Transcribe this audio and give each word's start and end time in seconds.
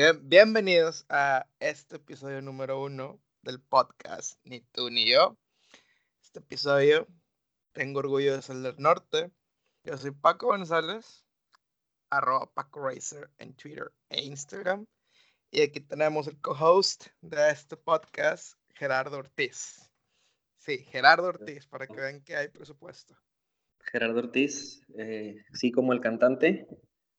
Bien, 0.00 0.28
bienvenidos 0.28 1.04
a 1.08 1.48
este 1.58 1.96
episodio 1.96 2.40
número 2.40 2.80
uno 2.80 3.20
del 3.42 3.60
podcast 3.60 4.38
Ni 4.44 4.60
tú 4.60 4.90
ni 4.90 5.10
yo. 5.10 5.36
Este 6.22 6.38
episodio 6.38 7.08
tengo 7.72 7.98
orgullo 7.98 8.36
de 8.36 8.42
ser 8.42 8.58
del 8.58 8.76
norte. 8.78 9.32
Yo 9.82 9.98
soy 9.98 10.12
Paco 10.12 10.46
González, 10.46 11.26
arroba 12.10 12.48
Paco 12.54 12.88
Racer 12.88 13.28
en 13.38 13.56
Twitter 13.56 13.90
e 14.08 14.22
Instagram. 14.22 14.86
Y 15.50 15.62
aquí 15.62 15.80
tenemos 15.80 16.28
el 16.28 16.40
co-host 16.40 17.06
de 17.20 17.50
este 17.50 17.76
podcast, 17.76 18.52
Gerardo 18.76 19.18
Ortiz. 19.18 19.90
Sí, 20.58 20.78
Gerardo 20.78 21.26
Ortiz, 21.26 21.66
para 21.66 21.88
que 21.88 21.96
vean 21.96 22.22
que 22.22 22.36
hay 22.36 22.46
presupuesto. 22.46 23.16
Gerardo 23.80 24.20
Ortiz, 24.20 24.80
eh, 24.96 25.44
sí 25.54 25.72
como 25.72 25.92
el 25.92 26.00
cantante, 26.00 26.68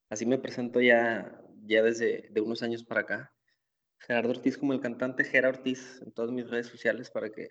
así 0.10 0.26
me 0.26 0.38
presento 0.38 0.80
ya 0.80 1.30
ya 1.66 1.84
desde 1.84 2.30
de 2.32 2.42
unos 2.42 2.64
años 2.64 2.84
para 2.84 3.02
acá. 3.02 3.34
Gerardo 4.00 4.32
Ortiz 4.32 4.58
como 4.58 4.74
el 4.74 4.80
cantante, 4.80 5.24
Gerardo 5.24 5.60
Ortiz 5.60 6.02
en 6.02 6.12
todas 6.12 6.32
mis 6.32 6.50
redes 6.50 6.68
sociales 6.68 7.10
para 7.10 7.30
que, 7.30 7.50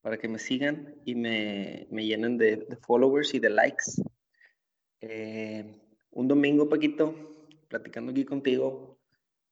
para 0.00 0.18
que 0.18 0.28
me 0.28 0.38
sigan 0.38 0.96
y 1.04 1.14
me, 1.14 1.86
me 1.90 2.04
llenen 2.04 2.38
de, 2.38 2.66
followers 2.82 3.34
y 3.34 3.38
de 3.38 3.50
likes. 3.50 3.84
Eh, 5.00 5.80
un 6.10 6.28
domingo, 6.28 6.68
Paquito, 6.68 7.46
platicando 7.68 8.10
aquí 8.10 8.24
contigo, 8.24 8.98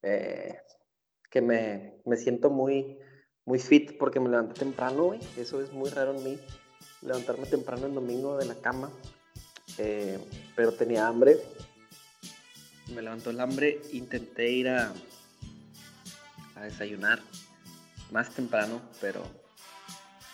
eh, 0.01 0.57
que 1.29 1.41
me, 1.41 2.01
me, 2.05 2.17
siento 2.17 2.49
muy, 2.49 2.97
muy 3.45 3.59
fit 3.59 3.97
porque 3.97 4.19
me 4.19 4.29
levanté 4.29 4.59
temprano, 4.59 5.05
güey. 5.05 5.19
Eso 5.37 5.61
es 5.61 5.71
muy 5.71 5.89
raro 5.89 6.17
en 6.17 6.23
mí, 6.23 6.39
levantarme 7.01 7.45
temprano 7.45 7.87
el 7.87 7.93
domingo 7.93 8.37
de 8.37 8.45
la 8.45 8.55
cama. 8.55 8.91
Eh, 9.77 10.19
pero 10.55 10.71
tenía 10.71 11.07
hambre 11.07 11.37
me 12.93 13.01
levantó 13.01 13.29
el 13.29 13.39
hambre, 13.39 13.81
intenté 13.91 14.51
ir 14.51 14.69
a, 14.69 14.93
a 16.55 16.61
desayunar 16.61 17.21
más 18.11 18.29
temprano, 18.29 18.81
pero 19.01 19.23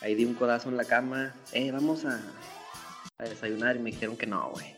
ahí 0.02 0.16
di 0.16 0.26
un 0.26 0.36
codazo 0.36 0.70
en 0.70 0.78
la 0.78 0.86
cama, 0.86 1.34
eh, 1.52 1.72
vamos 1.72 2.06
a, 2.06 2.22
a 3.18 3.24
desayunar 3.24 3.76
y 3.76 3.80
me 3.80 3.92
dijeron 3.92 4.18
que 4.18 4.28
no, 4.28 4.52
güey. 4.52 4.76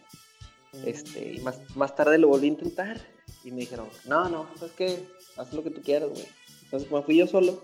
Este, 0.85 1.33
y 1.33 1.39
más, 1.39 1.59
más 1.75 1.95
tarde 1.95 2.17
lo 2.17 2.27
volví 2.27 2.47
a 2.47 2.51
intentar 2.51 2.99
y 3.43 3.51
me 3.51 3.61
dijeron, 3.61 3.87
no, 4.05 4.29
no, 4.29 4.47
es 4.61 4.71
que 4.71 5.07
haz 5.37 5.53
lo 5.53 5.63
que 5.63 5.71
tú 5.71 5.81
quieras, 5.81 6.09
güey. 6.09 6.27
Entonces, 6.63 6.89
como 6.89 7.03
fui 7.03 7.17
yo 7.17 7.27
solo, 7.27 7.63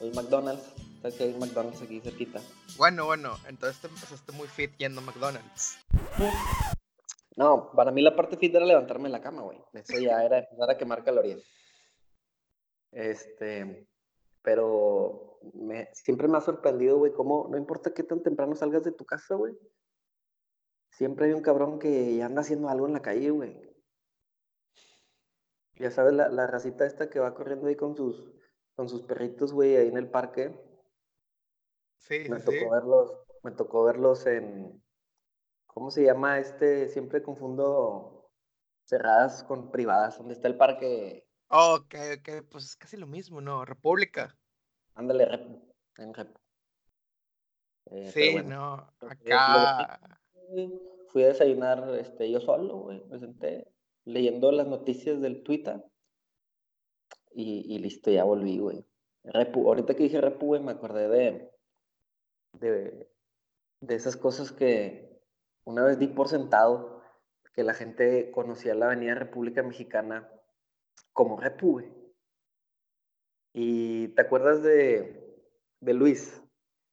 el 0.00 0.14
McDonald's, 0.14 0.64
sabes 1.02 1.16
que 1.16 1.24
hay 1.24 1.30
un 1.30 1.40
McDonald's 1.40 1.82
aquí 1.82 2.00
cerquita. 2.00 2.40
Bueno, 2.76 3.04
bueno, 3.06 3.38
entonces 3.48 3.80
te 3.80 3.88
empezaste 3.88 4.32
muy 4.32 4.48
fit 4.48 4.76
yendo 4.78 5.00
a 5.00 5.04
McDonald's. 5.04 5.76
No, 7.38 7.70
para 7.70 7.92
mí 7.92 8.02
la 8.02 8.16
parte 8.16 8.36
fit 8.36 8.52
era 8.52 8.66
levantarme 8.66 9.06
en 9.06 9.12
la 9.12 9.20
cama, 9.20 9.42
güey. 9.42 9.62
Eso 9.72 9.96
ya 10.00 10.24
era 10.24 10.40
empezar 10.40 10.70
a 10.70 10.76
quemar 10.76 11.04
calorías. 11.04 11.40
Este, 12.90 13.86
pero 14.42 15.38
me, 15.54 15.88
siempre 15.94 16.26
me 16.26 16.38
ha 16.38 16.40
sorprendido, 16.40 16.98
güey, 16.98 17.12
cómo 17.12 17.46
no 17.48 17.56
importa 17.56 17.94
qué 17.94 18.02
tan 18.02 18.24
temprano 18.24 18.56
salgas 18.56 18.82
de 18.82 18.90
tu 18.90 19.04
casa, 19.04 19.36
güey. 19.36 19.56
Siempre 20.90 21.26
hay 21.26 21.32
un 21.32 21.40
cabrón 21.40 21.78
que 21.78 22.16
ya 22.16 22.26
anda 22.26 22.40
haciendo 22.40 22.70
algo 22.70 22.88
en 22.88 22.94
la 22.94 23.02
calle, 23.02 23.30
güey. 23.30 23.72
Ya 25.76 25.92
sabes, 25.92 26.14
la, 26.14 26.30
la 26.30 26.48
racita 26.48 26.86
esta 26.86 27.08
que 27.08 27.20
va 27.20 27.34
corriendo 27.34 27.68
ahí 27.68 27.76
con 27.76 27.94
sus, 27.94 28.32
con 28.74 28.88
sus 28.88 29.02
perritos, 29.02 29.52
güey, 29.52 29.76
ahí 29.76 29.86
en 29.86 29.96
el 29.96 30.10
parque. 30.10 30.52
Sí, 31.98 32.28
me 32.28 32.40
sí. 32.40 32.46
tocó 32.46 32.74
verlos, 32.74 33.12
me 33.44 33.52
tocó 33.52 33.84
verlos 33.84 34.26
en, 34.26 34.82
¿Cómo 35.78 35.92
se 35.92 36.02
llama 36.02 36.40
este? 36.40 36.88
Siempre 36.88 37.22
confundo 37.22 38.32
cerradas 38.82 39.44
con 39.44 39.70
privadas. 39.70 40.18
¿Dónde 40.18 40.34
está 40.34 40.48
el 40.48 40.56
parque? 40.56 41.24
Oh, 41.50 41.76
ok, 41.76 41.94
ok, 42.18 42.48
pues 42.50 42.64
es 42.64 42.74
casi 42.74 42.96
lo 42.96 43.06
mismo, 43.06 43.40
¿no? 43.40 43.64
República. 43.64 44.36
Ándale, 44.94 45.26
rep, 45.26 45.46
en 45.98 46.14
rep. 46.14 46.36
Eh, 47.92 48.10
sí, 48.12 48.34
no, 48.44 48.92
acá. 48.98 50.00
Fui 51.10 51.22
a 51.22 51.28
desayunar 51.28 51.94
este, 51.94 52.28
yo 52.28 52.40
solo, 52.40 52.78
güey. 52.78 53.04
Me 53.04 53.20
senté 53.20 53.72
leyendo 54.04 54.50
las 54.50 54.66
noticias 54.66 55.20
del 55.20 55.44
Twitter. 55.44 55.80
Y, 57.30 57.72
y 57.72 57.78
listo, 57.78 58.10
ya 58.10 58.24
volví, 58.24 58.58
güey. 58.58 58.84
Repu, 59.22 59.68
ahorita 59.68 59.94
que 59.94 60.02
dije 60.02 60.20
Repu, 60.20 60.46
güey, 60.46 60.60
me 60.60 60.72
acordé 60.72 61.08
de, 61.08 61.52
de, 62.54 63.08
de 63.80 63.94
esas 63.94 64.16
cosas 64.16 64.50
que, 64.50 65.07
una 65.68 65.84
vez 65.84 65.98
di 65.98 66.06
por 66.06 66.28
sentado 66.28 67.02
que 67.52 67.62
la 67.62 67.74
gente 67.74 68.30
conocía 68.30 68.74
la 68.74 68.86
Avenida 68.86 69.14
República 69.14 69.62
Mexicana 69.62 70.26
como 71.12 71.38
Repu, 71.38 71.82
¿Y 73.52 74.08
te 74.08 74.22
acuerdas 74.22 74.62
de, 74.62 75.44
de 75.80 75.92
Luis? 75.92 76.40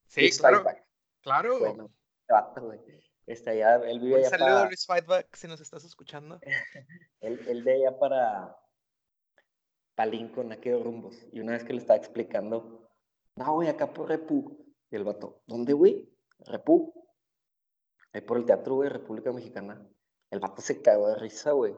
Sí, 0.07 0.29
claro. 0.31 0.65
Claro. 1.21 1.59
Bueno, 1.59 1.91
Este, 3.27 3.51
allá, 3.51 3.75
él 3.87 3.99
vive 3.99 4.23
Un 4.23 4.25
saludo 4.25 4.57
a 4.57 4.65
Luis 4.65 4.85
Fightback 4.85 5.33
si 5.35 5.47
nos 5.47 5.61
estás 5.61 5.85
escuchando. 5.85 6.39
él, 7.21 7.39
él 7.47 7.63
de 7.63 7.73
allá 7.75 7.97
para, 7.97 8.57
para 9.95 10.09
Lincoln, 10.09 10.51
aquellos 10.51 10.83
rumbos. 10.83 11.25
Y 11.31 11.39
una 11.39 11.53
vez 11.53 11.63
que 11.63 11.73
le 11.73 11.79
estaba 11.79 11.97
explicando, 11.97 12.89
no, 13.35 13.53
güey, 13.53 13.69
acá 13.69 13.93
por 13.93 14.09
Repu. 14.09 14.65
Y 14.89 14.95
el 14.95 15.03
vato, 15.03 15.43
¿dónde, 15.45 15.73
güey? 15.73 16.09
Repu 16.39 17.04
ahí 18.15 18.21
por 18.21 18.37
el 18.37 18.45
teatro, 18.45 18.75
güey, 18.75 18.89
República 18.89 19.31
Mexicana. 19.31 19.85
El 20.31 20.39
vato 20.39 20.61
se 20.61 20.81
cagó 20.81 21.09
de 21.09 21.15
risa, 21.15 21.51
güey. 21.51 21.75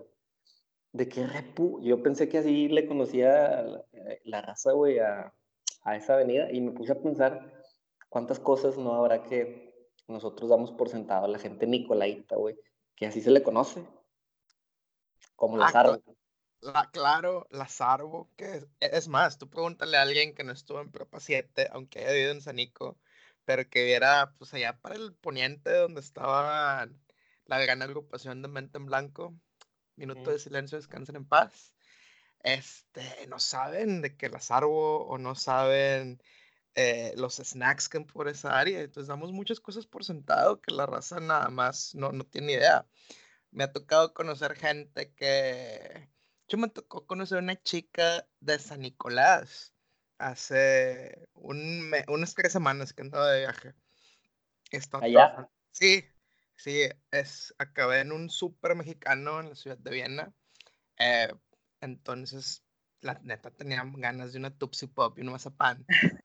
¿De 0.93 1.09
qué 1.09 1.25
repu? 1.25 1.81
Yo 1.81 2.01
pensé 2.01 2.29
que 2.29 2.37
así 2.37 2.69
le 2.69 2.87
conocía 2.87 3.65
la, 4.23 4.41
raza, 4.41 4.71
güey, 4.71 4.99
a, 4.99 5.33
a, 5.81 5.95
esa 5.95 6.13
avenida 6.13 6.51
y 6.51 6.61
me 6.61 6.71
puse 6.71 6.91
a 6.91 7.01
pensar 7.01 7.51
cuántas 8.09 8.39
cosas 8.39 8.77
no 8.77 8.93
habrá 8.93 9.23
que 9.23 9.91
nosotros 10.07 10.49
damos 10.49 10.71
por 10.71 10.89
sentado 10.89 11.25
a 11.25 11.27
la 11.27 11.39
gente 11.39 11.67
Nicolaita, 11.67 12.35
güey, 12.35 12.55
que 12.95 13.07
así 13.07 13.21
se 13.21 13.31
le 13.31 13.43
conoce. 13.43 13.85
Como 15.35 15.57
la 15.57 15.67
ah, 15.73 15.99
La, 16.61 16.89
claro, 16.91 17.47
Lazarbo, 17.51 18.29
que 18.35 18.57
es, 18.57 18.67
es, 18.79 19.07
más, 19.07 19.37
tú 19.37 19.49
pregúntale 19.49 19.97
a 19.97 20.03
alguien 20.03 20.33
que 20.33 20.43
no 20.43 20.51
estuvo 20.51 20.81
en 20.81 20.91
Prepa 20.91 21.19
7, 21.19 21.69
aunque 21.71 21.99
haya 21.99 22.11
vivido 22.11 22.31
en 22.31 22.41
Sanico, 22.41 22.97
pero 23.47 23.69
que 23.69 23.85
viera 23.85 24.33
pues 24.37 24.53
allá 24.53 24.77
para 24.77 24.95
el 24.95 25.13
poniente 25.13 25.71
donde 25.71 26.01
estaba 26.01 26.85
la 27.45 27.59
gran 27.59 27.81
agrupación 27.81 28.41
de 28.41 28.49
Mente 28.49 28.77
en 28.77 28.87
Blanco, 28.87 29.39
Minuto 29.95 30.31
de 30.31 30.37
Silencio, 30.37 30.77
Descansen 30.77 31.15
en 31.15 31.25
Paz, 31.25 31.73
este, 32.43 33.25
no 33.27 33.39
saben 33.39 34.01
de 34.01 34.17
qué 34.17 34.27
las 34.27 34.51
arbo 34.51 35.05
o 35.07 35.17
no 35.17 35.33
saben 35.33 36.21
eh, 36.75 37.13
los 37.15 37.37
snacks 37.37 37.87
que 37.87 37.99
hay 37.99 38.03
por 38.03 38.27
esa 38.27 38.59
área, 38.59 38.81
entonces 38.81 39.07
damos 39.07 39.31
muchas 39.31 39.61
cosas 39.61 39.85
por 39.87 40.03
sentado 40.03 40.59
que 40.59 40.73
la 40.73 40.85
raza 40.85 41.21
nada 41.21 41.47
más 41.47 41.95
no, 41.95 42.11
no 42.11 42.25
tiene 42.25 42.51
idea. 42.51 42.85
Me 43.51 43.63
ha 43.63 43.71
tocado 43.71 44.13
conocer 44.13 44.57
gente 44.57 45.13
que... 45.13 46.09
Yo 46.49 46.57
me 46.57 46.67
tocó 46.67 47.07
conocer 47.07 47.37
una 47.37 47.55
chica 47.55 48.27
de 48.41 48.59
San 48.59 48.81
Nicolás, 48.81 49.73
hace 50.17 51.27
un 51.33 51.91
unas 52.07 52.33
tres 52.33 52.51
semanas 52.51 52.93
que 52.93 53.01
andaba 53.01 53.31
de 53.31 53.41
viaje. 53.41 53.73
Está 54.71 54.99
¿Allá? 54.99 55.49
Sí, 55.71 56.03
sí, 56.55 56.81
es, 57.11 57.53
acabé 57.57 58.01
en 58.01 58.11
un 58.11 58.29
súper 58.29 58.75
mexicano 58.75 59.39
en 59.39 59.49
la 59.49 59.55
ciudad 59.55 59.77
de 59.77 59.91
Viena. 59.91 60.33
Eh, 60.99 61.31
entonces, 61.81 62.63
la 63.01 63.19
neta 63.23 63.51
tenía 63.51 63.83
ganas 63.95 64.33
de 64.33 64.39
una 64.39 64.57
Tupsi 64.57 64.87
Pop 64.87 65.17
y 65.17 65.21
un 65.21 65.31
mazapán. 65.31 65.85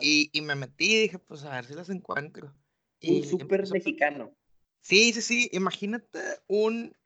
y, 0.00 0.30
y 0.32 0.40
me 0.42 0.54
metí 0.54 0.94
y 0.94 1.02
dije, 1.02 1.18
pues 1.18 1.44
a 1.44 1.54
ver 1.54 1.64
si 1.64 1.74
las 1.74 1.90
encuentro. 1.90 2.54
un 3.02 3.24
súper 3.24 3.68
mexicano. 3.70 4.36
Sí, 4.80 5.12
sí, 5.12 5.22
sí. 5.22 5.48
Imagínate 5.52 6.20
un, 6.46 6.96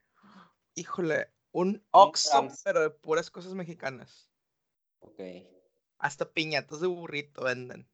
híjole, 0.75 1.29
un 1.53 1.83
Oxxo, 1.93 2.49
pero 2.65 2.81
de 2.81 2.91
puras 2.91 3.31
cosas 3.31 3.55
mexicanas. 3.55 4.31
Ok. 4.99 5.21
Hasta 6.01 6.33
piñatas 6.33 6.81
de 6.81 6.89
burrito 6.89 7.45
venden. 7.45 7.87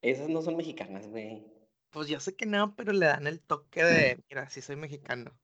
Esas 0.00 0.28
no 0.28 0.40
son 0.40 0.56
mexicanas, 0.56 1.06
güey. 1.08 1.44
Pues 1.90 2.08
yo 2.08 2.20
sé 2.20 2.36
que 2.36 2.46
no, 2.46 2.74
pero 2.76 2.92
le 2.92 3.06
dan 3.06 3.26
el 3.26 3.40
toque 3.40 3.82
de, 3.82 4.22
mira, 4.30 4.48
sí 4.48 4.62
soy 4.62 4.76
mexicano. 4.76 5.36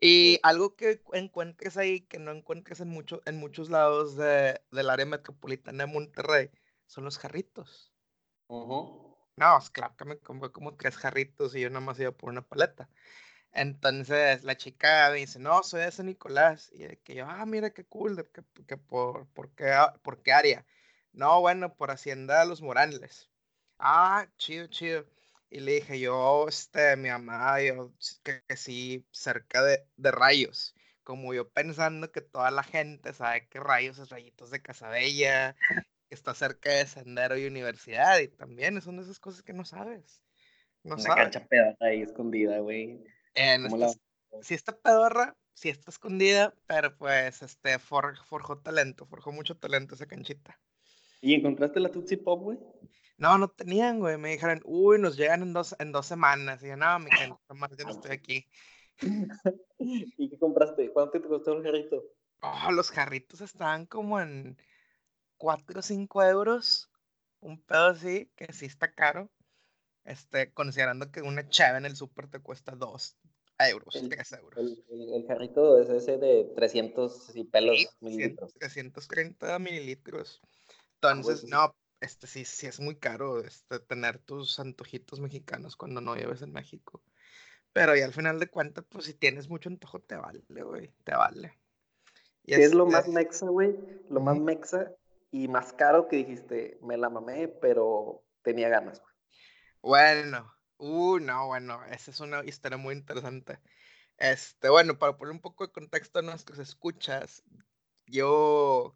Y 0.00 0.40
algo 0.42 0.74
que 0.74 1.00
encuentres 1.12 1.76
ahí 1.76 2.00
que 2.00 2.18
no 2.18 2.32
encuentres 2.32 2.80
en, 2.80 2.88
mucho, 2.88 3.22
en 3.26 3.36
muchos 3.36 3.70
lados 3.70 4.16
de, 4.16 4.60
del 4.70 4.90
área 4.90 5.06
metropolitana 5.06 5.86
de 5.86 5.92
Monterrey 5.92 6.50
son 6.86 7.04
los 7.04 7.18
jarritos. 7.18 7.92
No, 9.36 9.58
es 9.58 9.70
claro 9.70 9.96
que 9.96 10.04
me 10.04 10.18
compré 10.18 10.50
como 10.50 10.76
tres 10.76 10.96
jarritos 10.96 11.54
y 11.54 11.60
yo 11.60 11.70
nada 11.70 11.80
más 11.80 11.98
iba 12.00 12.12
por 12.12 12.30
una 12.30 12.42
paleta. 12.42 12.88
Entonces 13.52 14.44
la 14.44 14.56
chica 14.56 15.10
me 15.10 15.18
dice, 15.18 15.38
no, 15.38 15.62
soy 15.62 15.82
de 15.82 15.90
San 15.92 16.06
Nicolás. 16.06 16.70
Y 16.72 16.96
que 16.98 17.14
yo, 17.14 17.26
ah, 17.28 17.44
mira 17.46 17.70
qué 17.70 17.84
cool, 17.84 18.28
que, 18.66 18.76
por, 18.76 19.26
por, 19.28 19.50
qué, 19.54 19.74
por 20.02 20.22
qué 20.22 20.32
área. 20.32 20.64
No, 21.12 21.40
bueno, 21.40 21.74
por 21.74 21.90
Hacienda 21.90 22.40
de 22.40 22.46
los 22.46 22.62
Morales. 22.62 23.30
Ah, 23.78 24.26
chido, 24.38 24.66
chido. 24.68 25.06
Y 25.50 25.60
le 25.60 25.72
dije, 25.72 26.00
yo, 26.00 26.46
este, 26.48 26.96
mi 26.96 27.10
mamá, 27.10 27.60
yo, 27.60 27.92
que, 28.22 28.42
sí, 28.56 29.04
cerca 29.10 29.62
de, 29.62 29.84
de 29.96 30.10
Rayos. 30.10 30.74
como 31.02 31.34
yo 31.34 31.48
pensando 31.50 32.10
que 32.10 32.22
toda 32.22 32.50
la 32.50 32.62
gente 32.62 33.12
sabe 33.12 33.48
qué 33.48 33.60
rayos 33.60 33.98
es 33.98 34.08
Rayitos 34.08 34.50
de 34.50 34.62
Casabella, 34.62 35.54
que 36.08 36.14
está 36.14 36.34
cerca 36.34 36.70
de 36.70 36.86
Sendero 36.86 37.36
y 37.36 37.46
Universidad, 37.46 38.18
y 38.20 38.28
también 38.28 38.80
son 38.80 38.96
de 38.96 39.02
esas 39.02 39.20
cosas 39.20 39.42
que 39.42 39.52
no 39.52 39.64
sabes. 39.64 40.22
No 40.84 40.94
Una 40.94 41.14
cancha 41.14 41.44
pedorra 41.44 41.76
ahí 41.80 42.02
escondida, 42.02 42.58
güey. 42.60 43.04
Si 44.42 44.54
está 44.54 44.76
pedorra, 44.76 45.36
si 45.54 45.68
está 45.68 45.90
escondida, 45.90 46.54
pero 46.66 46.96
pues 46.96 47.42
este 47.42 47.78
forjó 47.78 48.58
talento, 48.58 49.06
forjó 49.06 49.32
mucho 49.32 49.56
talento 49.56 49.94
esa 49.94 50.06
canchita. 50.06 50.58
¿Y 51.20 51.34
encontraste 51.34 51.80
la 51.80 51.90
Tutsi 51.90 52.16
Pop, 52.16 52.42
güey? 52.42 52.58
No, 53.16 53.38
no 53.38 53.48
tenían, 53.48 54.00
güey. 54.00 54.18
Me 54.18 54.30
dijeron, 54.30 54.60
uy, 54.64 54.98
nos 54.98 55.16
llegan 55.16 55.42
en 55.42 55.52
dos, 55.52 55.76
en 55.78 55.92
dos 55.92 56.06
semanas. 56.06 56.62
Y 56.64 56.68
yo, 56.68 56.76
no, 56.76 56.98
mi 56.98 57.10
gente, 57.12 57.38
más 57.54 57.70
yo 57.76 57.84
no 57.84 57.92
estoy 57.92 58.10
aquí. 58.10 58.48
¿Y 59.78 60.28
qué 60.28 60.38
compraste? 60.38 60.90
¿Cuánto 60.92 61.20
te 61.20 61.28
costó 61.28 61.52
el 61.52 61.62
jarrito? 61.62 62.02
Oh, 62.40 62.72
los 62.72 62.90
jarritos 62.90 63.40
estaban 63.40 63.86
como 63.86 64.20
en 64.20 64.58
4 65.36 65.78
o 65.78 65.82
5 65.82 66.24
euros. 66.24 66.90
Un 67.38 67.62
pedo 67.62 67.86
así, 67.86 68.28
que 68.34 68.52
sí 68.52 68.66
está 68.66 68.92
caro. 68.92 69.30
Este, 70.04 70.52
considerando 70.52 71.12
que 71.12 71.22
una 71.22 71.48
chave 71.48 71.78
en 71.78 71.86
el 71.86 71.94
súper 71.94 72.26
te 72.26 72.40
cuesta 72.40 72.72
2 72.72 73.16
euros, 73.58 73.94
3 74.08 74.32
euros. 74.32 74.84
El, 74.90 75.26
jarrito 75.26 75.78
es 75.78 75.88
ese 75.88 76.18
de 76.18 76.52
300 76.54 77.36
y 77.36 77.44
pelos 77.44 77.96
mililitros. 78.00 78.54
330 78.54 79.58
mililitros. 79.58 80.40
Ah, 81.02 81.12
Entonces, 81.12 81.44
no, 81.44 81.74
este 82.00 82.26
sí, 82.26 82.44
sí 82.44 82.66
es 82.66 82.80
muy 82.80 82.96
caro 82.96 83.40
este, 83.40 83.78
tener 83.80 84.18
tus 84.18 84.58
antojitos 84.58 85.20
mexicanos 85.20 85.76
cuando 85.76 86.00
no 86.00 86.14
vives 86.14 86.42
en 86.42 86.52
México. 86.52 87.02
Pero 87.72 87.96
y 87.96 88.02
al 88.02 88.12
final 88.12 88.38
de 88.38 88.48
cuentas, 88.48 88.84
pues 88.88 89.06
si 89.06 89.14
tienes 89.14 89.48
mucho 89.48 89.68
antojo, 89.68 90.00
te 90.00 90.16
vale, 90.16 90.44
güey, 90.48 90.92
te 91.04 91.14
vale. 91.14 91.58
Y 92.44 92.54
¿Qué 92.54 92.64
es 92.64 92.74
lo 92.74 92.86
más 92.86 93.08
mexa, 93.08 93.46
güey? 93.46 93.76
Lo 94.10 94.20
más 94.20 94.38
mexa 94.38 94.92
y 95.30 95.48
más 95.48 95.72
caro 95.72 96.08
que 96.08 96.16
dijiste, 96.16 96.78
me 96.82 96.98
la 96.98 97.08
mamé, 97.08 97.48
pero 97.48 98.24
tenía 98.42 98.68
ganas, 98.68 99.00
güey. 99.00 99.12
Bueno, 99.80 100.52
uh, 100.78 101.18
no, 101.18 101.46
bueno, 101.46 101.84
esa 101.90 102.10
es 102.10 102.20
una 102.20 102.44
historia 102.44 102.78
muy 102.78 102.94
interesante. 102.94 103.58
Este, 104.18 104.68
bueno, 104.68 104.98
para 104.98 105.16
poner 105.16 105.32
un 105.32 105.40
poco 105.40 105.66
de 105.66 105.72
contexto 105.72 106.20
a 106.20 106.22
nuestros 106.22 106.58
escuchas, 106.58 107.42
yo 108.06 108.94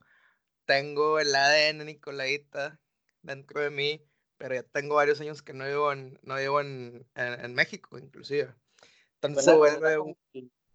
tengo 0.66 1.18
el 1.18 1.34
ADN 1.34 1.86
Nicolaita 1.86 2.78
dentro 3.22 3.60
de 3.60 3.70
mí, 3.70 4.02
pero 4.36 4.54
ya 4.54 4.62
tengo 4.62 4.96
varios 4.96 5.20
años 5.20 5.42
que 5.42 5.52
no 5.52 5.66
vivo 5.66 5.92
en, 5.92 6.18
no 6.22 6.36
vivo 6.36 6.60
en, 6.60 7.06
en, 7.14 7.54
México, 7.54 7.98
inclusive. 7.98 8.54
Entonces 9.22 9.46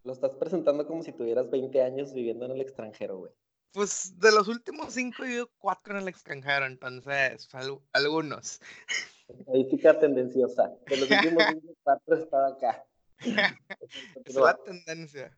Lo 0.04 0.14
estás 0.14 0.32
presentando 0.32 0.88
como 0.88 1.04
si 1.04 1.12
tuvieras 1.12 1.50
20 1.52 1.82
años 1.82 2.14
viviendo 2.14 2.46
en 2.46 2.52
el 2.52 2.62
extranjero, 2.62 3.20
güey. 3.20 3.32
Pues 3.74 4.20
de 4.20 4.34
los 4.34 4.50
últimos 4.50 4.94
cinco 4.94 5.24
he 5.24 5.28
vivido 5.28 5.50
cuatro 5.58 5.96
en 5.96 6.02
el 6.02 6.10
extranjero, 6.10 6.66
entonces 6.66 7.48
algunos. 7.94 8.60
Estadística 9.40 10.00
tendenciosa. 10.00 10.74
De 10.88 10.98
los 10.98 11.10
últimos 11.10 11.44
cuatro 11.84 12.16
estaba 12.16 12.48
acá. 12.48 12.86
es 14.26 14.36
la 14.36 14.58
tendencia. 14.64 15.38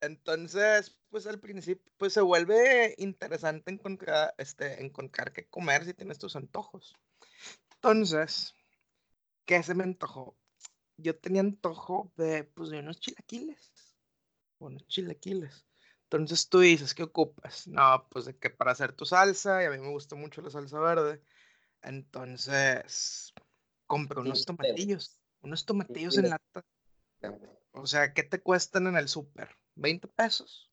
Entonces, 0.00 0.96
pues 1.10 1.26
al 1.26 1.40
principio, 1.40 1.90
pues 1.96 2.12
se 2.12 2.20
vuelve 2.20 2.94
interesante 2.98 3.72
encontrar, 3.72 4.34
este, 4.38 4.82
encontrar 4.82 5.32
qué 5.32 5.46
comer 5.48 5.84
si 5.84 5.94
tienes 5.94 6.18
tus 6.18 6.36
antojos. 6.36 6.94
Entonces, 7.74 8.54
¿qué 9.44 9.62
se 9.62 9.74
me 9.74 9.84
antojó? 9.84 10.36
Yo 10.98 11.18
tenía 11.18 11.40
antojo 11.40 12.12
de, 12.16 12.44
pues, 12.44 12.70
de 12.70 12.80
unos 12.80 13.00
chilaquiles. 13.00 13.96
Unos 14.58 14.86
chilaquiles. 14.86 15.66
Entonces 16.04 16.48
tú 16.48 16.60
dices, 16.60 16.94
¿qué 16.94 17.02
ocupas? 17.02 17.66
No, 17.66 18.06
pues 18.10 18.26
de 18.26 18.36
que 18.36 18.48
para 18.48 18.70
hacer 18.72 18.92
tu 18.92 19.04
salsa, 19.04 19.62
y 19.62 19.66
a 19.66 19.70
mí 19.70 19.78
me 19.78 19.88
gusta 19.88 20.14
mucho 20.14 20.40
la 20.40 20.50
salsa 20.50 20.78
verde. 20.78 21.20
Entonces, 21.86 23.32
compré 23.86 24.20
unos 24.20 24.44
tomatillos, 24.44 25.18
unos 25.40 25.64
tomatillos 25.64 26.18
en 26.18 26.30
lata. 26.30 26.66
O 27.70 27.86
sea, 27.86 28.12
¿qué 28.12 28.24
te 28.24 28.42
cuestan 28.42 28.88
en 28.88 28.96
el 28.96 29.08
súper? 29.08 29.56
20 29.76 30.08
pesos. 30.08 30.70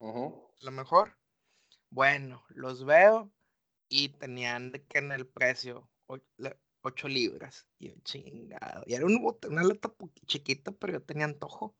Lo 0.00 0.70
mejor. 0.70 1.16
Bueno, 1.90 2.44
los 2.48 2.84
veo 2.84 3.30
y 3.88 4.08
tenían 4.08 4.72
de 4.72 4.84
que 4.86 4.98
en 4.98 5.12
el 5.12 5.26
precio 5.26 5.90
8 6.82 7.08
libras. 7.08 7.68
Y 7.78 7.88
yo, 7.88 7.94
chingado. 8.02 8.84
Y 8.86 8.94
era 8.94 9.04
una 9.04 9.62
lata 9.62 9.94
chiquita, 10.26 10.72
pero 10.72 10.94
yo 10.94 11.02
tenía 11.02 11.26
antojo. 11.26 11.76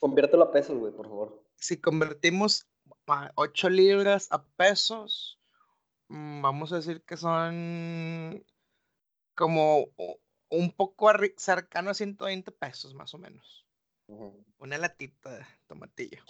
Conviértelo 0.00 0.44
a 0.44 0.52
pesos, 0.52 0.78
güey, 0.78 0.92
por 0.92 1.08
favor. 1.08 1.42
Si 1.56 1.80
convertimos 1.80 2.68
8 3.36 3.70
libras 3.70 4.28
a 4.30 4.44
pesos, 4.44 5.39
vamos 6.10 6.72
a 6.72 6.76
decir 6.76 7.04
que 7.04 7.16
son 7.16 8.44
como 9.34 9.86
un 10.50 10.72
poco 10.72 11.10
cercano 11.36 11.90
a 11.90 11.94
120 11.94 12.50
pesos, 12.52 12.94
más 12.94 13.14
o 13.14 13.18
menos. 13.18 13.66
Una 14.58 14.76
latita 14.76 15.30
de 15.30 15.46
tomatillo. 15.68 16.22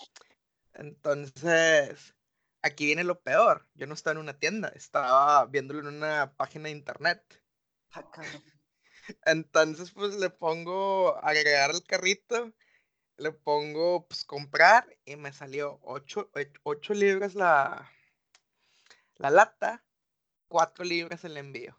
Entonces, 0.75 2.15
aquí 2.61 2.85
viene 2.85 3.05
lo 3.05 3.21
peor. 3.21 3.67
Yo 3.75 3.87
no 3.87 3.95
estaba 3.95 4.13
en 4.13 4.19
una 4.19 4.39
tienda, 4.39 4.69
estaba 4.69 5.47
viéndolo 5.47 5.81
en 5.81 5.97
una 5.97 6.35
página 6.37 6.65
de 6.65 6.73
internet. 6.73 7.43
Ah, 7.93 8.05
Entonces, 9.25 9.93
pues 9.93 10.17
le 10.17 10.29
pongo 10.29 11.17
agregar 11.25 11.71
al 11.71 11.83
carrito, 11.85 12.53
le 13.17 13.33
pongo 13.33 14.07
pues 14.07 14.25
comprar 14.25 14.87
y 15.07 15.17
me 15.17 15.33
salió 15.33 15.81
8, 15.83 16.31
libras 16.95 17.35
la, 17.35 17.91
la 19.21 19.29
lata, 19.29 19.85
4 20.49 20.83
libras 20.85 21.25
el 21.25 21.37
envío. 21.37 21.79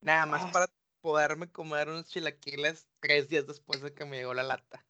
Nada 0.00 0.26
más 0.26 0.42
ah. 0.44 0.50
para 0.52 0.66
poderme 1.00 1.48
comer 1.50 1.88
unos 1.88 2.08
chilaquiles 2.08 2.88
tres 2.98 3.28
días 3.28 3.46
después 3.46 3.80
de 3.80 3.94
que 3.94 4.04
me 4.04 4.16
llegó 4.16 4.34
la 4.34 4.42
lata. 4.42 4.84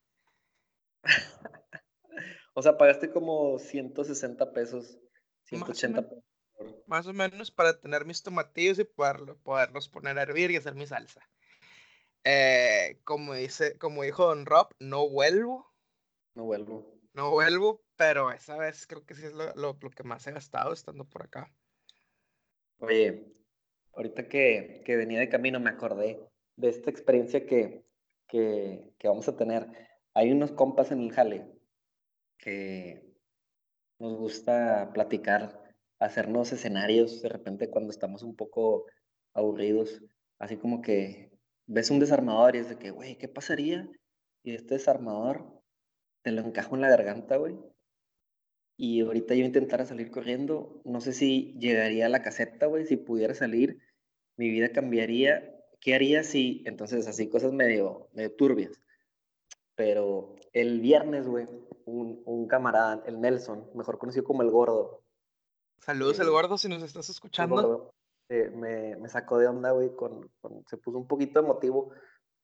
o 2.55 2.61
sea, 2.63 2.75
pagaste 2.77 3.11
como 3.11 3.59
160 3.59 4.51
pesos, 4.51 4.97
180 5.43 6.01
pesos. 6.09 6.23
Más 6.87 7.05
o 7.05 7.13
menos 7.13 7.51
para 7.51 7.79
tener 7.79 8.05
mis 8.05 8.23
tomatillos 8.23 8.79
y 8.79 8.83
poderlo, 8.83 9.37
poderlos 9.43 9.89
poner 9.89 10.17
a 10.17 10.23
hervir 10.23 10.49
y 10.49 10.57
hacer 10.57 10.73
mi 10.73 10.87
salsa. 10.87 11.21
Eh, 12.23 12.99
como, 13.03 13.35
dice, 13.35 13.77
como 13.77 14.01
dijo 14.01 14.25
Don 14.25 14.47
Rob, 14.47 14.69
no 14.79 15.07
vuelvo. 15.07 15.71
No 16.33 16.45
vuelvo. 16.45 16.99
No 17.13 17.29
vuelvo, 17.29 17.82
pero 17.95 18.31
esa 18.31 18.57
vez 18.57 18.87
creo 18.87 19.05
que 19.05 19.15
sí 19.15 19.25
es 19.25 19.33
lo, 19.33 19.53
lo, 19.55 19.77
que 19.77 20.03
más 20.03 20.25
he 20.27 20.31
gastado 20.31 20.73
estando 20.73 21.05
por 21.05 21.23
acá. 21.23 21.51
Oye, 22.79 23.33
ahorita 23.93 24.27
que, 24.27 24.81
que, 24.85 24.95
venía 24.95 25.19
de 25.19 25.29
camino 25.29 25.59
me 25.59 25.69
acordé 25.69 26.19
de 26.55 26.69
esta 26.69 26.89
experiencia 26.89 27.45
que, 27.45 27.85
que, 28.27 28.93
que 28.97 29.07
vamos 29.07 29.27
a 29.27 29.35
tener 29.35 29.67
hay 30.13 30.31
unos 30.31 30.51
compas 30.51 30.91
en 30.91 31.01
el 31.01 31.11
jale 31.11 31.47
que 32.37 33.03
nos 33.99 34.15
gusta 34.15 34.91
platicar, 34.93 35.59
hacernos 35.99 36.51
escenarios 36.51 37.21
de 37.21 37.29
repente 37.29 37.69
cuando 37.69 37.91
estamos 37.91 38.21
un 38.23 38.35
poco 38.35 38.85
aburridos, 39.33 40.01
así 40.39 40.57
como 40.57 40.81
que 40.81 41.31
ves 41.65 41.89
un 41.89 41.99
desarmador 41.99 42.55
y 42.55 42.59
es 42.59 42.69
de 42.69 42.77
que, 42.77 42.91
güey, 42.91 43.17
¿qué 43.17 43.27
pasaría? 43.27 43.89
Y 44.43 44.53
este 44.53 44.75
desarmador 44.75 45.63
te 46.21 46.31
lo 46.31 46.41
encajo 46.41 46.75
en 46.75 46.81
la 46.81 46.89
garganta, 46.89 47.37
güey. 47.37 47.57
Y 48.75 49.01
ahorita 49.01 49.35
yo 49.35 49.45
intentara 49.45 49.85
salir 49.85 50.09
corriendo, 50.09 50.81
no 50.83 50.99
sé 50.99 51.13
si 51.13 51.53
llegaría 51.59 52.07
a 52.07 52.09
la 52.09 52.23
caseta, 52.23 52.65
güey, 52.65 52.85
si 52.85 52.97
pudiera 52.97 53.35
salir, 53.35 53.79
mi 54.35 54.49
vida 54.49 54.71
cambiaría. 54.71 55.49
¿Qué 55.79 55.93
haría 55.93 56.23
si, 56.23 56.63
entonces, 56.65 57.07
así 57.07 57.29
cosas 57.29 57.51
medio, 57.51 58.07
medio 58.13 58.33
turbias? 58.35 58.81
Pero 59.75 60.35
el 60.53 60.79
viernes, 60.79 61.27
güey, 61.27 61.47
un, 61.85 62.21
un, 62.25 62.47
camarada, 62.47 63.03
el 63.05 63.19
Nelson, 63.19 63.69
mejor 63.75 63.97
conocido 63.97 64.23
como 64.23 64.41
el 64.41 64.49
Gordo. 64.49 65.03
Saludos, 65.79 66.19
el 66.19 66.27
eh, 66.27 66.31
Gordo, 66.31 66.57
si 66.57 66.69
nos 66.69 66.81
estás 66.83 67.09
escuchando. 67.09 67.93
Eh, 68.29 68.49
me, 68.49 68.95
me, 68.95 69.09
sacó 69.09 69.37
de 69.37 69.47
onda, 69.47 69.71
güey, 69.71 69.93
con, 69.95 70.31
se 70.67 70.77
puso 70.77 70.97
un 70.97 71.07
poquito 71.07 71.39
emotivo 71.39 71.91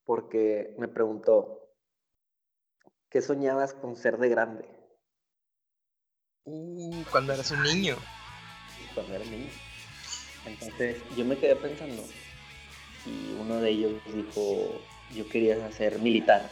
porque 0.03 0.75
me 0.77 0.87
preguntó, 0.87 1.69
¿qué 3.09 3.21
soñabas 3.21 3.73
con 3.73 3.95
ser 3.95 4.17
de 4.17 4.29
grande? 4.29 4.78
Uh, 6.45 7.03
cuando 7.11 7.33
eras 7.33 7.51
un 7.51 7.63
niño. 7.63 7.97
Cuando 8.93 9.15
era 9.15 9.25
niño. 9.25 9.49
Entonces 10.45 10.97
yo 11.15 11.25
me 11.25 11.37
quedé 11.37 11.55
pensando 11.55 12.03
y 13.05 13.33
uno 13.39 13.57
de 13.57 13.69
ellos 13.69 13.93
dijo, 14.13 14.81
yo 15.15 15.27
quería 15.27 15.71
ser 15.71 15.99
militar. 15.99 16.49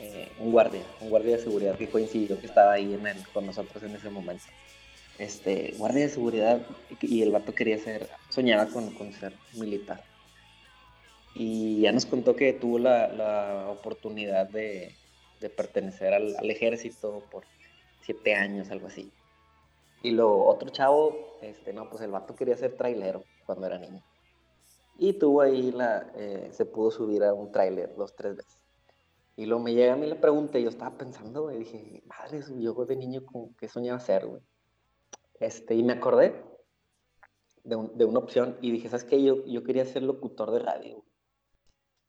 Eh, 0.00 0.30
un 0.38 0.52
guardia, 0.52 0.82
un 1.00 1.10
guardia 1.10 1.36
de 1.36 1.42
seguridad 1.42 1.76
que 1.76 1.88
coincidió 1.88 2.38
que 2.40 2.46
estaba 2.46 2.72
ahí 2.72 2.98
con 3.32 3.46
nosotros 3.46 3.82
en 3.82 3.96
ese 3.96 4.10
momento. 4.10 4.44
Este, 5.18 5.74
guardia 5.76 6.04
de 6.04 6.10
seguridad 6.10 6.60
y 7.00 7.22
el 7.22 7.32
vato 7.32 7.52
quería 7.52 7.78
ser, 7.78 8.08
soñaba 8.28 8.66
con, 8.66 9.12
ser 9.12 9.32
militar. 9.54 10.04
Y 11.34 11.80
ya 11.80 11.92
nos 11.92 12.06
contó 12.06 12.36
que 12.36 12.52
tuvo 12.52 12.78
la, 12.78 13.66
oportunidad 13.68 14.48
de, 14.48 14.94
de 15.40 15.50
pertenecer 15.50 16.14
al, 16.14 16.36
al, 16.36 16.50
ejército 16.50 17.24
por 17.30 17.44
siete 18.00 18.34
años, 18.34 18.70
algo 18.70 18.86
así. 18.86 19.12
Y 20.02 20.12
lo 20.12 20.44
otro 20.46 20.70
chavo, 20.70 21.38
este, 21.42 21.72
no, 21.72 21.88
pues 21.90 22.02
el 22.02 22.10
vato 22.10 22.34
quería 22.34 22.56
ser 22.56 22.76
trailero 22.76 23.24
cuando 23.46 23.66
era 23.66 23.78
niño. 23.78 24.02
Y 24.98 25.14
tuvo 25.14 25.42
ahí 25.42 25.70
la, 25.72 26.10
eh, 26.16 26.48
se 26.52 26.66
pudo 26.66 26.90
subir 26.90 27.22
a 27.24 27.32
un 27.32 27.52
trailer 27.52 27.94
dos, 27.96 28.14
tres 28.14 28.36
veces. 28.36 28.58
Y 29.36 29.46
luego 29.46 29.62
me 29.62 29.72
llega 29.72 29.92
a 29.92 29.96
mí 29.96 30.06
la 30.06 30.20
pregunta 30.20 30.58
y 30.58 30.64
yo 30.64 30.68
estaba 30.68 30.96
pensando, 30.98 31.42
güey, 31.42 31.58
dije, 31.58 32.02
madre, 32.06 32.42
yo 32.58 32.74
de 32.84 32.96
niño 32.96 33.24
como 33.24 33.54
que 33.56 33.68
soñaba 33.68 34.00
ser, 34.00 34.26
güey. 34.26 34.42
Este, 35.38 35.76
y 35.76 35.84
me 35.84 35.92
acordé 35.92 36.44
de, 37.62 37.76
un, 37.76 37.96
de, 37.96 38.04
una 38.04 38.18
opción 38.18 38.56
y 38.60 38.72
dije, 38.72 38.88
¿sabes 38.88 39.04
qué? 39.04 39.22
Yo, 39.22 39.44
yo 39.46 39.62
quería 39.62 39.84
ser 39.84 40.02
locutor 40.02 40.50
de 40.50 40.58
radio. 40.58 41.04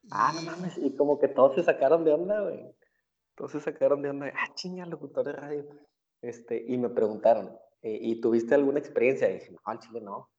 Ah, 0.09 0.31
no 0.33 0.41
mames, 0.41 0.77
y 0.79 0.95
como 0.95 1.19
que 1.19 1.27
todos 1.27 1.53
se 1.53 1.63
sacaron 1.63 2.03
de 2.03 2.13
onda, 2.13 2.41
güey. 2.41 2.73
Todos 3.39 3.53
se 3.53 3.61
sacaron 3.61 4.01
de 4.01 4.09
onda, 4.09 4.33
ah, 4.35 4.53
chinga, 4.53 4.85
locutor 4.85 5.25
de 5.25 5.31
radio. 5.31 5.65
Este, 6.21 6.61
y 6.67 6.77
me 6.77 6.89
preguntaron, 6.89 7.57
eh, 7.81 7.97
¿y 8.01 8.19
tuviste 8.19 8.53
alguna 8.53 8.79
experiencia? 8.79 9.29
Y 9.29 9.35
dije, 9.35 9.51
no, 9.53 9.61
al 9.63 9.79
chile 9.79 10.01
no. 10.01 10.29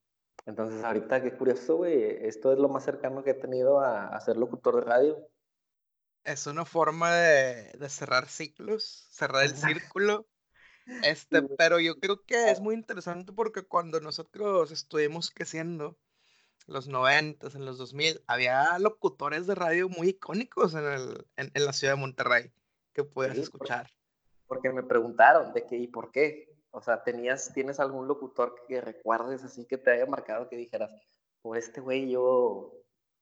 Entonces, 0.44 0.84
ahorita 0.84 1.22
qué 1.22 1.34
curioso, 1.34 1.76
güey, 1.78 2.26
esto 2.26 2.52
es 2.52 2.58
lo 2.58 2.68
más 2.68 2.84
cercano 2.84 3.24
que 3.24 3.30
he 3.30 3.34
tenido 3.34 3.80
a, 3.80 4.08
a 4.08 4.20
ser 4.20 4.36
locutor 4.36 4.74
de 4.74 4.80
radio. 4.82 5.28
Es 6.24 6.46
una 6.46 6.66
forma 6.66 7.14
de, 7.14 7.72
de 7.72 7.88
cerrar 7.88 8.28
ciclos, 8.28 9.08
cerrar 9.10 9.44
el 9.44 9.56
círculo. 9.56 10.26
Este, 11.02 11.40
pero 11.56 11.80
yo 11.80 11.98
creo 11.98 12.22
que 12.26 12.50
es 12.50 12.60
muy 12.60 12.74
interesante 12.74 13.32
porque 13.32 13.62
cuando 13.62 14.00
nosotros 14.00 14.72
estuvimos 14.72 15.30
creciendo, 15.30 15.96
los 16.66 16.86
90, 16.86 17.46
en 17.54 17.64
los 17.64 17.78
2000, 17.78 18.22
había 18.26 18.78
locutores 18.78 19.46
de 19.46 19.54
radio 19.54 19.88
muy 19.88 20.08
icónicos 20.10 20.74
en, 20.74 20.84
el, 20.84 21.26
en, 21.38 21.50
en 21.54 21.64
la 21.64 21.72
ciudad 21.72 21.94
de 21.94 22.00
Monterrey 22.00 22.52
que 22.92 23.04
puedes 23.04 23.34
sí, 23.34 23.42
escuchar. 23.42 23.86
Porque, 24.46 24.68
porque 24.68 24.72
me 24.72 24.82
preguntaron 24.82 25.52
de 25.52 25.66
qué 25.66 25.76
y 25.76 25.86
por 25.86 26.10
qué. 26.10 26.48
O 26.70 26.80
sea, 26.80 27.02
¿tenías, 27.02 27.52
¿tienes 27.52 27.80
algún 27.80 28.06
locutor 28.06 28.54
que 28.68 28.80
recuerdes 28.80 29.42
así 29.42 29.66
que 29.66 29.78
te 29.78 29.90
haya 29.90 30.06
marcado 30.06 30.48
que 30.48 30.56
dijeras, 30.56 30.90
por 31.42 31.56
este 31.56 31.80
güey 31.80 32.10
yo 32.10 32.72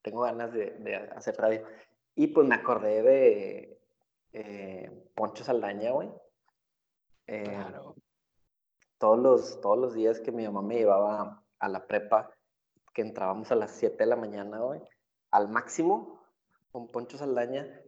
tengo 0.02 0.22
ganas 0.22 0.52
de, 0.52 0.70
de, 0.70 0.96
hacer 0.96 1.36
radio? 1.36 1.66
Y 2.14 2.28
pues 2.28 2.46
me 2.46 2.56
acordé 2.56 3.02
de 3.02 3.80
eh, 4.32 5.10
Poncho 5.14 5.44
Saldaña, 5.44 5.92
güey. 5.92 6.10
Eh, 7.26 7.44
claro. 7.44 7.94
Todos 8.98 9.18
los, 9.18 9.60
todos 9.60 9.78
los 9.78 9.94
días 9.94 10.20
que 10.20 10.32
mi 10.32 10.44
mamá 10.44 10.62
me 10.62 10.76
llevaba 10.76 11.44
a 11.58 11.68
la 11.68 11.86
prepa, 11.86 12.30
que 12.92 13.02
entrábamos 13.02 13.52
a 13.52 13.54
las 13.54 13.70
7 13.72 13.96
de 13.96 14.06
la 14.06 14.16
mañana, 14.16 14.58
güey, 14.58 14.80
al 15.30 15.48
máximo, 15.48 16.24
con 16.72 16.88
Poncho 16.88 17.16
Saldaña, 17.16 17.80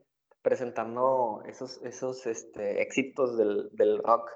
presentando 0.43 1.43
esos, 1.47 1.83
esos 1.83 2.27
este, 2.27 2.83
éxitos 2.83 3.37
del, 3.37 3.71
del 3.73 3.99
rock 4.03 4.31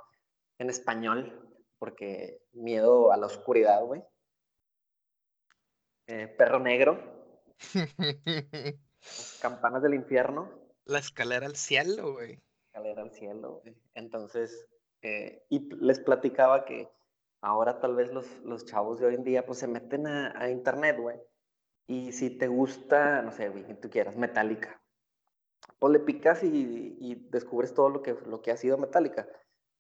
en 0.59 0.71
español, 0.71 1.51
porque 1.79 2.43
miedo 2.53 3.13
a 3.13 3.17
la 3.17 3.27
oscuridad, 3.27 3.85
güey. 3.85 4.03
Eh, 6.07 6.29
perro 6.29 6.59
negro. 6.59 6.99
campanas 9.41 9.83
del 9.83 9.95
infierno. 9.95 10.51
La 10.85 10.99
escalera 10.99 11.47
al 11.47 11.57
cielo, 11.57 12.13
güey. 12.13 12.41
Escalera 12.67 13.03
al 13.03 13.11
cielo, 13.13 13.61
güey. 13.63 13.77
Entonces, 13.95 14.67
eh, 15.03 15.45
y 15.49 15.75
les 15.77 16.01
platicaba 16.01 16.65
que 16.65 16.91
ahora 17.41 17.81
tal 17.81 17.95
vez 17.95 18.13
los, 18.13 18.27
los, 18.43 18.65
chavos 18.65 18.99
de 18.99 19.07
hoy 19.07 19.15
en 19.15 19.25
día 19.25 19.45
pues 19.47 19.59
se 19.59 19.69
meten 19.69 20.07
a, 20.07 20.39
a 20.39 20.51
internet, 20.51 20.99
güey. 20.99 21.19
Y 21.87 22.13
si 22.13 22.31
te 22.31 22.49
gusta, 22.49 23.23
no 23.23 23.33
sé, 23.33 23.51
güey, 23.51 23.67
que 23.67 23.75
tú 23.75 23.91
quieras, 23.91 24.17
Metallica, 24.17 24.81
pues 25.79 25.93
le 25.93 26.01
picas 26.01 26.43
y, 26.43 26.97
y, 26.99 27.15
descubres 27.31 27.75
todo 27.75 27.89
lo 27.89 28.03
que, 28.03 28.17
lo 28.27 28.41
que 28.43 28.51
ha 28.51 28.57
sido 28.57 28.79
Metallica 28.79 29.29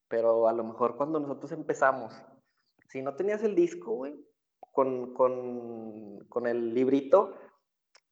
pero 0.08 0.48
a 0.48 0.52
lo 0.52 0.64
mejor 0.64 0.96
cuando 0.96 1.18
nosotros 1.18 1.52
empezamos, 1.52 2.14
si 2.88 3.02
no 3.02 3.16
tenías 3.16 3.42
el 3.42 3.54
disco, 3.54 3.92
güey, 3.92 4.14
con, 4.60 5.12
con, 5.14 6.24
con, 6.28 6.46
el 6.46 6.74
librito, 6.74 7.36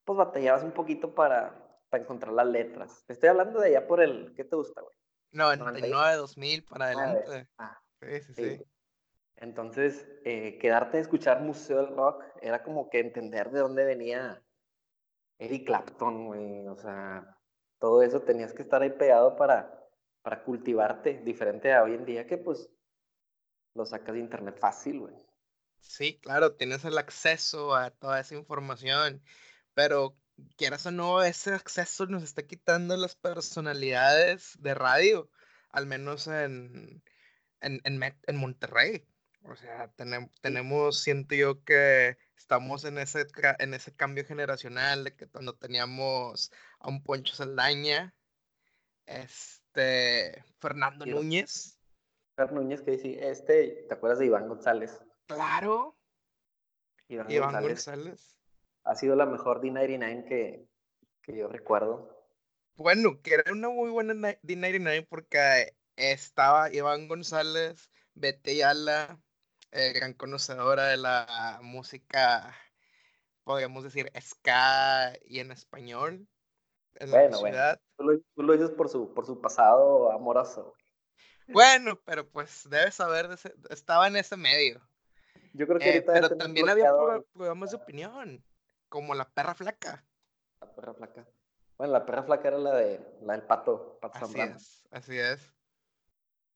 pues 0.03 0.17
batallabas 0.17 0.63
un 0.63 0.71
poquito 0.71 1.15
para, 1.15 1.79
para 1.89 2.03
encontrar 2.03 2.33
las 2.33 2.47
letras. 2.47 3.03
Te 3.05 3.13
estoy 3.13 3.29
hablando 3.29 3.59
de 3.59 3.69
allá 3.69 3.87
por 3.87 4.01
el, 4.01 4.33
¿qué 4.35 4.43
te 4.43 4.55
gusta, 4.55 4.81
güey? 4.81 4.95
99, 5.31 6.15
2000 6.17 6.63
para 6.65 6.85
adelante. 6.85 7.47
Ah, 7.57 7.79
sí, 8.01 8.21
sí, 8.21 8.33
sí. 8.33 8.57
sí. 8.57 8.65
Entonces, 9.37 10.07
eh, 10.25 10.57
quedarte 10.59 10.97
a 10.97 11.01
escuchar 11.01 11.41
Museo 11.41 11.77
del 11.77 11.95
Rock 11.95 12.23
era 12.41 12.63
como 12.63 12.89
que 12.89 12.99
entender 12.99 13.49
de 13.51 13.59
dónde 13.59 13.83
venía 13.83 14.43
Eric 15.39 15.65
Clapton, 15.65 16.27
güey. 16.27 16.67
O 16.67 16.75
sea, 16.75 17.35
todo 17.83 18.01
eso 18.01 18.21
tenías 18.21 18.53
que 18.53 18.61
estar 18.61 18.81
ahí 18.81 18.91
pegado 18.91 19.35
para, 19.35 19.85
para 20.21 20.41
cultivarte, 20.41 21.19
diferente 21.25 21.73
a 21.73 21.83
hoy 21.83 21.95
en 21.95 22.05
día 22.05 22.25
que 22.25 22.37
pues 22.37 22.69
lo 23.75 23.85
sacas 23.85 24.13
de 24.13 24.21
internet 24.21 24.57
fácil, 24.57 25.01
güey. 25.01 25.13
Sí, 25.81 26.17
claro, 26.21 26.55
tienes 26.55 26.85
el 26.85 26.97
acceso 26.97 27.75
a 27.75 27.91
toda 27.91 28.21
esa 28.21 28.35
información, 28.35 29.21
pero 29.73 30.15
quieras 30.55 30.85
o 30.85 30.91
no, 30.91 31.21
ese 31.23 31.53
acceso 31.53 32.05
nos 32.05 32.23
está 32.23 32.43
quitando 32.43 32.95
las 32.95 33.17
personalidades 33.17 34.53
de 34.61 34.75
radio, 34.75 35.29
al 35.69 35.85
menos 35.85 36.27
en, 36.27 37.03
en, 37.59 37.81
en, 37.83 38.01
en 38.01 38.37
Monterrey. 38.37 39.05
O 39.41 39.57
sea, 39.57 39.89
tenemos, 39.97 40.31
tenemos, 40.39 41.01
siento 41.01 41.35
yo 41.35 41.65
que 41.65 42.17
estamos 42.37 42.85
en 42.85 42.97
ese, 42.97 43.25
en 43.59 43.73
ese 43.73 43.93
cambio 43.95 44.25
generacional 44.25 45.03
de 45.03 45.15
que 45.15 45.27
cuando 45.27 45.55
teníamos 45.55 46.51
a 46.83 46.89
un 46.89 47.01
Poncho 47.01 47.33
Saldaña, 47.33 48.13
es, 49.05 49.63
este, 49.75 50.43
Fernando. 50.59 51.05
Núñez. 51.05 51.79
Fernando 52.35 52.61
Núñez 52.61 52.81
que 52.81 52.91
dice, 52.91 53.29
este, 53.29 53.85
¿te 53.87 53.93
acuerdas 53.93 54.19
de 54.19 54.27
Iván 54.27 54.47
González? 54.47 55.01
Claro. 55.25 55.97
Iván, 57.07 57.31
Iván 57.31 57.51
González. 57.53 57.85
González. 57.85 58.37
Ha 58.83 58.95
sido 58.95 59.15
la 59.15 59.25
mejor 59.25 59.61
D99 59.61 60.25
que, 60.27 60.67
que 61.21 61.37
yo 61.37 61.47
recuerdo. 61.47 62.09
Bueno, 62.75 63.21
que 63.21 63.35
era 63.35 63.51
una 63.51 63.69
muy 63.69 63.89
buena 63.89 64.13
D99 64.13 65.07
porque 65.07 65.75
estaba 65.95 66.71
Iván 66.71 67.07
González, 67.07 67.89
Bete 68.13 68.55
Yala, 68.55 69.19
eh, 69.71 69.93
gran 69.93 70.13
conocedora 70.13 70.87
de 70.87 70.97
la 70.97 71.59
música, 71.63 72.55
podríamos 73.43 73.83
decir, 73.83 74.11
ska 74.19 75.13
y 75.25 75.39
en 75.39 75.51
español 75.51 76.27
en 76.95 77.11
bueno, 77.11 77.29
la 77.31 77.39
bueno. 77.39 77.57
Tú 77.97 78.03
lo, 78.03 78.19
tú 78.35 78.43
lo, 78.43 78.53
dices 78.53 78.71
por 78.71 78.89
su, 78.89 79.13
por 79.13 79.25
su 79.25 79.39
pasado 79.41 80.11
amoroso. 80.11 80.73
Bueno, 81.47 81.99
pero 82.05 82.27
pues 82.27 82.67
debes 82.69 82.95
saber, 82.95 83.27
de 83.27 83.35
ese, 83.35 83.53
estaba 83.69 84.07
en 84.07 84.15
ese 84.15 84.37
medio. 84.37 84.81
Yo 85.53 85.67
creo 85.67 85.79
que 85.79 85.97
eh, 85.97 86.01
pero 86.01 86.35
también 86.35 86.69
había 86.69 86.89
pro, 86.89 87.25
programas 87.33 87.71
de 87.71 87.77
opinión, 87.77 88.43
como 88.89 89.13
La 89.13 89.29
Perra 89.29 89.53
Flaca. 89.53 90.03
La 90.61 90.73
Perra 90.73 90.93
Flaca. 90.93 91.27
Bueno, 91.77 91.93
La 91.93 92.05
Perra 92.05 92.23
Flaca 92.23 92.47
era 92.47 92.57
la, 92.57 92.75
de, 92.75 92.99
la 93.21 93.33
del 93.33 93.43
pato, 93.43 93.99
pato 94.01 94.17
así 94.17 94.25
Zambrano. 94.25 94.55
es, 94.55 94.87
así 94.91 95.17
es. 95.17 95.53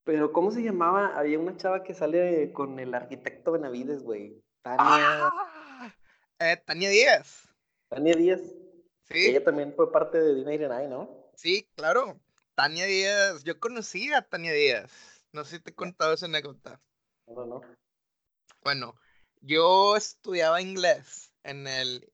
Pero, 0.04 0.32
¿cómo 0.32 0.52
se 0.52 0.64
llamaba? 0.64 1.18
Había 1.18 1.38
una 1.38 1.58
chava 1.58 1.84
que 1.84 1.94
sale 1.94 2.54
con 2.54 2.80
el 2.80 2.94
arquitecto 2.94 3.52
Benavides, 3.52 4.04
güey. 4.04 4.42
Tania. 4.62 4.80
¡Ah! 4.80 5.94
Eh, 6.40 6.58
Tania 6.66 6.90
Díaz. 6.90 7.50
Tania 7.90 8.16
Díaz. 8.16 8.42
Sí. 9.10 9.28
Ella 9.28 9.44
también 9.44 9.74
fue 9.76 9.92
parte 9.92 10.20
de 10.20 10.44
D99, 10.44 10.90
¿no? 10.90 11.32
Sí, 11.36 11.70
claro. 11.76 12.20
Tania 12.56 12.86
Díaz, 12.86 13.44
yo 13.44 13.60
conocí 13.60 14.12
a 14.12 14.22
Tania 14.22 14.52
Díaz. 14.52 14.92
No 15.32 15.46
sé 15.46 15.58
si 15.58 15.64
te 15.64 15.72
he 15.72 15.76
contado 15.76 16.14
esa 16.14 16.26
anécdota. 16.26 16.82
No, 17.28 17.46
no. 17.46 17.62
Bueno, 18.64 18.96
yo 19.42 19.96
estudiaba 19.96 20.62
inglés 20.62 21.32
en 21.44 21.68
el 21.68 22.12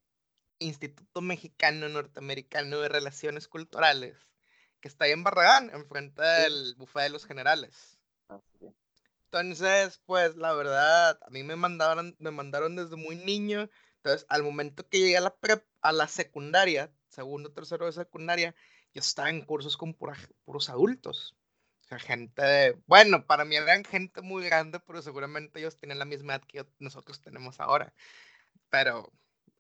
Instituto 0.60 1.22
Mexicano 1.22 1.90
Norteamericano 1.90 2.80
de 2.80 2.90
Relaciones 2.90 3.48
Culturales, 3.48 4.18
que 4.82 4.88
está 4.88 5.06
ahí 5.06 5.12
en 5.12 5.24
Barragán, 5.24 5.70
enfrente 5.72 6.22
del 6.22 6.68
sí. 6.68 6.76
Buffet 6.78 7.04
de 7.04 7.10
los 7.10 7.26
Generales. 7.26 7.98
Ah, 8.30 8.42
sí. 8.60 8.68
Entonces, 9.26 10.00
pues 10.06 10.36
la 10.36 10.54
verdad, 10.54 11.18
a 11.26 11.30
mí 11.32 11.42
me 11.42 11.56
mandaron, 11.56 12.16
me 12.20 12.30
mandaron 12.30 12.76
desde 12.76 12.96
muy 12.96 13.16
niño. 13.16 13.68
Entonces, 13.98 14.28
al 14.30 14.44
momento 14.44 14.88
que 14.88 15.00
llegué 15.00 15.18
a 15.18 15.22
la 15.22 15.36
prep, 15.36 15.66
a 15.84 15.92
la 15.92 16.08
secundaria, 16.08 16.92
segundo, 17.10 17.52
tercero 17.52 17.86
de 17.86 17.92
secundaria, 17.92 18.56
yo 18.94 19.02
estaba 19.02 19.30
en 19.30 19.46
cursos 19.46 19.78
con 19.78 19.94
puros 19.94 20.70
adultos. 20.70 21.36
O 21.82 21.88
sea, 21.88 22.00
gente 22.00 22.82
bueno, 22.88 23.26
para 23.28 23.46
mí 23.46 23.56
eran 23.58 23.84
gente 23.84 24.22
muy 24.22 24.46
grande, 24.46 24.80
pero 24.80 25.02
seguramente 25.02 25.60
ellos 25.60 25.78
tienen 25.78 26.00
la 26.00 26.06
misma 26.06 26.36
edad 26.36 26.44
que 26.48 26.66
nosotros 26.80 27.22
tenemos 27.22 27.60
ahora. 27.60 27.94
Pero 28.70 29.12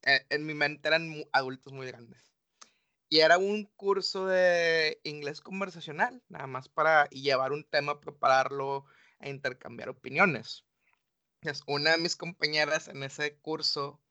eh, 0.03 0.25
en 0.29 0.45
mi 0.45 0.53
mente 0.53 0.87
eran 0.87 1.25
adultos 1.33 1.73
muy 1.73 1.87
grandes. 1.87 2.33
Y 3.09 3.19
era 3.19 3.37
un 3.37 3.65
curso 3.75 4.25
de 4.25 4.99
inglés 5.03 5.41
conversacional, 5.41 6.23
nada 6.29 6.47
más 6.47 6.69
para 6.69 7.07
llevar 7.09 7.51
un 7.51 7.63
tema, 7.63 7.99
prepararlo 7.99 8.85
e 9.19 9.29
intercambiar 9.29 9.89
opiniones. 9.89 10.65
Una 11.67 11.91
de 11.91 11.97
mis 11.97 12.15
compañeras 12.15 12.87
en 12.87 13.03
ese 13.03 13.37
curso, 13.39 14.01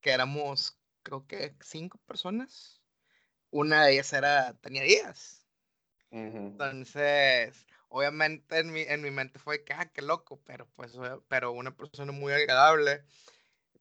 que 0.00 0.10
éramos 0.10 0.78
creo 1.04 1.26
que 1.28 1.54
cinco 1.60 1.98
personas. 2.06 2.82
Una 3.50 3.84
de 3.84 3.92
ellas 3.92 4.12
era 4.12 4.54
Tania 4.54 4.82
Díaz. 4.82 5.46
Entonces, 6.10 7.66
obviamente 7.88 8.58
en 8.58 8.72
mi, 8.72 8.82
en 8.82 9.02
mi 9.02 9.10
mente 9.12 9.38
fue 9.38 9.64
que, 9.64 9.72
ah, 9.74 9.90
qué 9.92 10.02
loco, 10.02 10.40
pero 10.44 10.66
pues, 10.74 10.92
pero 11.28 11.52
una 11.52 11.76
persona 11.76 12.10
muy 12.10 12.32
agradable. 12.32 13.04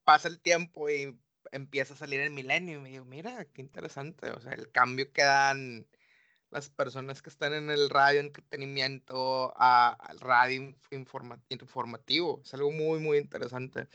Pasa 0.04 0.28
el 0.28 0.40
tiempo 0.40 0.90
y 0.90 1.18
empieza 1.52 1.94
a 1.94 1.98
salir 1.98 2.20
el 2.20 2.32
milenio 2.32 2.78
y 2.78 2.82
me 2.82 2.90
digo, 2.90 3.06
mira, 3.06 3.46
qué 3.46 3.62
interesante, 3.62 4.30
o 4.32 4.40
sea, 4.42 4.54
el 4.54 4.72
cambio 4.72 5.12
que 5.12 5.24
dan 5.24 5.88
las 6.50 6.70
personas 6.70 7.22
que 7.22 7.30
están 7.30 7.54
en 7.54 7.70
el 7.72 7.90
radio 7.90 8.20
entretenimiento 8.20 9.54
al 9.58 10.20
radio 10.20 10.76
informativo, 10.90 12.42
es 12.44 12.54
algo 12.54 12.72
muy, 12.72 13.00
muy 13.00 13.18
interesante. 13.18 13.88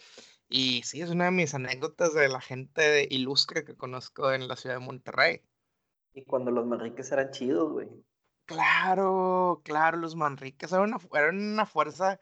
Y 0.48 0.82
sí, 0.84 1.02
es 1.02 1.10
una 1.10 1.26
de 1.26 1.30
mis 1.30 1.54
anécdotas 1.54 2.14
de 2.14 2.28
la 2.28 2.40
gente 2.40 3.06
ilustre 3.10 3.64
que 3.64 3.76
conozco 3.76 4.32
en 4.32 4.48
la 4.48 4.56
ciudad 4.56 4.76
de 4.76 4.84
Monterrey. 4.84 5.42
Y 6.14 6.24
cuando 6.24 6.50
los 6.50 6.66
Manriques 6.66 7.12
eran 7.12 7.30
chidos, 7.30 7.72
güey. 7.72 7.88
Claro, 8.46 9.60
claro, 9.64 9.98
los 9.98 10.16
Manriques 10.16 10.72
eran 10.72 10.94
una, 10.94 10.98
eran 11.12 11.38
una 11.38 11.66
fuerza 11.66 12.18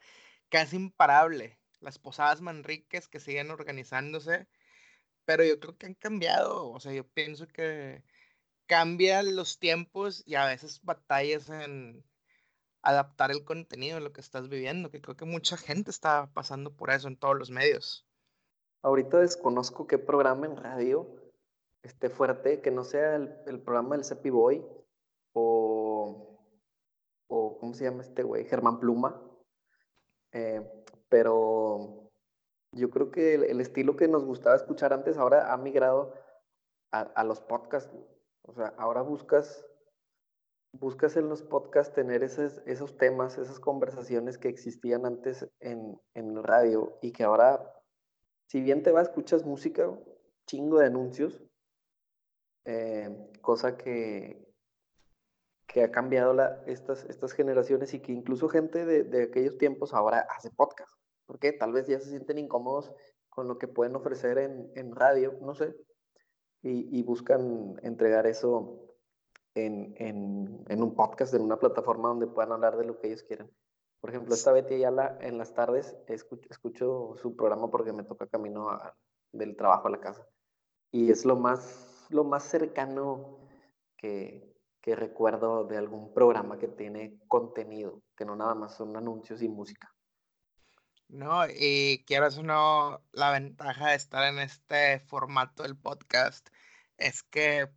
casi 0.49 0.75
imparable. 0.75 1.59
Las 1.79 1.99
posadas 1.99 2.41
Manriques 2.41 3.07
que 3.07 3.19
siguen 3.19 3.49
organizándose 3.49 4.47
pero 5.27 5.43
yo 5.43 5.59
creo 5.59 5.77
que 5.77 5.87
han 5.87 5.93
cambiado, 5.95 6.71
o 6.71 6.79
sea, 6.79 6.93
yo 6.93 7.05
pienso 7.05 7.47
que 7.49 8.01
cambian 8.65 9.35
los 9.35 9.59
tiempos 9.59 10.23
y 10.25 10.35
a 10.35 10.45
veces 10.45 10.81
batallas 10.83 11.49
en 11.49 12.05
adaptar 12.81 13.31
el 13.31 13.43
contenido 13.43 13.97
a 13.97 13.99
lo 13.99 14.13
que 14.13 14.21
estás 14.21 14.47
viviendo, 14.47 14.89
que 14.89 15.01
creo 15.01 15.17
que 15.17 15.25
mucha 15.25 15.57
gente 15.57 15.91
está 15.91 16.31
pasando 16.33 16.77
por 16.77 16.91
eso 16.91 17.09
en 17.09 17.17
todos 17.17 17.37
los 17.37 17.49
medios. 17.51 18.06
Ahorita 18.87 19.19
desconozco 19.19 19.85
qué 19.85 19.97
programa 19.97 20.45
en 20.45 20.55
radio 20.55 21.05
esté 21.83 22.09
fuerte, 22.09 22.61
que 22.61 22.71
no 22.71 22.85
sea 22.85 23.17
el, 23.17 23.61
programa 23.61 23.97
del 23.97 24.05
Cepi 24.05 24.29
Boy 24.29 24.65
o, 25.33 26.39
o, 27.27 27.57
¿cómo 27.57 27.73
se 27.73 27.83
llama 27.83 28.01
este 28.01 28.23
güey? 28.23 28.45
Germán 28.45 28.79
Pluma. 28.79 29.21
Eh, 30.31 30.65
pero 31.09 32.09
yo 32.71 32.89
creo 32.89 33.11
que 33.11 33.35
el, 33.35 33.59
estilo 33.59 33.97
que 33.97 34.07
nos 34.07 34.23
gustaba 34.23 34.55
escuchar 34.55 34.93
antes 34.93 35.17
ahora 35.17 35.51
ha 35.51 35.57
migrado 35.57 36.13
a, 36.91 37.25
los 37.25 37.41
podcasts. 37.41 37.93
O 38.43 38.53
sea, 38.53 38.73
ahora 38.77 39.01
buscas, 39.01 39.65
buscas 40.71 41.17
en 41.17 41.27
los 41.27 41.43
podcasts 41.43 41.93
tener 41.93 42.23
esos, 42.23 42.61
esos 42.65 42.95
temas, 42.95 43.37
esas 43.37 43.59
conversaciones 43.59 44.37
que 44.37 44.47
existían 44.47 45.05
antes 45.05 45.45
en, 45.59 45.99
en 46.13 46.41
radio 46.41 46.97
y 47.01 47.11
que 47.11 47.25
ahora, 47.25 47.73
si 48.47 48.61
bien 48.61 48.83
te 48.83 48.91
va, 48.91 49.01
escuchas 49.01 49.45
música, 49.45 49.89
chingo 50.45 50.79
de 50.79 50.87
anuncios, 50.87 51.41
eh, 52.65 53.31
cosa 53.41 53.77
que, 53.77 54.45
que 55.67 55.83
ha 55.83 55.91
cambiado 55.91 56.35
estas, 56.65 57.05
estas 57.05 57.33
generaciones 57.33 57.93
y 57.93 58.01
que 58.01 58.11
incluso 58.11 58.49
gente 58.49 58.85
de, 58.85 59.03
de 59.03 59.23
aquellos 59.23 59.57
tiempos 59.57 59.93
ahora 59.93 60.27
hace 60.29 60.49
podcast 60.49 60.91
porque 61.27 61.51
tal 61.51 61.73
vez 61.73 61.85
ya 61.87 61.99
se 61.99 62.09
sienten 62.09 62.39
incómodos 62.39 62.91
con 63.29 63.47
lo 63.47 63.59
que 63.59 63.67
pueden 63.67 63.95
ofrecer 63.95 64.39
en, 64.39 64.71
en 64.73 64.95
radio, 64.95 65.37
no 65.41 65.53
sé, 65.53 65.75
y, 66.63 66.97
y 66.97 67.03
buscan 67.03 67.75
entregar 67.83 68.25
eso 68.25 68.95
en, 69.53 69.93
en, 69.97 70.65
en, 70.67 70.81
un 70.81 70.95
podcast, 70.95 71.33
en 71.35 71.41
una 71.41 71.59
plataforma 71.59 72.09
donde 72.09 72.27
puedan 72.27 72.53
hablar 72.53 72.77
de 72.77 72.85
lo 72.85 72.97
que 72.97 73.07
ellos 73.07 73.23
quieran. 73.23 73.51
Por 74.07 74.13
ejemplo, 74.13 74.35
esta 74.35 74.53
Betty 74.53 74.75
Ayala 74.75 75.17
en 75.19 75.37
las 75.37 75.53
tardes 75.53 75.93
escucho, 76.07 76.47
escucho 76.49 77.15
su 77.21 77.35
programa 77.35 77.69
porque 77.69 77.91
me 77.91 78.05
toca 78.05 78.25
camino 78.25 78.69
del 79.33 79.57
trabajo 79.57 79.89
a 79.89 79.91
la 79.91 79.99
casa. 79.99 80.25
Y 80.93 81.11
es 81.11 81.25
lo 81.25 81.35
más, 81.35 82.07
lo 82.07 82.23
más 82.23 82.45
cercano 82.45 83.37
que, 83.97 84.55
que 84.79 84.95
recuerdo 84.95 85.65
de 85.65 85.75
algún 85.75 86.13
programa 86.13 86.57
que 86.57 86.69
tiene 86.69 87.19
contenido, 87.27 88.01
que 88.15 88.23
no 88.23 88.37
nada 88.37 88.55
más 88.55 88.77
son 88.77 88.95
anuncios 88.95 89.41
y 89.41 89.49
música. 89.49 89.93
No, 91.09 91.45
y 91.45 92.05
quieras 92.07 92.37
o 92.37 92.43
no, 92.43 93.01
la 93.11 93.31
ventaja 93.31 93.89
de 93.89 93.95
estar 93.95 94.23
en 94.33 94.39
este 94.39 95.01
formato 95.01 95.63
del 95.63 95.75
podcast 95.75 96.47
es 96.95 97.23
que 97.23 97.67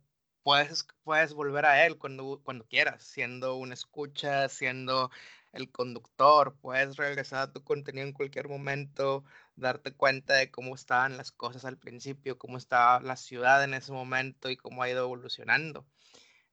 puedes, 0.43 0.87
puedes 1.03 1.33
volver 1.33 1.65
a 1.65 1.85
él 1.85 1.97
cuando, 1.97 2.39
cuando 2.41 2.65
quieras, 2.67 3.03
siendo 3.03 3.57
una 3.57 3.73
escucha, 3.73 4.47
siendo 4.47 5.11
el 5.53 5.71
conductor, 5.71 6.55
puedes 6.61 6.97
regresar 6.97 7.41
a 7.41 7.51
tu 7.53 7.63
contenido 7.63 8.07
en 8.07 8.13
cualquier 8.13 8.47
momento, 8.49 9.25
darte 9.55 9.93
cuenta 9.93 10.35
de 10.35 10.51
cómo 10.51 10.75
estaban 10.75 11.17
las 11.17 11.31
cosas 11.31 11.65
al 11.65 11.77
principio, 11.77 12.37
cómo 12.37 12.57
estaba 12.57 12.99
la 13.01 13.17
ciudad 13.17 13.63
en 13.63 13.73
ese 13.73 13.91
momento 13.91 14.49
y 14.49 14.57
cómo 14.57 14.83
ha 14.83 14.89
ido 14.89 15.03
evolucionando. 15.03 15.85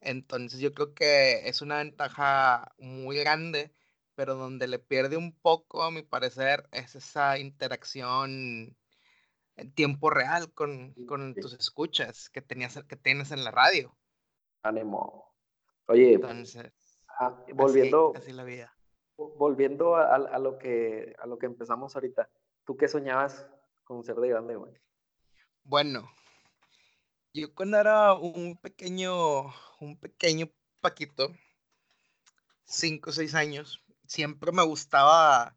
Entonces 0.01 0.61
yo 0.61 0.75
creo 0.75 0.95
que 0.95 1.49
es 1.49 1.63
una 1.63 1.79
ventaja 1.79 2.73
muy 2.79 3.19
grande 3.19 3.73
pero 4.19 4.35
donde 4.35 4.67
le 4.67 4.81
pierde 4.81 5.17
un 5.17 5.33
poco, 5.33 5.85
a 5.85 5.93
mi 5.93 6.03
parecer, 6.03 6.69
es 6.73 6.97
esa 6.97 7.39
interacción 7.39 8.77
en 9.55 9.73
tiempo 9.75 10.11
real 10.11 10.53
con, 10.55 10.93
con 11.07 11.37
tus 11.37 11.53
escuchas 11.53 12.29
que, 12.29 12.43
tenías, 12.43 12.83
que 12.89 12.97
tienes 12.97 13.31
en 13.31 13.45
la 13.45 13.53
radio. 13.53 13.97
Ánimo. 14.65 15.33
Oye, 15.87 16.15
Entonces, 16.15 16.73
ah, 17.21 17.45
volviendo, 17.55 18.13
así, 18.17 18.33
la 18.33 18.43
vida. 18.43 18.77
Volviendo 19.19 19.97
a, 19.97 20.15
a, 20.15 20.39
lo 20.39 20.59
que, 20.59 21.15
a 21.19 21.27
lo 21.27 21.39
que 21.39 21.47
empezamos 21.47 21.95
ahorita, 21.95 22.31
¿tú 22.65 22.77
qué 22.77 22.89
soñabas 22.89 23.47
con 23.85 24.05
ser 24.05 24.17
de 24.17 24.29
grande, 24.29 24.57
güey? 24.57 24.73
Bueno, 25.65 26.09
yo 27.35 27.53
cuando 27.55 27.79
era 27.79 28.15
un 28.15 28.57
pequeño, 28.57 29.47
un 29.81 29.99
pequeño 29.99 30.49
Paquito, 30.81 31.35
cinco 32.65 33.11
o 33.11 33.13
seis 33.13 33.35
años, 33.35 33.83
siempre 34.07 34.53
me 34.53 34.63
gustaba, 34.63 35.57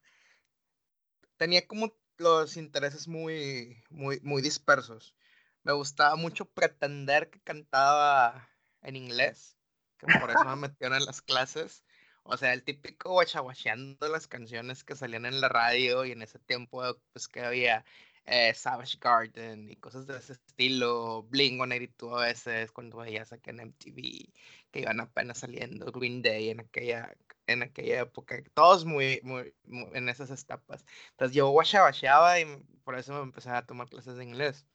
tenía 1.37 1.67
como 1.67 1.95
los 2.17 2.57
intereses 2.57 3.07
muy, 3.07 3.83
muy, 3.89 4.19
muy 4.21 4.41
dispersos. 4.41 5.15
Me 5.63 5.73
gustaba 5.73 6.15
mucho 6.15 6.45
pretender 6.45 7.29
que 7.29 7.39
cantaba 7.41 8.49
en 8.81 8.95
inglés, 8.95 9.55
que 9.99 10.07
por 10.19 10.31
eso 10.31 10.43
me 10.45 10.55
metieron 10.67 10.97
en 10.97 11.05
las 11.05 11.21
clases. 11.21 11.83
O 12.31 12.37
sea, 12.37 12.53
el 12.53 12.63
típico 12.63 13.11
guachaguacheando 13.11 14.07
las 14.07 14.25
canciones 14.25 14.85
que 14.85 14.95
salían 14.95 15.25
en 15.25 15.41
la 15.41 15.49
radio 15.49 16.05
y 16.05 16.13
en 16.13 16.21
ese 16.21 16.39
tiempo, 16.39 16.81
pues 17.11 17.27
que 17.27 17.41
había 17.41 17.83
eh, 18.25 18.53
Savage 18.53 18.97
Garden 19.01 19.69
y 19.69 19.75
cosas 19.75 20.07
de 20.07 20.17
ese 20.17 20.33
estilo, 20.33 21.23
Bling 21.23 21.57
182 21.57 22.21
a 22.21 22.25
veces, 22.25 22.71
cuando 22.71 22.97
veías 22.99 23.33
aquí 23.33 23.49
en 23.49 23.59
MTV, 23.59 24.31
que 24.71 24.79
iban 24.79 25.01
apenas 25.01 25.39
saliendo, 25.39 25.91
Green 25.91 26.21
Day 26.21 26.51
en 26.51 26.61
aquella, 26.61 27.13
en 27.47 27.63
aquella 27.63 28.01
época, 28.03 28.41
todos 28.53 28.85
muy, 28.85 29.19
muy, 29.23 29.53
en 29.93 30.07
esas 30.07 30.31
etapas. 30.31 30.85
Entonces 31.11 31.35
yo 31.35 31.49
guachaguacheaba 31.49 32.39
y 32.39 32.45
por 32.85 32.97
eso 32.97 33.13
me 33.13 33.21
empecé 33.23 33.49
a 33.49 33.65
tomar 33.65 33.89
clases 33.89 34.15
de 34.15 34.23
inglés. 34.23 34.65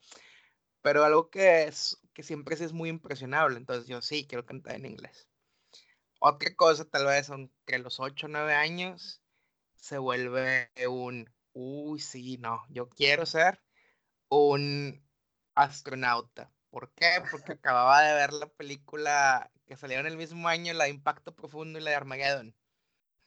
Pero 0.83 1.05
algo 1.05 1.31
que, 1.31 1.65
es, 1.65 1.99
que 2.13 2.23
siempre 2.23 2.55
es 2.55 2.73
muy 2.75 2.91
impresionable, 2.91 3.57
entonces 3.57 3.87
yo 3.89 4.03
sí, 4.03 4.27
quiero 4.27 4.45
cantar 4.45 4.77
en 4.77 4.85
inglés. 4.85 5.27
Otra 6.29 6.53
cosa, 6.57 6.85
tal 6.85 7.07
vez, 7.07 7.29
entre 7.29 7.79
los 7.79 8.01
8 8.01 8.27
o 8.27 8.29
9 8.29 8.53
años, 8.53 9.23
se 9.77 9.97
vuelve 9.97 10.73
un 10.89 11.31
uy, 11.53 12.01
sí, 12.01 12.37
no, 12.39 12.65
yo 12.69 12.89
quiero 12.89 13.27
ser 13.27 13.63
un 14.29 15.07
astronauta. 15.55 16.53
¿Por 16.71 16.91
qué? 16.95 17.23
Porque 17.31 17.53
acababa 17.53 18.03
de 18.03 18.15
ver 18.15 18.33
la 18.33 18.49
película 18.49 19.53
que 19.67 19.77
salieron 19.77 20.09
el 20.09 20.17
mismo 20.17 20.49
año, 20.49 20.73
la 20.73 20.85
de 20.85 20.91
Impacto 20.91 21.33
Profundo 21.33 21.79
y 21.79 21.83
la 21.83 21.91
de 21.91 21.97
Armageddon. 21.97 22.57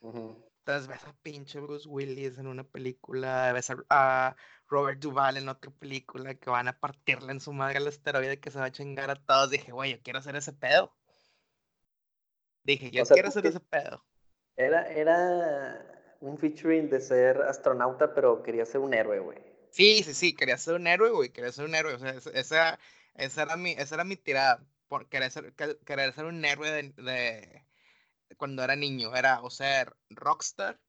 Entonces 0.01 0.87
ves 0.87 1.05
a 1.05 1.13
pinche 1.21 1.61
Bruce 1.61 1.87
Willis 1.87 2.37
en 2.37 2.47
una 2.47 2.65
película, 2.65 3.53
ves 3.53 3.71
a, 3.89 4.35
Robert 4.67 4.99
Duvall 4.99 5.37
en 5.37 5.47
otra 5.47 5.71
película 5.71 6.35
que 6.35 6.49
van 6.49 6.67
a 6.67 6.77
partirle 6.77 7.31
en 7.31 7.39
su 7.39 7.53
madre 7.53 7.77
al 7.77 7.87
asteroide 7.87 8.41
que 8.41 8.51
se 8.51 8.59
va 8.59 8.65
a 8.65 8.71
chingar 8.73 9.09
a 9.09 9.15
todos. 9.15 9.51
Dije, 9.51 9.71
güey, 9.71 9.93
yo 9.93 10.01
quiero 10.03 10.19
hacer 10.19 10.35
ese 10.35 10.51
pedo. 10.51 10.98
Dije, 12.63 12.91
yo 12.91 13.05
quiero 13.05 13.29
hacer 13.29 13.45
ese 13.45 13.59
pedo. 13.59 14.03
Era, 14.55 14.91
era 14.91 16.15
un 16.19 16.37
featuring 16.37 16.89
de 16.89 16.99
ser 16.99 17.41
astronauta, 17.41 18.13
pero 18.13 18.43
quería 18.43 18.65
ser 18.65 18.81
un 18.81 18.93
héroe, 18.93 19.19
güey. 19.19 19.37
Sí, 19.71 20.03
sí, 20.03 20.13
sí, 20.13 20.35
quería 20.35 20.57
ser 20.57 20.75
un 20.75 20.87
héroe, 20.87 21.11
güey, 21.11 21.29
quería 21.29 21.51
ser 21.51 21.65
un 21.65 21.75
héroe. 21.75 21.93
O 21.93 21.99
sea, 21.99 22.11
esa, 22.11 22.79
esa, 23.15 23.41
era, 23.43 23.55
mi, 23.55 23.71
esa 23.71 23.95
era 23.95 24.03
mi 24.03 24.17
tirada, 24.17 24.65
por 24.87 25.07
querer 25.07 25.31
ser, 25.31 25.53
querer 25.53 26.13
ser 26.13 26.25
un 26.25 26.43
héroe 26.43 26.69
de, 26.71 27.65
cuando 28.37 28.63
era 28.63 28.75
niño. 28.75 29.15
Era 29.15 29.41
o 29.41 29.49
ser 29.49 29.95
rockstar 30.09 30.79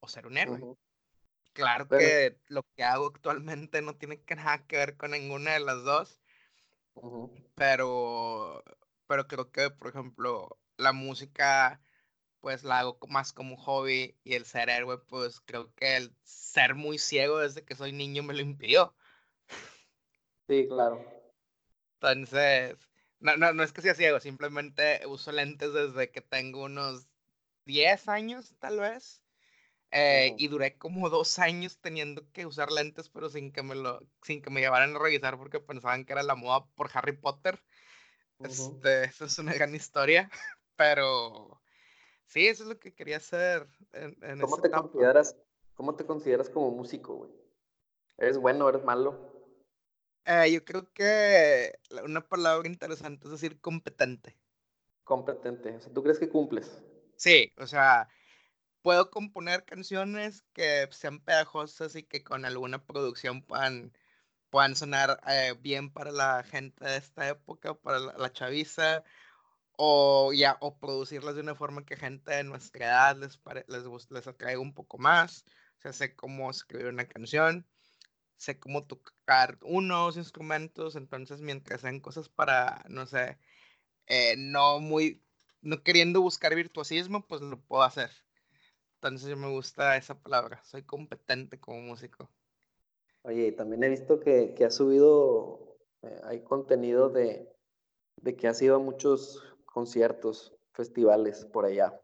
o 0.00 0.08
ser 0.08 0.26
un 0.26 0.38
héroe. 0.38 0.76
Claro 1.52 1.88
que 1.88 2.38
lo 2.46 2.62
que 2.74 2.84
hago 2.84 3.06
actualmente 3.08 3.82
no 3.82 3.96
tiene 3.96 4.22
que 4.22 4.36
nada 4.36 4.66
que 4.66 4.76
ver 4.76 4.96
con 4.96 5.10
ninguna 5.10 5.52
de 5.52 5.60
las 5.60 5.82
dos. 5.84 6.20
Pero, 7.54 8.62
pero 9.06 9.26
creo 9.28 9.50
que, 9.50 9.70
por 9.70 9.88
ejemplo, 9.88 10.58
la 10.80 10.92
música 10.92 11.80
pues 12.40 12.64
la 12.64 12.80
hago 12.80 12.98
más 13.08 13.32
como 13.32 13.56
un 13.56 13.60
hobby 13.62 14.18
y 14.24 14.34
el 14.34 14.46
ser 14.46 14.70
héroe, 14.70 14.98
pues 14.98 15.40
creo 15.40 15.74
que 15.74 15.96
el 15.96 16.14
ser 16.24 16.74
muy 16.74 16.98
ciego 16.98 17.38
desde 17.38 17.64
que 17.64 17.76
soy 17.76 17.92
niño 17.92 18.22
me 18.22 18.34
lo 18.34 18.40
impidió. 18.42 18.94
Sí, 20.48 20.66
claro. 20.68 21.00
Entonces, 22.00 22.76
No, 23.20 23.36
no, 23.36 23.52
no 23.52 23.62
es 23.62 23.72
que 23.72 23.82
sea 23.82 23.94
ciego, 23.94 24.18
simplemente 24.20 25.02
uso 25.06 25.30
lentes 25.32 25.74
desde 25.74 26.10
que 26.10 26.22
tengo 26.22 26.64
unos 26.64 27.06
10 27.66 28.08
años, 28.08 28.54
tal 28.58 28.80
vez. 28.80 29.22
Eh, 29.92 30.34
y 30.38 30.48
duré 30.48 30.78
como 30.78 31.10
dos 31.10 31.38
años 31.38 31.78
teniendo 31.80 32.30
que 32.32 32.46
usar 32.46 32.72
lentes, 32.72 33.08
pero 33.10 33.30
sin 33.30 33.52
que 33.52 33.62
me 33.62 33.74
lo, 33.74 34.00
sin 34.22 34.42
que 34.42 34.50
me 34.50 34.60
llevaran 34.60 34.96
a 34.96 34.98
revisar 35.00 35.38
porque 35.38 35.60
pensaban 35.60 36.04
que 36.04 36.12
era 36.14 36.22
la 36.22 36.36
moda 36.36 36.66
por 36.76 36.90
Harry 36.94 37.12
Potter. 37.16 37.62
Este, 38.42 39.04
eso 39.04 39.26
es 39.26 39.38
una 39.38 39.54
gran 39.54 39.74
historia, 39.74 40.30
pero 40.80 41.60
sí, 42.24 42.46
eso 42.46 42.62
es 42.62 42.70
lo 42.70 42.78
que 42.78 42.94
quería 42.94 43.18
hacer. 43.18 43.68
En, 43.92 44.40
¿Cómo, 44.40 44.56
te 44.62 44.70
consideras, 44.70 45.36
¿Cómo 45.74 45.94
te 45.94 46.06
consideras 46.06 46.48
como 46.48 46.70
músico, 46.70 47.16
güey? 47.16 47.30
¿Eres 48.16 48.38
bueno, 48.38 48.66
eres 48.66 48.82
malo? 48.82 49.14
Eh, 50.24 50.50
yo 50.50 50.64
creo 50.64 50.90
que 50.94 51.78
una 52.02 52.26
palabra 52.26 52.66
interesante 52.66 53.26
es 53.26 53.32
decir 53.32 53.60
competente. 53.60 54.38
Competente. 55.04 55.76
O 55.76 55.80
sea, 55.82 55.92
¿tú 55.92 56.02
crees 56.02 56.18
que 56.18 56.30
cumples? 56.30 56.82
Sí, 57.16 57.52
o 57.58 57.66
sea, 57.66 58.08
puedo 58.80 59.10
componer 59.10 59.66
canciones 59.66 60.44
que 60.54 60.88
sean 60.92 61.20
pegajosas 61.20 61.94
y 61.94 62.04
que 62.04 62.24
con 62.24 62.46
alguna 62.46 62.82
producción 62.82 63.42
puedan, 63.42 63.92
puedan 64.48 64.74
sonar 64.74 65.20
eh, 65.28 65.54
bien 65.60 65.92
para 65.92 66.10
la 66.10 66.42
gente 66.42 66.86
de 66.86 66.96
esta 66.96 67.28
época, 67.28 67.74
para 67.74 67.98
la, 67.98 68.32
chaviza, 68.32 69.04
o 69.82 70.32
ya, 70.32 70.58
o 70.60 70.78
producirlas 70.78 71.34
de 71.36 71.40
una 71.40 71.54
forma 71.54 71.86
que 71.86 71.96
gente 71.96 72.32
de 72.32 72.44
nuestra 72.44 72.86
edad 72.86 73.16
les, 73.16 73.40
les, 73.68 74.10
les 74.10 74.26
atraiga 74.26 74.60
un 74.60 74.74
poco 74.74 74.98
más. 74.98 75.44
O 75.78 75.80
sea, 75.80 75.92
sé 75.92 76.14
cómo 76.14 76.50
escribir 76.50 76.86
una 76.88 77.06
canción 77.08 77.66
sé 78.40 78.58
cómo 78.58 78.86
tocar 78.86 79.58
unos 79.62 80.16
instrumentos, 80.16 80.96
entonces 80.96 81.42
mientras 81.42 81.82
sean 81.82 82.00
cosas 82.00 82.30
para, 82.30 82.82
no 82.88 83.06
sé, 83.06 83.38
eh, 84.06 84.34
no 84.38 84.80
muy, 84.80 85.22
no 85.60 85.82
queriendo 85.82 86.22
buscar 86.22 86.54
virtuosismo, 86.54 87.26
pues 87.26 87.42
lo 87.42 87.60
puedo 87.60 87.82
hacer. 87.82 88.10
Entonces 88.94 89.36
me 89.36 89.50
gusta 89.50 89.96
esa 89.98 90.18
palabra, 90.22 90.62
soy 90.64 90.82
competente 90.84 91.60
como 91.60 91.82
músico. 91.82 92.30
Oye, 93.22 93.52
también 93.52 93.84
he 93.84 93.90
visto 93.90 94.20
que, 94.20 94.54
que 94.54 94.64
has 94.64 94.74
subido, 94.74 95.78
eh, 96.02 96.20
hay 96.24 96.40
contenido 96.40 97.10
de, 97.10 97.46
de 98.22 98.36
que 98.36 98.48
has 98.48 98.60
ido 98.62 98.76
a 98.76 98.78
muchos 98.78 99.42
conciertos, 99.70 100.54
festivales 100.72 101.46
por 101.46 101.64
allá. 101.64 101.98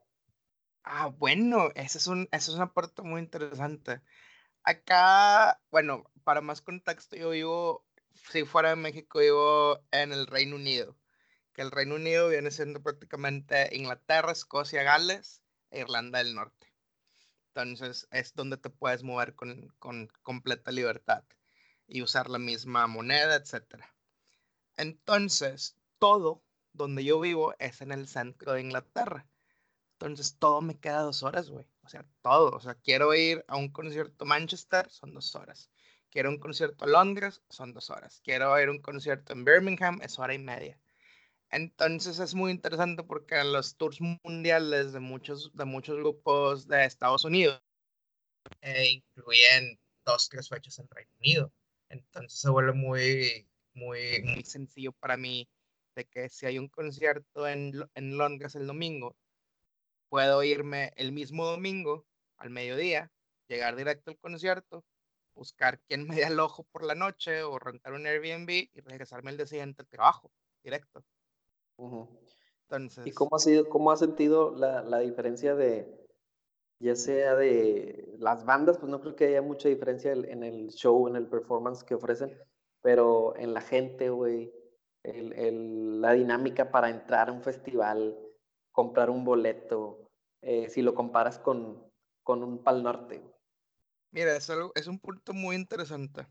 Ah, 0.84 1.08
bueno, 1.08 1.70
ese 1.74 1.98
es 1.98 2.06
un, 2.06 2.28
esa 2.32 2.50
es 2.50 2.56
una 2.56 2.72
parte 2.72 3.02
muy 3.02 3.20
interesante. 3.20 4.00
Acá, 4.62 5.60
bueno, 5.70 6.04
para 6.24 6.40
más 6.40 6.62
contexto, 6.62 7.16
yo 7.16 7.30
vivo, 7.30 7.84
si 8.30 8.44
fuera 8.44 8.70
de 8.70 8.76
México, 8.76 9.18
vivo 9.18 9.80
en 9.90 10.12
el 10.12 10.26
Reino 10.26 10.56
Unido, 10.56 10.96
que 11.52 11.62
el 11.62 11.70
Reino 11.70 11.96
Unido 11.96 12.28
viene 12.28 12.50
siendo 12.50 12.82
prácticamente 12.82 13.74
Inglaterra, 13.76 14.32
Escocia, 14.32 14.82
Gales 14.82 15.42
e 15.70 15.80
Irlanda 15.80 16.18
del 16.18 16.34
Norte. 16.34 16.72
Entonces 17.48 18.06
es 18.10 18.34
donde 18.34 18.56
te 18.56 18.70
puedes 18.70 19.02
mover 19.02 19.34
con, 19.34 19.68
con 19.78 20.08
completa 20.22 20.70
libertad 20.70 21.24
y 21.86 22.02
usar 22.02 22.28
la 22.28 22.38
misma 22.38 22.86
moneda, 22.86 23.36
etc. 23.36 23.82
Entonces, 24.76 25.76
todo 25.98 26.42
donde 26.76 27.04
yo 27.04 27.20
vivo 27.20 27.54
es 27.58 27.80
en 27.80 27.92
el 27.92 28.06
centro 28.08 28.52
de 28.52 28.60
Inglaterra. 28.60 29.26
Entonces 29.92 30.36
todo 30.38 30.60
me 30.60 30.78
queda 30.78 31.00
dos 31.00 31.22
horas, 31.22 31.48
güey. 31.48 31.66
O 31.82 31.88
sea, 31.88 32.04
todo. 32.22 32.50
O 32.50 32.60
sea, 32.60 32.74
quiero 32.74 33.14
ir 33.14 33.44
a 33.48 33.56
un 33.56 33.70
concierto 33.70 34.24
Manchester, 34.24 34.90
son 34.90 35.14
dos 35.14 35.34
horas. 35.34 35.70
Quiero 36.10 36.28
un 36.30 36.38
concierto 36.38 36.84
a 36.84 36.88
Londres, 36.88 37.42
son 37.48 37.72
dos 37.72 37.90
horas. 37.90 38.20
Quiero 38.22 38.60
ir 38.60 38.68
a 38.68 38.72
un 38.72 38.80
concierto 38.80 39.32
en 39.32 39.44
Birmingham, 39.44 40.00
es 40.02 40.18
hora 40.18 40.34
y 40.34 40.38
media. 40.38 40.78
Entonces 41.50 42.18
es 42.18 42.34
muy 42.34 42.50
interesante 42.50 43.02
porque 43.04 43.36
en 43.38 43.52
los 43.52 43.76
tours 43.76 44.00
mundiales 44.00 44.92
de 44.92 45.00
muchos, 45.00 45.50
de 45.54 45.64
muchos 45.64 45.96
grupos 45.96 46.66
de 46.66 46.84
Estados 46.84 47.24
Unidos 47.24 47.62
eh, 48.60 48.88
incluyen 48.90 49.78
dos, 50.04 50.28
tres 50.28 50.48
fechas 50.48 50.78
en 50.78 50.88
Reino 50.90 51.12
Unido. 51.20 51.52
Entonces 51.88 52.38
se 52.40 52.50
vuelve 52.50 52.72
muy, 52.72 53.48
muy, 53.74 54.22
muy 54.22 54.42
sencillo 54.42 54.92
para 54.92 55.16
mí 55.16 55.48
de 55.96 56.04
que 56.04 56.28
si 56.28 56.46
hay 56.46 56.58
un 56.58 56.68
concierto 56.68 57.48
en, 57.48 57.72
en 57.94 58.16
Londres 58.16 58.54
el 58.54 58.66
domingo, 58.66 59.16
puedo 60.08 60.42
irme 60.44 60.92
el 60.96 61.10
mismo 61.10 61.46
domingo 61.46 62.06
al 62.36 62.50
mediodía, 62.50 63.10
llegar 63.48 63.74
directo 63.74 64.10
al 64.10 64.18
concierto, 64.18 64.84
buscar 65.34 65.80
quién 65.80 66.06
me 66.06 66.16
dé 66.16 66.24
el 66.24 66.38
ojo 66.38 66.64
por 66.64 66.84
la 66.84 66.94
noche 66.94 67.42
o 67.42 67.58
rentar 67.58 67.94
un 67.94 68.06
Airbnb 68.06 68.50
y 68.50 68.80
regresarme 68.80 69.30
el 69.30 69.38
día 69.38 69.46
siguiente 69.46 69.82
al 69.82 69.88
trabajo, 69.88 70.30
directo. 70.62 71.02
Entonces, 72.62 73.06
¿Y 73.06 73.12
cómo 73.12 73.36
ha, 73.36 73.38
sido, 73.38 73.68
cómo 73.68 73.90
ha 73.90 73.96
sentido 73.96 74.54
la, 74.54 74.82
la, 74.82 74.98
diferencia 74.98 75.54
de, 75.54 76.06
ya 76.78 76.94
sea 76.94 77.36
de 77.36 78.14
las 78.18 78.44
bandas, 78.44 78.78
pues 78.78 78.90
no 78.90 79.00
creo 79.00 79.16
que 79.16 79.26
haya 79.26 79.42
mucha 79.42 79.68
diferencia 79.68 80.12
en 80.12 80.42
el 80.42 80.70
show, 80.70 81.06
en 81.08 81.16
el 81.16 81.26
performance 81.26 81.84
que 81.84 81.94
ofrecen, 81.94 82.36
pero 82.82 83.36
en 83.36 83.54
la 83.54 83.60
gente, 83.60 84.10
güey, 84.10 84.52
la 85.14 86.12
dinámica 86.12 86.70
para 86.70 86.90
entrar 86.90 87.28
a 87.28 87.32
un 87.32 87.42
festival, 87.42 88.18
comprar 88.72 89.10
un 89.10 89.24
boleto, 89.24 90.10
eh, 90.42 90.68
si 90.68 90.82
lo 90.82 90.94
comparas 90.94 91.38
con, 91.38 91.90
con 92.22 92.42
un 92.42 92.62
Pal 92.62 92.82
Norte. 92.82 93.22
Mira, 94.10 94.36
es, 94.36 94.50
es 94.74 94.86
un 94.86 94.98
punto 94.98 95.32
muy 95.32 95.56
interesante. 95.56 96.26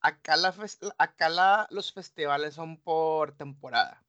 Acá, 0.00 0.36
la, 0.36 0.54
acá 0.98 1.66
los 1.70 1.92
festivales 1.92 2.54
son 2.54 2.80
por 2.80 3.36
temporada. 3.36 4.04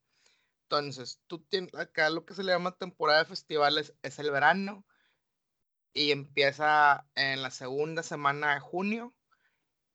Entonces, 0.63 1.21
tú 1.27 1.39
tienes, 1.39 1.73
acá 1.75 2.09
lo 2.09 2.25
que 2.25 2.33
se 2.33 2.43
le 2.43 2.51
llama 2.51 2.75
temporada 2.75 3.19
de 3.19 3.25
festivales 3.25 3.95
es 4.01 4.19
el 4.19 4.31
verano 4.31 4.85
y 5.93 6.11
empieza 6.11 7.07
en 7.15 7.41
la 7.41 7.51
segunda 7.51 8.03
semana 8.03 8.55
de 8.55 8.59
junio 8.59 9.13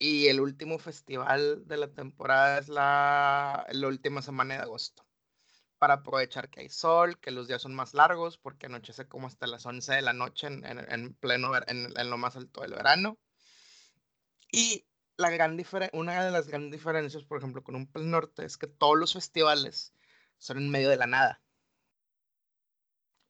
y 0.01 0.29
el 0.29 0.41
último 0.41 0.79
festival 0.79 1.69
de 1.69 1.77
la 1.77 1.93
temporada 1.93 2.59
es 2.59 2.69
la, 2.69 3.67
la 3.71 3.87
última 3.87 4.23
semana 4.23 4.55
de 4.55 4.63
agosto 4.63 5.07
para 5.79 5.95
aprovechar 5.95 6.49
que 6.49 6.61
hay 6.61 6.71
sol, 6.71 7.21
que 7.21 7.31
los 7.31 7.49
días 7.49 7.61
son 7.63 7.75
más 7.75 7.93
largos, 7.93 8.39
porque 8.39 8.67
anochece 8.67 9.09
como 9.09 9.27
hasta 9.27 9.47
las 9.47 9.65
11 9.67 9.95
de 9.95 10.03
la 10.03 10.15
noche 10.15 10.47
en, 10.47 10.65
en, 10.65 11.15
pleno, 11.15 11.55
en, 11.67 11.93
en, 11.97 12.11
lo 12.11 12.17
más 12.17 12.37
alto 12.37 12.63
del 12.63 12.73
verano. 12.73 13.19
Y 14.51 14.87
la 15.19 15.31
gran 15.31 15.63
una 15.93 16.25
de 16.25 16.31
las 16.31 16.49
grandes 16.49 16.73
diferencias, 16.73 17.25
por 17.25 17.39
ejemplo, 17.39 17.63
con 17.63 17.77
un 17.77 17.87
Pal 17.87 18.11
Norte 18.11 18.45
es 18.45 18.57
que 18.57 18.67
todos 18.67 18.99
los 18.99 19.13
festivales 19.13 19.93
son 20.39 20.59
en 20.59 20.71
medio 20.71 20.89
de 20.89 20.97
la 20.97 21.07
nada. 21.07 21.43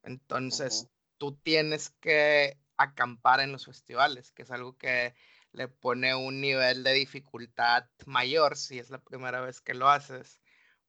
Entonces, 0.02 0.88
tú 1.18 1.36
tienes 1.36 1.90
que 2.00 2.58
acampar 2.76 3.40
en 3.40 3.52
los 3.52 3.66
festivales, 3.66 4.30
que 4.32 4.42
es 4.42 4.50
algo 4.50 4.76
que 4.76 5.14
le 5.52 5.68
pone 5.68 6.14
un 6.14 6.40
nivel 6.40 6.82
de 6.84 6.92
dificultad 6.92 7.86
mayor 8.06 8.56
si 8.56 8.78
es 8.78 8.90
la 8.90 9.02
primera 9.02 9.40
vez 9.40 9.60
que 9.60 9.74
lo 9.74 9.88
haces 9.88 10.40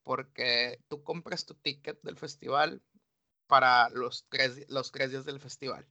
porque 0.03 0.79
tú 0.87 1.03
compras 1.03 1.45
tu 1.45 1.55
ticket 1.55 2.01
del 2.01 2.17
festival 2.17 2.81
para 3.47 3.89
los 3.89 4.27
tres, 4.29 4.65
los 4.69 4.91
tres 4.91 5.11
días 5.11 5.25
del 5.25 5.39
festival, 5.39 5.87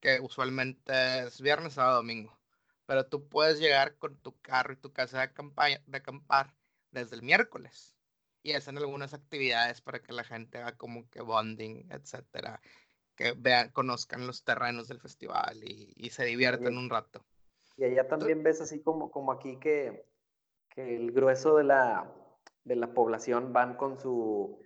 que 0.00 0.20
usualmente 0.20 1.26
es 1.26 1.40
viernes, 1.40 1.74
sábado, 1.74 1.96
domingo. 1.96 2.38
Pero 2.86 3.06
tú 3.06 3.28
puedes 3.28 3.58
llegar 3.58 3.98
con 3.98 4.16
tu 4.20 4.38
carro 4.40 4.72
y 4.72 4.76
tu 4.76 4.92
casa 4.92 5.20
de, 5.26 5.82
de 5.86 5.98
acampar 5.98 6.54
desde 6.90 7.16
el 7.16 7.22
miércoles 7.22 7.96
y 8.42 8.52
hacen 8.52 8.78
algunas 8.78 9.12
actividades 9.12 9.80
para 9.80 10.00
que 10.00 10.12
la 10.12 10.24
gente 10.24 10.58
haga 10.58 10.76
como 10.76 11.08
que 11.10 11.20
bonding, 11.20 11.90
etcétera, 11.90 12.62
que 13.14 13.32
vean, 13.36 13.70
conozcan 13.70 14.26
los 14.26 14.44
terrenos 14.44 14.88
del 14.88 15.00
festival 15.00 15.62
y, 15.64 15.92
y 15.96 16.10
se 16.10 16.24
diviertan 16.24 16.78
un 16.78 16.88
rato. 16.88 17.26
Y 17.78 17.84
allá 17.84 18.08
también 18.08 18.42
ves 18.42 18.60
así 18.60 18.82
como, 18.82 19.10
como 19.10 19.30
aquí 19.30 19.56
que, 19.60 20.04
que 20.68 20.96
el 20.96 21.12
grueso 21.12 21.56
de 21.56 21.62
la, 21.62 22.12
de 22.64 22.74
la 22.74 22.92
población 22.92 23.52
van 23.52 23.76
con 23.76 24.00
su, 24.00 24.60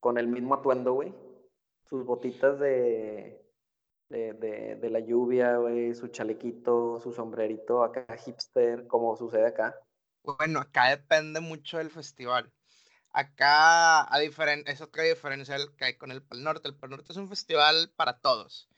con 0.00 0.16
el 0.16 0.26
mismo 0.26 0.54
atuendo, 0.54 0.94
güey. 0.94 1.14
Sus 1.84 2.06
botitas 2.06 2.58
de, 2.58 3.44
de, 4.08 4.76
de, 4.80 4.90
la 4.90 5.00
lluvia, 5.00 5.58
güey, 5.58 5.94
su 5.94 6.08
chalequito, 6.08 6.98
su 7.00 7.12
sombrerito 7.12 7.84
acá 7.84 8.06
hipster, 8.16 8.86
como 8.86 9.16
sucede 9.16 9.48
acá. 9.48 9.78
Bueno, 10.22 10.60
acá 10.60 10.88
depende 10.88 11.40
mucho 11.40 11.76
del 11.76 11.90
festival. 11.90 12.50
Acá 13.12 14.02
a 14.02 14.22
es 14.22 14.80
otra 14.80 15.02
diferencia 15.02 15.56
que 15.76 15.84
hay 15.84 15.96
con 15.98 16.10
el 16.10 16.22
Pal 16.22 16.42
Norte. 16.42 16.68
El 16.68 16.76
Pal 16.76 16.90
Norte 16.90 17.12
es 17.12 17.18
un 17.18 17.28
festival 17.28 17.92
para 17.96 18.18
todos. 18.18 18.70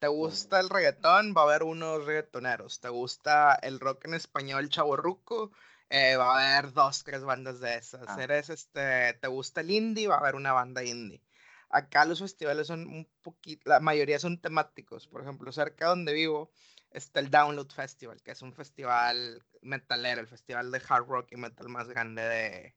¿Te 0.00 0.08
gusta 0.08 0.60
el 0.60 0.70
reggaetón? 0.70 1.34
Va 1.36 1.42
a 1.42 1.44
haber 1.44 1.62
unos 1.62 2.06
reggaetoneros. 2.06 2.80
¿Te 2.80 2.88
gusta 2.88 3.54
el 3.56 3.78
rock 3.78 4.06
en 4.06 4.14
español 4.14 4.70
chaborruco? 4.70 5.52
Eh, 5.90 6.16
va 6.16 6.38
a 6.40 6.58
haber 6.58 6.72
dos, 6.72 7.04
tres 7.04 7.22
bandas 7.22 7.60
de 7.60 7.76
esas. 7.76 8.08
Ah. 8.08 8.16
Eres, 8.18 8.48
este, 8.48 9.12
¿Te 9.20 9.28
gusta 9.28 9.60
el 9.60 9.70
indie? 9.70 10.08
Va 10.08 10.14
a 10.14 10.20
haber 10.20 10.36
una 10.36 10.54
banda 10.54 10.82
indie. 10.82 11.20
Acá 11.68 12.06
los 12.06 12.20
festivales 12.20 12.68
son 12.68 12.86
un 12.86 13.06
poquito, 13.20 13.68
la 13.68 13.80
mayoría 13.80 14.18
son 14.18 14.40
temáticos. 14.40 15.06
Por 15.06 15.20
ejemplo, 15.20 15.52
cerca 15.52 15.84
de 15.84 15.90
donde 15.90 16.14
vivo 16.14 16.50
está 16.90 17.20
el 17.20 17.30
Download 17.30 17.68
Festival, 17.68 18.22
que 18.22 18.30
es 18.30 18.40
un 18.40 18.54
festival 18.54 19.44
metalero, 19.60 20.22
el 20.22 20.28
festival 20.28 20.70
de 20.72 20.80
hard 20.88 21.06
rock 21.08 21.28
y 21.32 21.36
metal 21.36 21.68
más 21.68 21.88
grande 21.88 22.22
de, 22.22 22.74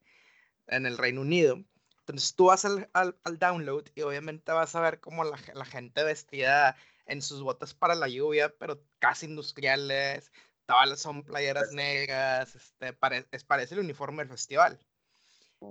en 0.67 0.85
el 0.85 0.97
Reino 0.97 1.21
Unido. 1.21 1.63
Entonces 2.03 2.35
tú 2.35 2.47
vas 2.47 2.65
al, 2.65 2.89
al, 2.93 3.39
download 3.39 3.85
y 3.95 4.01
obviamente 4.01 4.51
vas 4.51 4.75
a 4.75 4.81
ver 4.81 4.99
como 4.99 5.23
la, 5.23 5.39
la, 5.53 5.63
gente 5.63 6.03
vestida 6.03 6.75
en 7.05 7.21
sus 7.21 7.41
botas 7.41 7.73
para 7.73 7.95
la 7.95 8.09
lluvia, 8.09 8.53
pero 8.59 8.83
casi 8.99 9.25
industriales, 9.25 10.29
todas 10.65 10.99
son 10.99 11.23
playeras 11.23 11.71
negras, 11.71 12.55
este, 12.55 12.97
es, 13.31 13.43
parece 13.45 13.75
el 13.75 13.81
uniforme 13.81 14.23
del 14.23 14.29
festival. 14.29 14.79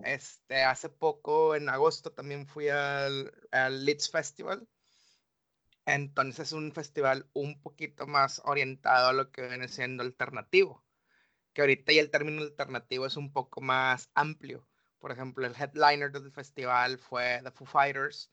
Este, 0.05 0.62
hace 0.62 0.88
poco, 0.88 1.55
en 1.55 1.68
agosto, 1.68 2.12
también 2.12 2.47
fui 2.47 2.71
al, 2.71 3.31
al 3.51 3.85
Leeds 3.85 4.11
Festival. 4.11 4.66
Entonces 5.85 6.49
es 6.49 6.53
un 6.53 6.73
festival 6.73 7.29
un 7.35 7.61
poquito 7.61 8.07
más 8.07 8.40
orientado 8.47 9.09
a 9.09 9.12
lo 9.12 9.31
que 9.31 9.42
viene 9.47 9.68
siendo 9.68 10.03
alternativo. 10.03 10.83
Que 11.53 11.61
ahorita 11.61 11.92
ya 11.92 12.01
el 12.01 12.11
término 12.11 12.40
alternativo 12.40 13.05
es 13.05 13.18
un 13.18 13.33
poco 13.35 13.61
más 13.61 14.09
amplio. 14.14 14.66
Por 15.03 15.11
ejemplo, 15.11 15.45
el 15.45 15.57
headliner 15.57 16.12
del 16.12 16.31
festival 16.31 16.97
fue 16.97 17.41
The 17.43 17.51
Foo 17.51 17.67
Fighters. 17.67 18.31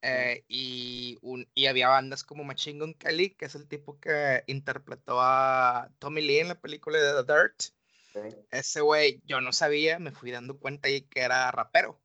Eh, 0.00 0.46
y, 0.48 1.18
un, 1.20 1.46
y 1.52 1.66
había 1.66 1.88
bandas 1.88 2.24
como 2.24 2.42
Machine 2.42 2.80
Gun 2.80 2.94
Kelly, 2.94 3.34
que 3.34 3.44
es 3.44 3.54
el 3.54 3.68
tipo 3.68 4.00
que 4.00 4.42
interpretó 4.46 5.20
a 5.20 5.90
Tommy 5.98 6.22
Lee 6.22 6.38
en 6.38 6.48
la 6.48 6.58
película 6.58 6.98
de 6.98 7.22
The 7.22 7.32
Dirt. 7.34 8.44
Ese 8.50 8.80
güey, 8.80 9.20
yo 9.26 9.42
no 9.42 9.52
sabía, 9.52 9.98
me 9.98 10.10
fui 10.10 10.30
dando 10.30 10.58
cuenta 10.58 10.88
ahí 10.88 11.02
que 11.02 11.20
era 11.20 11.50
rapero, 11.50 12.00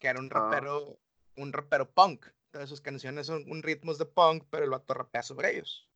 que 0.00 0.08
era 0.08 0.18
un 0.18 0.28
ah. 0.32 0.40
rapero, 0.40 0.98
un 1.36 1.52
rapero 1.52 1.88
punk. 1.88 2.26
Todas 2.50 2.68
sus 2.68 2.80
canciones 2.80 3.28
son 3.28 3.48
un 3.48 3.62
ritmos 3.62 3.96
de 3.96 4.06
punk, 4.06 4.42
pero 4.50 4.64
el 4.64 4.70
vato 4.70 4.92
rapea 4.92 5.22
sobre 5.22 5.52
ellos. 5.52 5.88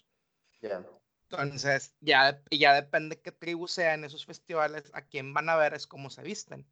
Entonces, 1.30 1.96
ya, 1.98 2.40
ya 2.48 2.74
depende 2.74 3.20
qué 3.20 3.32
tribu 3.32 3.66
sea 3.66 3.94
en 3.94 4.04
esos 4.04 4.24
festivales, 4.24 4.88
a 4.92 5.02
quién 5.02 5.34
van 5.34 5.48
a 5.48 5.56
ver 5.56 5.74
es 5.74 5.88
cómo 5.88 6.10
se 6.10 6.22
visten. 6.22 6.64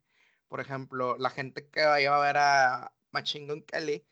Por 0.49 0.61
ejemplo, 0.61 1.17
la 1.19 1.31
gente 1.31 1.69
que 1.71 1.85
vaya 1.85 2.15
a 2.15 2.21
ver 2.21 2.37
a 2.39 2.93
Machine 3.13 3.47
Gun 3.47 3.63
Kelly, 3.63 4.07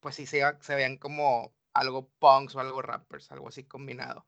pues 0.00 0.16
sí 0.16 0.26
se, 0.26 0.42
se 0.60 0.74
vean 0.74 0.96
como 0.98 1.54
algo 1.74 2.08
punks 2.18 2.54
o 2.56 2.60
algo 2.60 2.82
rappers, 2.82 3.30
algo 3.32 3.48
así 3.48 3.64
combinado. 3.64 4.26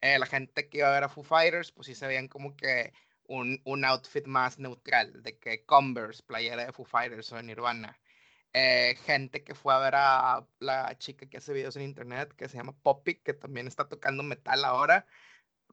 Eh, 0.00 0.18
la 0.18 0.26
gente 0.26 0.68
que 0.68 0.78
iba 0.78 0.88
a 0.88 0.92
ver 0.92 1.04
a 1.04 1.08
Foo 1.08 1.24
Fighters, 1.24 1.72
pues 1.72 1.86
sí 1.86 1.94
se 1.94 2.06
veían 2.06 2.28
como 2.28 2.56
que 2.56 2.92
un, 3.24 3.60
un, 3.64 3.84
outfit 3.84 4.26
más 4.26 4.58
neutral, 4.58 5.22
de 5.22 5.38
que 5.38 5.64
Converse, 5.64 6.22
playera 6.22 6.66
de 6.66 6.72
Foo 6.72 6.84
Fighters 6.86 7.32
o 7.32 7.36
de 7.36 7.42
Nirvana. 7.44 7.98
Eh, 8.52 8.96
gente 9.06 9.44
que 9.44 9.54
fue 9.54 9.74
a 9.74 9.78
ver 9.78 9.94
a 9.96 10.46
la 10.58 10.98
chica 10.98 11.26
que 11.28 11.36
hace 11.38 11.52
videos 11.52 11.76
en 11.76 11.82
internet, 11.82 12.34
que 12.36 12.48
se 12.48 12.56
llama 12.56 12.76
Poppy, 12.82 13.16
que 13.16 13.34
también 13.34 13.66
está 13.68 13.88
tocando 13.88 14.22
metal 14.22 14.64
ahora. 14.64 15.06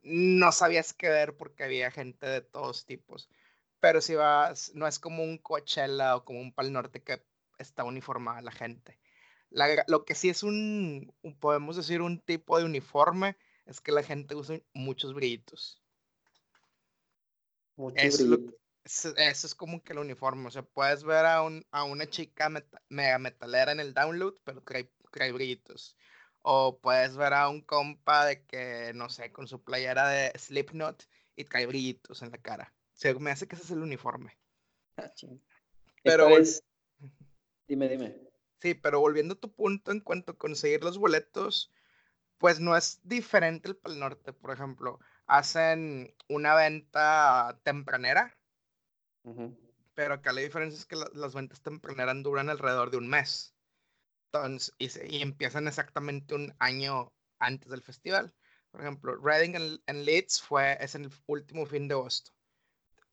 No 0.04 0.52
sabías 0.52 0.94
qué 0.94 1.10
ver 1.10 1.36
porque 1.38 1.64
había 1.64 1.92
gente 1.92 2.28
de 2.28 2.42
todos 2.42 2.86
tipos. 2.86 3.30
Pero 3.80 4.02
si 4.02 4.16
vas, 4.16 4.72
no 4.74 4.88
es 4.88 5.00
como 5.00 5.24
un 5.24 5.38
Coachella 5.38 6.16
o 6.16 6.26
como 6.26 6.40
un 6.40 6.54
Pal 6.54 6.74
Norte 6.74 7.04
que 7.04 7.24
está 7.58 7.84
uniformada 7.84 8.42
la 8.42 8.52
gente. 8.52 9.00
lo 9.88 10.06
que 10.06 10.16
sí 10.16 10.30
es 10.30 10.44
un, 10.44 11.14
podemos 11.40 11.76
decir, 11.76 12.02
un 12.02 12.20
tipo 12.20 12.58
de 12.58 12.66
uniforme 12.66 13.38
es 13.66 13.82
que 13.82 13.92
la 13.92 14.04
gente 14.04 14.36
usa 14.36 14.60
muchos 14.74 15.14
brillitos. 15.14 15.82
Eso, 17.96 19.16
es 19.18 19.56
como 19.56 19.84
que 19.84 19.94
el 19.94 20.00
uniforme. 20.00 20.48
O 20.48 20.52
sea, 20.52 20.64
puedes 20.64 21.04
ver 21.04 21.26
a, 21.26 21.42
un, 21.42 21.66
a 21.72 21.84
una 21.84 22.08
chica 22.10 22.50
mega 22.90 23.20
metalera 23.20 23.72
en 23.72 23.80
el 23.80 23.94
download, 23.94 24.36
pero 24.44 24.64
trae, 24.64 24.92
trae 25.12 25.32
brillitos. 25.32 25.96
O 26.42 26.80
puedes 26.80 27.18
ver 27.18 27.34
a 27.34 27.50
un 27.50 27.62
compa 27.62 28.26
de 28.26 28.46
que, 28.46 28.94
no 28.96 29.10
sé, 29.10 29.32
con 29.32 29.48
su 29.48 29.64
playera 29.64 30.08
de 30.08 30.32
Slipknot 30.40 31.08
y 31.36 31.44
trae 31.44 31.66
brillitos 31.66 32.22
en 32.22 32.32
la 32.32 32.38
cara. 32.38 32.74
O 32.98 33.00
sea, 33.00 33.14
me 33.16 33.32
hace 33.32 33.48
que 33.48 33.56
ese 33.56 33.66
es 33.66 33.72
el 33.72 33.82
uniforme. 33.82 34.38
Ah, 34.98 35.12
pero. 36.04 36.30
Es... 36.30 36.64
Dime, 37.68 37.88
dime. 37.88 38.16
Sí, 38.60 38.74
pero 38.74 39.00
volviendo 39.00 39.36
a 39.36 39.40
tu 39.40 39.54
punto 39.54 39.92
en 39.92 40.00
cuanto 40.00 40.32
a 40.32 40.38
conseguir 40.38 40.84
los 40.84 40.98
boletos, 40.98 41.72
pues 42.40 42.60
no 42.60 42.76
es 42.76 43.00
diferente 43.04 43.70
el 43.70 43.78
Pal 43.78 44.00
Norte, 44.00 44.34
por 44.34 44.52
ejemplo 44.52 45.00
hacen 45.28 46.16
una 46.30 46.56
venta 46.56 47.60
tempranera, 47.64 48.36
pero 49.94 50.16
acá 50.16 50.32
la 50.32 50.42
diferencia 50.42 50.80
es 50.80 50.86
que 50.86 50.96
las 50.96 51.36
ventas 51.36 51.62
tempraneras 51.62 52.16
duran 52.24 52.50
alrededor 52.50 52.92
de 52.92 52.98
un 52.98 53.10
mes. 53.10 53.54
Entonces, 54.32 54.74
y, 54.80 55.22
empiezan 55.22 55.68
exactamente 55.68 56.34
un 56.34 56.56
año 56.60 57.12
antes 57.40 57.70
del 57.70 57.82
festival. 57.82 58.34
Por 58.72 58.82
ejemplo, 58.82 59.16
Reading 59.18 59.80
en, 59.86 60.06
Leeds 60.06 60.42
fue, 60.42 60.78
es 60.80 60.96
en 60.96 61.06
el 61.06 61.12
último 61.26 61.66
fin 61.66 61.88
de 61.88 61.96
agosto. 61.96 62.32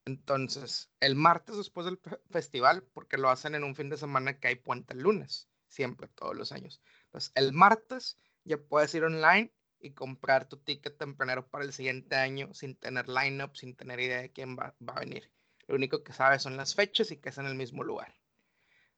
Entonces, 0.07 0.90
el 1.01 1.14
martes 1.14 1.57
después 1.57 1.87
del 1.87 1.99
festival, 2.31 2.83
porque 2.93 3.17
lo 3.17 3.31
hacen 3.31 3.55
en 3.55 3.64
un 3.64 3.75
fin 3.75 3.88
de 3.88 3.97
semana 3.97 4.38
que 4.38 4.49
hay 4.49 4.57
puente 4.57 4.93
el 4.93 5.01
lunes, 5.01 5.49
siempre, 5.69 6.09
todos 6.09 6.37
los 6.37 6.53
años. 6.53 6.83
Entonces, 7.07 7.33
el 7.35 7.53
martes 7.55 8.19
ya 8.45 8.59
puedes 8.59 8.95
ir 8.95 9.05
online 9.05 9.51
y 9.81 9.93
comprar 9.93 10.47
tu 10.47 10.59
ticket 10.59 10.99
tempranero 10.99 11.49
para 11.49 11.64
el 11.64 11.73
siguiente 11.73 12.17
año 12.17 12.53
sin 12.53 12.77
tener 12.77 13.09
line-up, 13.09 13.57
sin 13.57 13.75
tener 13.77 13.99
idea 13.99 14.21
de 14.21 14.33
quién 14.33 14.57
va, 14.57 14.75
a 14.87 15.01
venir. 15.01 15.31
Lo 15.67 15.75
único 15.75 16.03
que 16.05 16.12
sabes 16.12 16.43
son 16.43 16.59
las 16.59 16.75
fechas 16.75 17.11
y 17.11 17.17
que 17.17 17.31
es 17.31 17.38
en 17.38 17.47
el 17.47 17.55
mismo 17.55 17.83
lugar. 17.83 18.14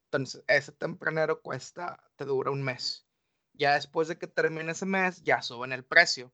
Entonces, 0.04 0.42
ese 0.48 0.72
tempranero 0.72 1.40
cuesta, 1.40 2.02
te 2.16 2.24
dura 2.24 2.50
un 2.50 2.62
mes. 2.64 3.06
Ya 3.52 3.74
después 3.74 4.08
de 4.08 4.18
que 4.18 4.26
termine 4.26 4.72
ese 4.72 4.86
mes, 4.86 5.22
ya 5.22 5.40
suben 5.40 5.72
el 5.72 5.84
precio. 5.84 6.32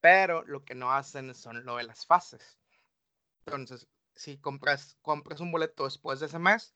Pero 0.00 0.44
lo 0.44 0.64
que 0.64 0.74
no 0.74 0.92
hacen 0.92 1.34
son 1.34 1.64
lo 1.64 1.76
de 1.76 1.84
las 1.84 2.06
fases. 2.06 2.58
Entonces, 3.46 3.88
si 4.18 4.38
compras, 4.38 4.98
compras 5.02 5.40
un 5.40 5.50
boleto 5.50 5.84
después 5.84 6.20
de 6.20 6.26
ese 6.26 6.38
mes, 6.38 6.74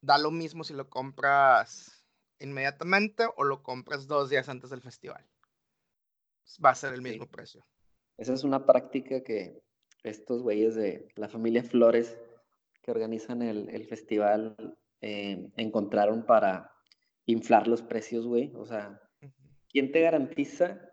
da 0.00 0.18
lo 0.18 0.30
mismo 0.30 0.64
si 0.64 0.74
lo 0.74 0.88
compras 0.90 2.04
inmediatamente 2.40 3.26
o 3.36 3.44
lo 3.44 3.62
compras 3.62 4.06
dos 4.06 4.30
días 4.30 4.48
antes 4.48 4.70
del 4.70 4.82
festival 4.82 5.24
va 6.64 6.70
a 6.70 6.74
ser 6.74 6.94
el 6.94 7.02
mismo 7.02 7.26
precio. 7.26 7.64
Esa 8.16 8.34
es 8.34 8.44
una 8.44 8.66
práctica 8.66 9.22
que 9.22 9.60
estos 10.02 10.42
güeyes 10.42 10.74
de 10.74 11.08
la 11.16 11.28
familia 11.28 11.62
Flores 11.62 12.18
que 12.82 12.90
organizan 12.90 13.42
el, 13.42 13.86
festival 13.86 14.76
eh, 15.00 15.48
encontraron 15.56 16.26
para 16.26 16.70
inflar 17.24 17.66
los 17.66 17.82
precios, 17.82 18.26
güey. 18.26 18.52
O 18.56 18.66
sea, 18.66 19.00
¿quién 19.68 19.90
te 19.90 20.02
garantiza 20.02 20.90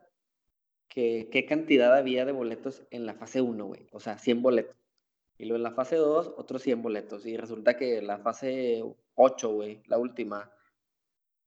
que 0.88 1.30
qué 1.32 1.46
cantidad 1.46 1.96
había 1.96 2.26
de 2.26 2.32
boletos 2.32 2.84
en 2.92 3.06
la 3.06 3.14
fase 3.14 3.42
1, 3.42 3.66
güey? 3.66 3.88
O 3.92 4.00
sea, 4.00 4.18
100 4.18 4.42
boletos. 4.42 4.76
Y 5.42 5.46
luego 5.46 5.58
en 5.58 5.64
la 5.64 5.72
fase 5.72 5.96
2, 5.96 6.36
otros 6.38 6.62
100 6.62 6.84
boletos. 6.84 7.26
Y 7.26 7.36
resulta 7.36 7.76
que 7.76 8.00
la 8.04 8.20
fase 8.20 8.84
8, 9.16 9.52
güey, 9.52 9.82
la 9.88 9.98
última, 9.98 10.54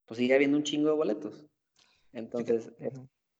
pues 0.05 0.17
sigue 0.17 0.35
habiendo 0.35 0.57
un 0.57 0.63
chingo 0.63 0.89
de 0.89 0.95
boletos. 0.95 1.47
Entonces, 2.11 2.73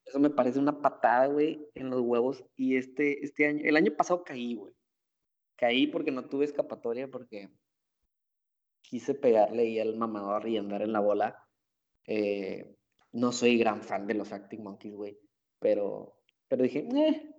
eso 0.06 0.20
me 0.20 0.30
parece 0.30 0.60
una 0.60 0.82
patada, 0.82 1.28
güey, 1.28 1.70
en 1.76 1.90
los 1.90 2.00
huevos. 2.00 2.46
Y 2.56 2.78
este, 2.78 3.22
este 3.26 3.48
año, 3.48 3.64
el 3.66 3.76
año 3.76 3.92
pasado 3.98 4.24
caí, 4.24 4.56
güey. 4.56 4.74
Caí 5.58 5.88
porque 5.88 6.12
no 6.12 6.24
tuve 6.24 6.46
escapatoria, 6.46 7.10
porque 7.10 7.50
quise 8.82 9.14
pegarle 9.14 9.64
ahí 9.64 9.80
al 9.82 9.98
mamador 9.98 10.48
y 10.48 10.56
andar 10.56 10.84
en 10.84 10.94
la 10.94 11.02
bola. 11.02 11.46
Eh, 12.08 12.78
no 13.12 13.34
soy 13.34 13.58
gran 13.58 13.82
fan 13.82 14.08
de 14.08 14.14
los 14.14 14.32
Acting 14.32 14.64
Monkeys, 14.64 14.96
güey. 14.96 15.20
Pero, 15.60 16.22
pero 16.48 16.64
dije, 16.64 16.88
eh, 16.96 17.36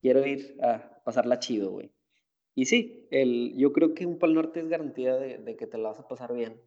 quiero 0.00 0.26
ir 0.26 0.56
a 0.62 1.02
pasarla 1.04 1.38
chido, 1.38 1.70
güey. 1.70 1.92
Y 2.54 2.66
sí, 2.66 3.08
el, 3.10 3.54
yo 3.56 3.72
creo 3.72 3.94
que 3.94 4.06
un 4.06 4.18
Pal 4.18 4.34
Norte 4.34 4.60
es 4.60 4.68
garantía 4.68 5.16
de, 5.16 5.38
de, 5.38 5.56
que 5.56 5.66
te 5.66 5.78
la 5.78 5.90
vas 5.90 5.98
a 6.00 6.08
pasar 6.08 6.32
bien. 6.32 6.60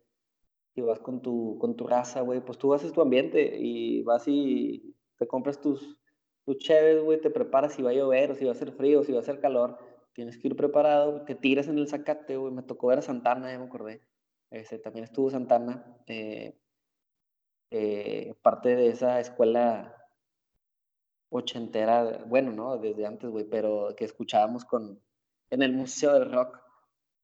Si 0.75 0.81
vas 0.81 0.99
con 0.99 1.21
tu, 1.21 1.57
con 1.59 1.75
tu 1.75 1.87
raza, 1.87 2.21
güey, 2.21 2.41
pues 2.41 2.57
tú 2.57 2.73
haces 2.73 2.93
tu 2.93 3.01
ambiente 3.01 3.57
y 3.57 4.03
vas 4.03 4.23
y 4.27 4.95
te 5.17 5.27
compras 5.27 5.61
tus, 5.61 5.97
tus 6.45 6.57
cheves, 6.59 7.03
güey, 7.03 7.19
te 7.19 7.29
preparas 7.29 7.73
si 7.73 7.81
va 7.81 7.91
a 7.91 7.93
llover, 7.93 8.31
o 8.31 8.35
si 8.35 8.45
va 8.45 8.51
a 8.51 8.53
hacer 8.53 8.71
frío, 8.71 9.01
o 9.01 9.03
si 9.03 9.11
va 9.11 9.19
a 9.19 9.21
hacer 9.21 9.39
calor, 9.39 9.77
tienes 10.13 10.37
que 10.37 10.47
ir 10.47 10.55
preparado, 10.55 11.23
te 11.25 11.35
tiras 11.35 11.67
en 11.67 11.77
el 11.77 11.87
zacate, 11.87 12.37
güey, 12.37 12.53
me 12.53 12.63
tocó 12.63 12.87
ver 12.87 12.99
a 12.99 13.01
Santana, 13.01 13.51
ya 13.51 13.59
me 13.59 13.65
acordé, 13.65 14.01
ese, 14.49 14.79
también 14.79 15.03
estuvo 15.03 15.29
Santana, 15.29 15.97
eh, 16.07 16.57
eh, 17.71 18.33
parte 18.41 18.75
de 18.75 18.87
esa 18.87 19.19
escuela 19.19 19.93
ochentera, 21.29 22.23
bueno, 22.27 22.51
¿no? 22.51 22.77
Desde 22.77 23.05
antes, 23.05 23.29
güey, 23.29 23.45
pero 23.45 23.93
que 23.97 24.05
escuchábamos 24.05 24.63
con, 24.63 25.01
en 25.49 25.61
el 25.61 25.73
Museo 25.73 26.13
del 26.13 26.31
Rock, 26.31 26.59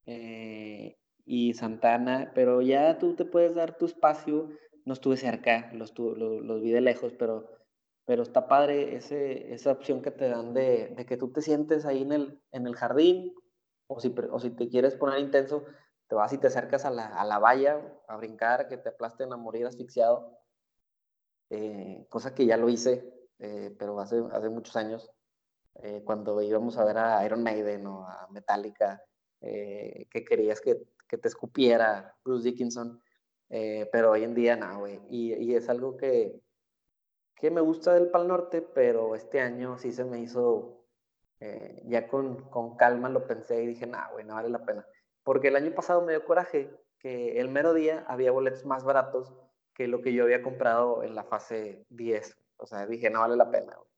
eh, 0.06 0.98
y 1.26 1.54
Santana, 1.54 2.32
pero 2.36 2.62
ya 2.62 2.98
tú 3.00 3.16
te 3.16 3.26
puedes 3.26 3.56
dar 3.56 3.78
tu 3.78 3.86
espacio, 3.86 4.50
no 4.86 4.94
estuve 4.94 5.18
cerca, 5.18 5.72
los, 5.74 5.98
los, 5.98 6.18
los 6.18 6.62
vi 6.62 6.72
de 6.72 6.82
lejos, 6.82 7.14
pero 7.18 7.50
pero 8.06 8.24
está 8.24 8.48
padre 8.48 8.96
ese, 8.96 9.54
esa 9.54 9.72
opción 9.72 10.02
que 10.02 10.12
te 10.12 10.28
dan 10.28 10.54
de, 10.54 10.94
de, 10.96 11.06
que 11.06 11.18
tú 11.18 11.32
te 11.32 11.42
sientes 11.42 11.86
ahí 11.86 12.02
en 12.02 12.12
el, 12.12 12.42
en 12.52 12.68
el 12.68 12.76
jardín, 12.76 13.34
o 13.88 14.00
si, 14.00 14.14
o 14.32 14.40
si 14.40 14.50
te 14.52 14.70
quieres 14.70 14.96
poner 14.96 15.20
intenso, 15.20 15.64
te 16.08 16.16
vas 16.16 16.34
y 16.34 16.38
te 16.38 16.48
acercas 16.48 16.86
a 16.86 16.92
la, 16.92 17.08
a 17.08 17.26
la 17.26 17.40
valla 17.40 17.82
a 18.08 18.18
brincar, 18.18 18.68
que 18.68 18.78
te 18.78 18.90
aplasten 18.90 19.32
a 19.32 19.38
morir 19.38 19.66
asfixiado, 19.66 20.38
eh, 21.50 22.06
cosa 22.10 22.36
que 22.36 22.46
ya 22.46 22.58
lo 22.58 22.70
hice, 22.70 23.10
eh, 23.40 23.74
pero 23.80 24.00
hace, 24.00 24.22
hace 24.32 24.50
muchos 24.50 24.76
años, 24.76 25.10
eh, 25.82 26.02
cuando 26.06 26.42
íbamos 26.42 26.78
a 26.78 26.86
ver 26.86 26.98
a 26.98 27.26
Iron 27.26 27.44
Maiden 27.44 27.86
o 27.88 28.08
a 28.08 28.28
Metallica, 28.32 29.02
que 29.42 30.24
querías 30.26 30.62
que, 30.62 30.82
que 31.08 31.18
te 31.18 31.28
escupiera 31.28 32.16
Bruce 32.24 32.46
Dickinson, 32.46 33.02
eh, 33.56 33.88
pero 33.92 34.10
hoy 34.10 34.24
en 34.24 34.34
día 34.34 34.56
no, 34.56 34.80
güey. 34.80 35.00
Y, 35.10 35.34
y, 35.36 35.56
es 35.56 35.70
algo 35.70 35.96
que, 35.96 36.42
que 37.36 37.52
me 37.52 37.62
gusta 37.62 37.94
del 37.94 38.10
Pal 38.10 38.28
Norte, 38.28 38.64
pero 38.64 39.14
este 39.16 39.42
año 39.42 39.78
sí 39.78 39.92
se 39.92 40.06
me 40.06 40.20
hizo, 40.20 40.88
eh, 41.40 41.84
ya 41.86 42.08
con, 42.08 42.50
con, 42.50 42.76
calma 42.78 43.10
lo 43.10 43.28
pensé 43.28 43.62
y 43.62 43.68
dije, 43.68 43.86
nah, 43.86 44.10
güey, 44.12 44.26
no 44.26 44.34
vale 44.34 44.50
la 44.50 44.66
pena. 44.66 44.88
Porque 45.24 45.50
el 45.50 45.56
año 45.56 45.72
pasado 45.76 46.02
me 46.02 46.14
dio 46.14 46.26
coraje 46.26 46.72
que 46.98 47.40
el 47.40 47.50
mero 47.50 47.76
día 47.76 48.04
había 48.08 48.32
boletos 48.32 48.66
más 48.66 48.84
baratos 48.84 49.32
que 49.76 49.88
lo 49.88 50.02
que 50.02 50.14
yo 50.14 50.24
había 50.24 50.42
comprado 50.42 51.04
en 51.04 51.14
la 51.14 51.24
fase 51.24 51.86
10. 51.90 52.36
O 52.58 52.66
sea, 52.66 52.88
dije, 52.88 53.12
no 53.12 53.20
vale 53.20 53.36
la 53.36 53.52
pena. 53.52 53.76
Güey. 53.76 53.93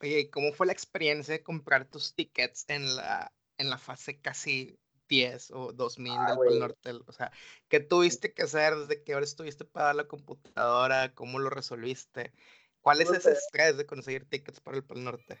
Oye, 0.00 0.30
¿cómo 0.30 0.52
fue 0.52 0.66
la 0.66 0.72
experiencia 0.72 1.34
de 1.34 1.42
comprar 1.42 1.86
tus 1.86 2.14
tickets 2.14 2.64
en 2.68 2.96
la, 2.96 3.32
en 3.58 3.70
la 3.70 3.78
fase 3.78 4.20
casi 4.20 4.78
10 5.08 5.50
o 5.52 5.72
2000 5.72 6.12
ah, 6.12 6.26
del 6.26 6.38
Pal 6.38 6.58
Norte? 6.58 6.90
O 7.06 7.12
sea, 7.12 7.30
¿qué 7.68 7.80
tuviste 7.80 8.32
que 8.32 8.42
hacer 8.42 8.74
desde 8.76 9.02
que 9.02 9.14
ahora 9.14 9.24
estuviste 9.24 9.64
para 9.64 9.94
la 9.94 10.04
computadora? 10.04 11.14
¿Cómo 11.14 11.38
lo 11.38 11.50
resolviste? 11.50 12.32
¿Cuál 12.80 13.00
es 13.00 13.10
ese 13.10 13.32
estrés 13.32 13.76
de 13.76 13.86
conseguir 13.86 14.28
tickets 14.28 14.60
para 14.60 14.76
el 14.76 14.84
Pal 14.84 15.04
Norte? 15.04 15.38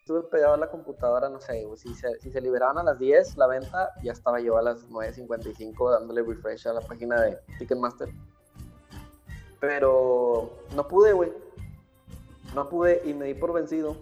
Estuve 0.00 0.24
pegado 0.24 0.54
a 0.54 0.58
la 0.58 0.68
computadora, 0.68 1.28
no 1.28 1.40
sé, 1.40 1.64
si 1.76 1.94
se, 1.94 2.18
si 2.18 2.32
se 2.32 2.40
liberaban 2.40 2.76
a 2.78 2.82
las 2.82 2.98
10 2.98 3.36
la 3.36 3.46
venta, 3.46 3.90
ya 4.02 4.10
estaba 4.10 4.40
yo 4.40 4.58
a 4.58 4.62
las 4.62 4.88
9.55 4.88 5.92
dándole 5.92 6.22
refresh 6.22 6.66
a 6.66 6.72
la 6.72 6.80
página 6.80 7.20
de 7.22 7.38
Ticketmaster. 7.58 8.08
Pero 9.60 10.58
no 10.74 10.88
pude, 10.88 11.12
güey 11.12 11.30
no 12.54 12.68
pude 12.68 13.02
y 13.04 13.14
me 13.14 13.26
di 13.26 13.34
por 13.34 13.52
vencido. 13.52 13.96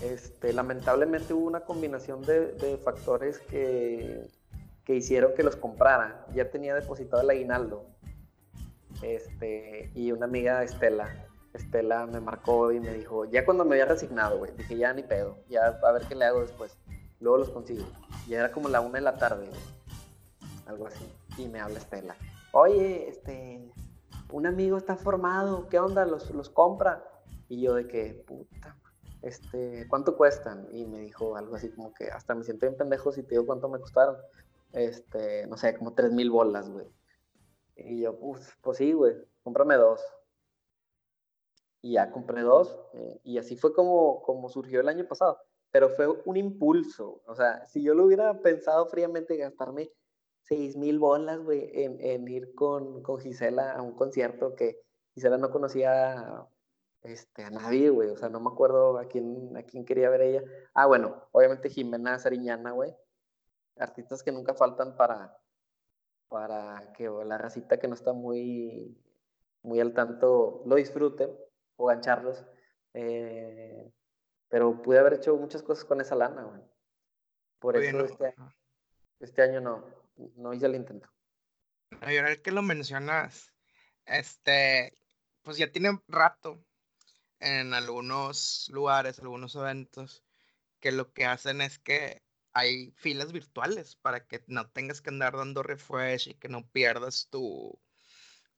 Este, 0.00 0.52
lamentablemente 0.52 1.32
hubo 1.34 1.46
una 1.46 1.60
combinación 1.60 2.22
de, 2.22 2.78
factores 2.84 3.38
que, 3.38 4.28
que, 4.84 4.94
hicieron 4.94 5.34
que 5.34 5.42
los 5.42 5.56
comprara. 5.56 6.26
Ya 6.34 6.50
tenía 6.50 6.74
depositado 6.74 7.22
el 7.22 7.30
aguinaldo. 7.30 7.86
Este, 9.02 9.90
y 9.94 10.12
una 10.12 10.26
amiga, 10.26 10.62
Estela, 10.62 11.26
Estela 11.52 12.06
me 12.06 12.20
marcó 12.20 12.72
y 12.72 12.80
me 12.80 12.92
dijo, 12.92 13.24
ya 13.26 13.44
cuando 13.44 13.64
me 13.64 13.74
había 13.74 13.86
resignado, 13.86 14.38
güey, 14.38 14.52
dije, 14.56 14.76
ya 14.76 14.92
ni 14.92 15.02
pedo, 15.02 15.38
ya 15.48 15.66
a 15.66 15.92
ver 15.92 16.02
qué 16.08 16.14
le 16.14 16.24
hago 16.24 16.40
después. 16.40 16.76
Luego 17.20 17.38
los 17.38 17.50
consigo. 17.50 17.86
Ya 18.28 18.40
era 18.40 18.52
como 18.52 18.68
la 18.68 18.80
una 18.80 18.94
de 18.94 19.00
la 19.02 19.16
tarde, 19.16 19.48
algo 20.66 20.86
así. 20.86 21.06
Y 21.38 21.46
me 21.48 21.60
habla 21.60 21.78
Estela. 21.78 22.16
Oye, 22.52 23.08
este, 23.08 23.70
un 24.30 24.46
amigo 24.46 24.76
está 24.76 24.96
formado, 24.96 25.68
¿qué 25.68 25.78
onda? 25.78 26.04
¿Los, 26.04 26.30
los 26.30 26.50
compra? 26.50 27.04
Y 27.48 27.62
yo 27.62 27.74
de 27.74 27.86
que, 27.86 28.24
puta, 28.26 28.76
este, 29.22 29.86
¿cuánto 29.88 30.16
cuestan? 30.16 30.68
Y 30.70 30.84
me 30.84 31.00
dijo 31.00 31.36
algo 31.36 31.56
así 31.56 31.70
como 31.70 31.92
que 31.94 32.08
hasta 32.08 32.34
me 32.34 32.44
siento 32.44 32.66
en 32.66 32.76
pendejo 32.76 33.10
si 33.12 33.22
te 33.22 33.30
digo 33.30 33.46
cuánto 33.46 33.68
me 33.68 33.80
costaron. 33.80 34.16
Este, 34.72 35.46
no 35.46 35.56
sé, 35.56 35.76
como 35.76 35.94
tres 35.94 36.12
mil 36.12 36.30
bolas, 36.30 36.68
güey. 36.68 36.86
Y 37.76 38.02
yo, 38.02 38.18
pues, 38.18 38.52
pues 38.60 38.78
sí, 38.78 38.92
güey, 38.92 39.14
cómprame 39.42 39.76
dos. 39.76 40.00
Y 41.80 41.92
ya 41.94 42.10
compré 42.10 42.42
dos. 42.42 42.78
Eh, 42.94 43.20
y 43.24 43.38
así 43.38 43.56
fue 43.56 43.74
como, 43.74 44.22
como 44.22 44.48
surgió 44.48 44.80
el 44.80 44.88
año 44.88 45.06
pasado. 45.06 45.38
Pero 45.70 45.88
fue 45.90 46.06
un 46.24 46.36
impulso. 46.36 47.22
O 47.26 47.34
sea, 47.34 47.64
si 47.66 47.82
yo 47.82 47.94
lo 47.94 48.04
hubiera 48.06 48.40
pensado 48.40 48.86
fríamente 48.86 49.36
gastarme 49.36 49.90
seis 50.42 50.76
mil 50.76 50.98
bolas, 50.98 51.40
güey, 51.40 51.70
en, 51.72 52.00
en, 52.00 52.28
ir 52.28 52.54
con, 52.54 53.02
con 53.02 53.20
Gisela 53.20 53.72
a 53.72 53.82
un 53.82 53.92
concierto 53.92 54.54
que 54.54 54.80
Gisela 55.14 55.38
no 55.38 55.50
conocía 55.50 56.46
este, 57.04 57.44
a 57.44 57.50
nadie, 57.50 57.90
güey. 57.90 58.08
O 58.08 58.16
sea, 58.16 58.28
no 58.28 58.40
me 58.40 58.48
acuerdo 58.48 58.98
a 58.98 59.06
quién, 59.06 59.56
a 59.56 59.62
quién 59.62 59.84
quería 59.84 60.10
ver 60.10 60.22
ella. 60.22 60.42
Ah, 60.72 60.86
bueno, 60.86 61.28
obviamente 61.32 61.70
Jimena 61.70 62.18
Sariñana, 62.18 62.72
güey. 62.72 62.94
Artistas 63.76 64.22
que 64.22 64.32
nunca 64.32 64.54
faltan 64.54 64.96
para, 64.96 65.38
para 66.28 66.92
que 66.94 67.08
la 67.08 67.38
racita 67.38 67.78
que 67.78 67.88
no 67.88 67.94
está 67.94 68.12
muy, 68.12 68.96
muy 69.62 69.80
al 69.80 69.92
tanto 69.92 70.62
lo 70.66 70.76
disfrute 70.76 71.30
o 71.76 71.86
gancharlos. 71.86 72.44
Eh, 72.94 73.92
pero 74.48 74.80
pude 74.82 74.98
haber 74.98 75.14
hecho 75.14 75.36
muchas 75.36 75.62
cosas 75.62 75.84
con 75.84 76.00
esa 76.00 76.14
lana, 76.14 76.44
güey. 76.44 76.62
Por 77.58 77.76
eso 77.76 78.04
este, 78.04 78.34
este, 79.20 79.42
año 79.42 79.60
no, 79.60 79.84
no 80.36 80.54
hice 80.54 80.66
el 80.66 80.74
intento. 80.74 81.08
Y 82.08 82.16
ahora 82.16 82.36
que 82.36 82.50
lo 82.50 82.62
mencionas, 82.62 83.52
este, 84.06 84.96
pues 85.42 85.56
ya 85.56 85.70
tiene 85.70 85.98
rato 86.08 86.62
en 87.44 87.74
algunos 87.74 88.68
lugares, 88.72 89.18
algunos 89.18 89.54
eventos, 89.54 90.24
que 90.80 90.92
lo 90.92 91.12
que 91.12 91.26
hacen 91.26 91.60
es 91.60 91.78
que 91.78 92.22
hay 92.52 92.92
filas 92.92 93.32
virtuales 93.32 93.96
para 93.96 94.26
que 94.26 94.42
no 94.46 94.70
tengas 94.70 95.02
que 95.02 95.10
andar 95.10 95.36
dando 95.36 95.62
refresh 95.62 96.28
y 96.28 96.34
que 96.34 96.48
no 96.48 96.66
pierdas 96.70 97.28
tu, 97.30 97.78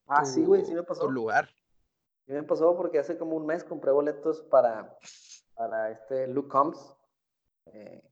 ah, 0.06 0.24
sí, 0.24 0.44
güey, 0.44 0.64
sí 0.64 0.74
me 0.74 0.82
pasó. 0.82 1.10
lugar. 1.10 1.48
Sí 2.26 2.32
me 2.32 2.42
pasó 2.42 2.76
porque 2.76 2.98
hace 2.98 3.18
como 3.18 3.36
un 3.36 3.46
mes 3.46 3.64
compré 3.64 3.90
boletos 3.90 4.42
para, 4.42 4.96
para 5.54 5.90
este 5.90 6.26
Luke 6.28 6.48
Combs, 6.48 6.94
eh, 7.66 8.02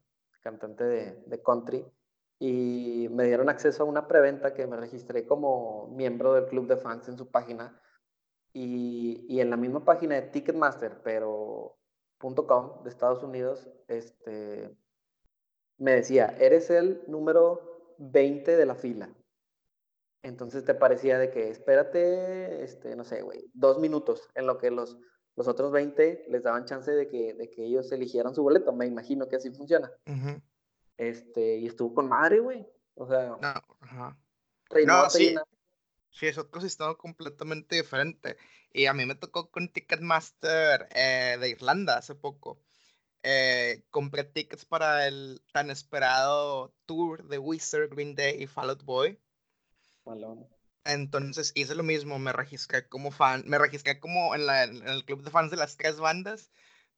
cantante 0.41 0.85
de, 0.85 1.23
de, 1.27 1.43
country, 1.43 1.85
y 2.39 3.09
me 3.11 3.25
dieron 3.25 3.49
acceso 3.49 3.83
a 3.83 3.87
una 3.87 4.07
preventa 4.07 4.55
que 4.55 4.67
me 4.67 4.77
registré 4.77 5.27
como 5.27 5.89
miembro 5.89 6.35
del 6.35 6.47
club 6.47 6.67
de 6.67 6.77
fans 6.77 7.09
en 7.09 7.19
su 7.19 7.31
página 7.31 7.81
y, 8.55 9.27
y 9.29 9.41
en 9.41 9.51
la 9.51 9.57
misma 9.57 9.85
página 9.85 10.15
de 10.15 10.23
Ticketmaster, 10.23 11.03
pero 11.03 11.77
.com 12.19 12.83
de 12.83 12.89
Estados 12.89 13.23
Unidos, 13.23 13.69
este, 13.89 14.75
me 15.77 15.93
decía, 15.93 16.35
eres 16.39 16.71
el 16.71 17.03
número 17.07 17.95
20 17.99 18.57
de 18.57 18.67
la 18.67 18.75
fila. 18.75 19.13
Entonces 20.23 20.65
te 20.65 20.75
parecía 20.75 21.19
de 21.19 21.31
que 21.31 21.51
espérate, 21.51 22.63
este, 22.65 22.97
no 22.97 23.05
sé, 23.05 23.21
güey, 23.21 23.51
dos 23.53 23.79
minutos 23.79 24.31
en 24.35 24.47
lo 24.47 24.57
que 24.57 24.71
los, 24.71 24.97
los 25.37 25.49
otros 25.49 25.71
20 25.71 26.27
les 26.29 26.43
daban 26.43 26.65
chance 26.65 26.91
de 26.91 27.09
que, 27.09 27.35
de 27.35 27.51
que 27.51 27.65
ellos 27.67 27.93
eligieran 27.93 28.35
su 28.35 28.43
boleto. 28.43 28.73
Me 28.73 28.87
imagino 28.87 29.29
que 29.29 29.37
así 29.37 29.51
funciona. 29.51 29.93
Este, 30.97 31.59
y 31.59 31.67
estuvo 31.67 31.93
con 31.93 32.09
madre, 32.09 32.39
güey. 32.39 32.67
O 32.95 33.07
sea, 33.07 33.37
no, 33.41 33.53
ajá. 33.81 34.17
no, 34.87 35.11
sí. 35.11 35.35
Sí, 36.15 36.27
es 36.29 36.39
otro 36.39 36.61
sistema 36.61 36.95
completamente 36.95 37.75
diferente. 37.75 38.37
Y 38.73 38.87
a 38.87 38.95
mí 38.95 39.05
me 39.05 39.17
tocó 39.17 39.51
con 39.51 39.69
Ticketmaster 39.69 40.89
eh, 40.95 41.37
de 41.41 41.49
Irlanda 41.49 41.99
hace 41.99 42.15
poco. 42.15 42.61
Eh, 43.25 43.83
compré 43.91 44.23
tickets 44.23 44.65
para 44.65 45.09
el 45.09 45.43
tan 45.53 45.71
esperado 45.71 46.73
tour 46.87 47.27
de 47.27 47.39
Wizard, 47.39 47.89
Green 47.91 48.15
Day 48.15 48.43
y 48.43 48.47
Fall 48.47 48.71
Out 48.71 48.85
Boy. 48.85 49.19
Entonces 50.85 51.51
hice 51.57 51.75
lo 51.75 51.83
mismo, 51.83 52.19
me 52.19 52.33
registré 52.33 52.87
como 52.89 53.11
fan, 53.11 53.43
me 53.47 53.59
registré 53.59 53.99
como 53.99 54.35
en, 54.35 54.47
la, 54.47 54.65
en 54.65 54.87
el 54.87 55.05
club 55.05 55.23
de 55.25 55.31
fans 55.31 55.51
de 55.51 55.57
las 55.57 55.77
tres 55.77 55.97
bandas. 55.99 56.53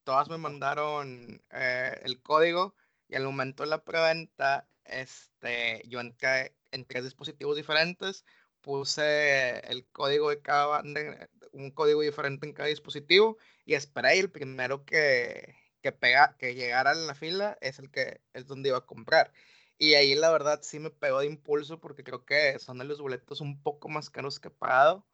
Todas 0.04 0.28
me 0.28 0.36
mandaron 0.36 1.42
eh, 1.52 2.00
el 2.02 2.20
código 2.20 2.74
y 3.08 3.14
al 3.14 3.24
momento 3.24 3.62
de 3.62 3.70
la 3.70 3.82
preventa, 3.84 4.68
este, 4.84 5.82
yo 5.88 6.00
entré 6.00 6.54
en 6.72 6.84
tres 6.84 7.04
dispositivos 7.04 7.56
diferentes 7.56 8.24
puse 8.66 9.60
el 9.70 9.86
código 9.92 10.28
de 10.28 10.42
cada 10.42 10.66
banda, 10.66 11.28
un 11.52 11.70
código 11.70 12.00
diferente 12.00 12.46
en 12.48 12.52
cada 12.52 12.68
dispositivo 12.68 13.38
y 13.64 13.74
esperé 13.74 14.18
el 14.18 14.28
primero 14.28 14.84
que, 14.84 15.54
que, 15.82 15.92
pega, 15.92 16.36
que 16.36 16.56
llegara 16.56 16.90
en 16.92 17.06
la 17.06 17.14
fila 17.14 17.56
es 17.60 17.78
el 17.78 17.92
que 17.92 18.20
es 18.34 18.46
donde 18.48 18.70
iba 18.70 18.78
a 18.78 18.86
comprar. 18.86 19.32
Y 19.78 19.94
ahí 19.94 20.16
la 20.16 20.32
verdad 20.32 20.60
sí 20.62 20.80
me 20.80 20.90
pegó 20.90 21.20
de 21.20 21.26
impulso 21.26 21.78
porque 21.80 22.02
creo 22.02 22.24
que 22.24 22.58
son 22.58 22.78
de 22.78 22.84
los 22.86 23.00
boletos 23.00 23.40
un 23.40 23.62
poco 23.62 23.88
más 23.88 24.10
caros 24.10 24.40
que 24.40 24.48
he 24.48 24.50
pagado, 24.50 25.06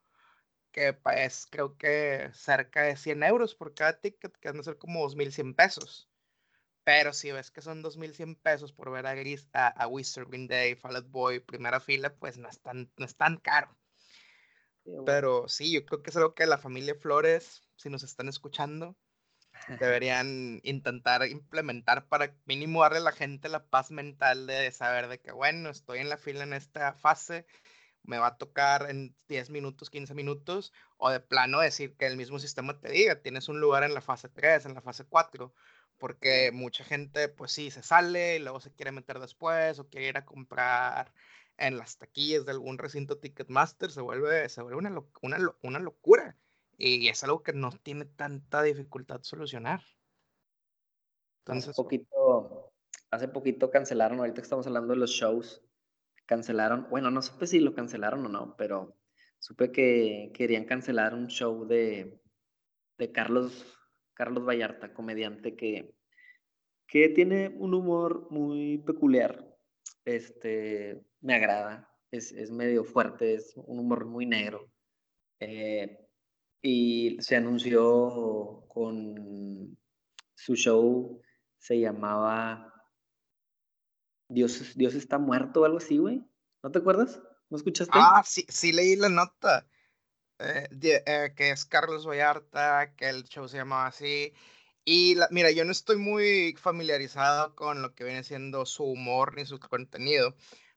que 0.72 0.96
es 1.16 1.46
creo 1.50 1.76
que 1.76 2.30
cerca 2.32 2.84
de 2.84 2.96
100 2.96 3.22
euros 3.22 3.54
por 3.54 3.74
cada 3.74 4.00
ticket, 4.00 4.34
que 4.38 4.48
van 4.48 4.60
a 4.60 4.62
ser 4.62 4.78
como 4.78 5.04
2.100 5.04 5.54
pesos. 5.54 6.08
Pero 6.84 7.12
si 7.12 7.30
ves 7.30 7.50
que 7.50 7.62
son 7.62 7.82
2.100 7.82 8.40
pesos 8.40 8.72
por 8.72 8.90
ver 8.90 9.06
a, 9.06 9.14
Gris, 9.14 9.48
a, 9.52 9.68
a 9.68 9.86
Wizard, 9.86 10.28
Green 10.28 10.48
Day, 10.48 10.74
Fall 10.74 10.96
Out 10.96 11.10
Boy, 11.10 11.40
primera 11.40 11.80
fila, 11.80 12.14
pues 12.14 12.38
no 12.38 12.48
es 12.48 12.60
tan, 12.60 12.90
no 12.96 13.04
es 13.04 13.16
tan 13.16 13.36
caro. 13.36 13.76
Pero 15.06 15.48
sí, 15.48 15.72
yo 15.72 15.84
creo 15.84 16.02
que 16.02 16.10
es 16.10 16.16
algo 16.16 16.34
que 16.34 16.46
la 16.46 16.58
familia 16.58 16.94
Flores, 16.94 17.62
si 17.76 17.88
nos 17.88 18.02
están 18.02 18.28
escuchando, 18.28 18.96
deberían 19.80 20.60
intentar 20.64 21.26
implementar 21.28 22.08
para 22.08 22.34
mínimo 22.46 22.82
darle 22.82 22.98
a 22.98 23.02
la 23.02 23.12
gente 23.12 23.48
la 23.48 23.64
paz 23.64 23.90
mental 23.90 24.46
de 24.46 24.70
saber 24.72 25.08
de 25.08 25.20
que, 25.20 25.30
bueno, 25.30 25.70
estoy 25.70 26.00
en 26.00 26.08
la 26.08 26.16
fila 26.16 26.42
en 26.42 26.52
esta 26.52 26.94
fase, 26.94 27.46
me 28.02 28.18
va 28.18 28.28
a 28.28 28.36
tocar 28.38 28.90
en 28.90 29.14
10 29.28 29.50
minutos, 29.50 29.88
15 29.88 30.14
minutos, 30.14 30.72
o 30.96 31.10
de 31.10 31.20
plano 31.20 31.60
decir 31.60 31.96
que 31.96 32.06
el 32.06 32.16
mismo 32.16 32.40
sistema 32.40 32.80
te 32.80 32.90
diga, 32.90 33.22
tienes 33.22 33.48
un 33.48 33.60
lugar 33.60 33.84
en 33.84 33.94
la 33.94 34.00
fase 34.00 34.28
3, 34.28 34.66
en 34.66 34.74
la 34.74 34.80
fase 34.80 35.04
4, 35.04 35.54
porque 36.02 36.50
mucha 36.52 36.82
gente, 36.82 37.28
pues 37.28 37.52
sí, 37.52 37.70
se 37.70 37.80
sale 37.80 38.34
y 38.34 38.38
luego 38.40 38.58
se 38.58 38.72
quiere 38.72 38.90
meter 38.90 39.20
después 39.20 39.78
o 39.78 39.88
quiere 39.88 40.08
ir 40.08 40.18
a 40.18 40.24
comprar 40.24 41.14
en 41.56 41.78
las 41.78 41.96
taquillas 41.96 42.44
de 42.44 42.50
algún 42.50 42.76
recinto 42.76 43.18
Ticketmaster, 43.18 43.88
se 43.88 44.00
vuelve, 44.00 44.48
se 44.48 44.62
vuelve 44.62 44.78
una, 44.78 45.00
una, 45.20 45.38
una 45.62 45.78
locura. 45.78 46.36
Y 46.76 47.06
es 47.06 47.22
algo 47.22 47.44
que 47.44 47.52
no 47.52 47.70
tiene 47.70 48.04
tanta 48.04 48.64
dificultad 48.64 49.20
solucionar. 49.22 49.80
Entonces, 51.42 51.68
hace 51.70 51.76
poquito, 51.76 52.72
hace 53.12 53.28
poquito 53.28 53.70
cancelaron, 53.70 54.18
ahorita 54.18 54.40
estamos 54.40 54.66
hablando 54.66 54.94
de 54.94 54.98
los 54.98 55.10
shows, 55.10 55.62
cancelaron, 56.26 56.88
bueno, 56.90 57.12
no 57.12 57.22
supe 57.22 57.46
si 57.46 57.60
lo 57.60 57.74
cancelaron 57.74 58.26
o 58.26 58.28
no, 58.28 58.56
pero 58.56 58.96
supe 59.38 59.70
que 59.70 60.32
querían 60.34 60.64
cancelar 60.64 61.14
un 61.14 61.28
show 61.28 61.64
de, 61.64 62.20
de 62.98 63.12
Carlos, 63.12 63.64
Carlos 64.14 64.44
Vallarta, 64.46 64.92
comediante 64.92 65.56
que, 65.56 65.94
que 66.86 67.08
tiene 67.08 67.48
un 67.48 67.74
humor 67.74 68.28
muy 68.30 68.78
peculiar. 68.78 69.48
Este, 70.04 71.04
me 71.20 71.34
agrada, 71.34 71.88
es, 72.10 72.32
es 72.32 72.50
medio 72.50 72.84
fuerte, 72.84 73.34
es 73.34 73.52
un 73.56 73.78
humor 73.78 74.06
muy 74.06 74.26
negro. 74.26 74.70
Eh, 75.40 75.98
y 76.60 77.16
se 77.20 77.36
anunció 77.36 78.64
con 78.68 79.76
su 80.34 80.54
show, 80.54 81.20
se 81.58 81.80
llamaba 81.80 82.72
Dios, 84.28 84.76
Dios 84.76 84.94
está 84.94 85.18
muerto 85.18 85.62
o 85.62 85.64
algo 85.64 85.78
así, 85.78 85.98
güey. 85.98 86.24
¿No 86.62 86.70
te 86.70 86.78
acuerdas? 86.78 87.20
¿No 87.50 87.56
escuchaste? 87.56 87.92
Ah, 87.94 88.22
sí, 88.24 88.46
sí 88.48 88.72
leí 88.72 88.96
la 88.96 89.08
nota. 89.08 89.66
Eh, 90.42 90.68
eh, 91.06 91.32
que 91.36 91.50
es 91.50 91.64
Carlos 91.64 92.06
Vallarta, 92.06 92.94
que 92.96 93.08
el 93.08 93.24
show 93.24 93.48
se 93.48 93.58
llamaba 93.58 93.86
así. 93.86 94.32
Y 94.84 95.16
mira, 95.30 95.52
yo 95.52 95.64
no 95.64 95.70
estoy 95.70 95.96
muy 95.96 96.56
familiarizado 96.58 97.54
con 97.54 97.82
lo 97.82 97.94
que 97.94 98.04
viene 98.04 98.24
siendo 98.24 98.66
su 98.66 98.84
humor 98.84 99.36
ni 99.36 99.46
su 99.46 99.60
contenido, 99.60 100.34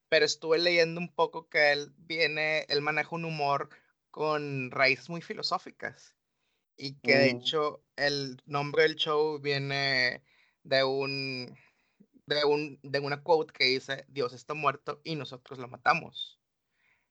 pero 0.10 0.26
estuve 0.26 0.60
leyendo 0.60 1.02
un 1.02 1.12
poco 1.14 1.50
que 1.50 1.72
él 1.72 1.94
viene, 1.98 2.66
él 2.70 2.82
maneja 2.82 3.16
un 3.16 3.26
humor 3.26 3.70
con 4.12 4.70
raíces 4.72 5.10
muy 5.10 5.22
filosóficas 5.22 6.16
y 6.78 7.00
que 7.00 7.16
de 7.16 7.34
mm. 7.34 7.38
hecho 7.38 7.84
el 7.96 8.38
nombre 8.46 8.84
del 8.84 8.96
show 8.96 9.40
viene 9.40 10.24
de 10.64 10.84
un 10.84 11.58
de 12.28 12.44
un 12.44 12.80
de 12.84 13.00
una 13.00 13.24
quote 13.24 13.54
que 13.54 13.66
dice 13.66 14.06
Dios 14.08 14.34
está 14.34 14.54
muerto 14.54 15.02
y 15.04 15.16
nosotros 15.16 15.58
lo 15.58 15.68
matamos. 15.68 16.40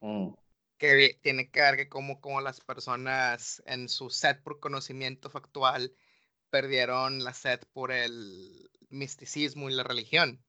Mm. 0.00 0.34
Que 0.84 1.18
tiene 1.22 1.48
que 1.48 1.62
ver 1.62 1.76
que 1.76 1.88
como, 1.88 2.20
como 2.20 2.42
las 2.42 2.60
personas 2.60 3.62
en 3.64 3.88
su 3.88 4.10
sed 4.10 4.36
por 4.42 4.60
conocimiento 4.60 5.30
factual 5.30 5.94
perdieron 6.50 7.24
la 7.24 7.32
sed 7.32 7.60
por 7.72 7.90
el 7.90 8.70
misticismo 8.90 9.70
y 9.70 9.72
la 9.72 9.82
religión. 9.82 10.44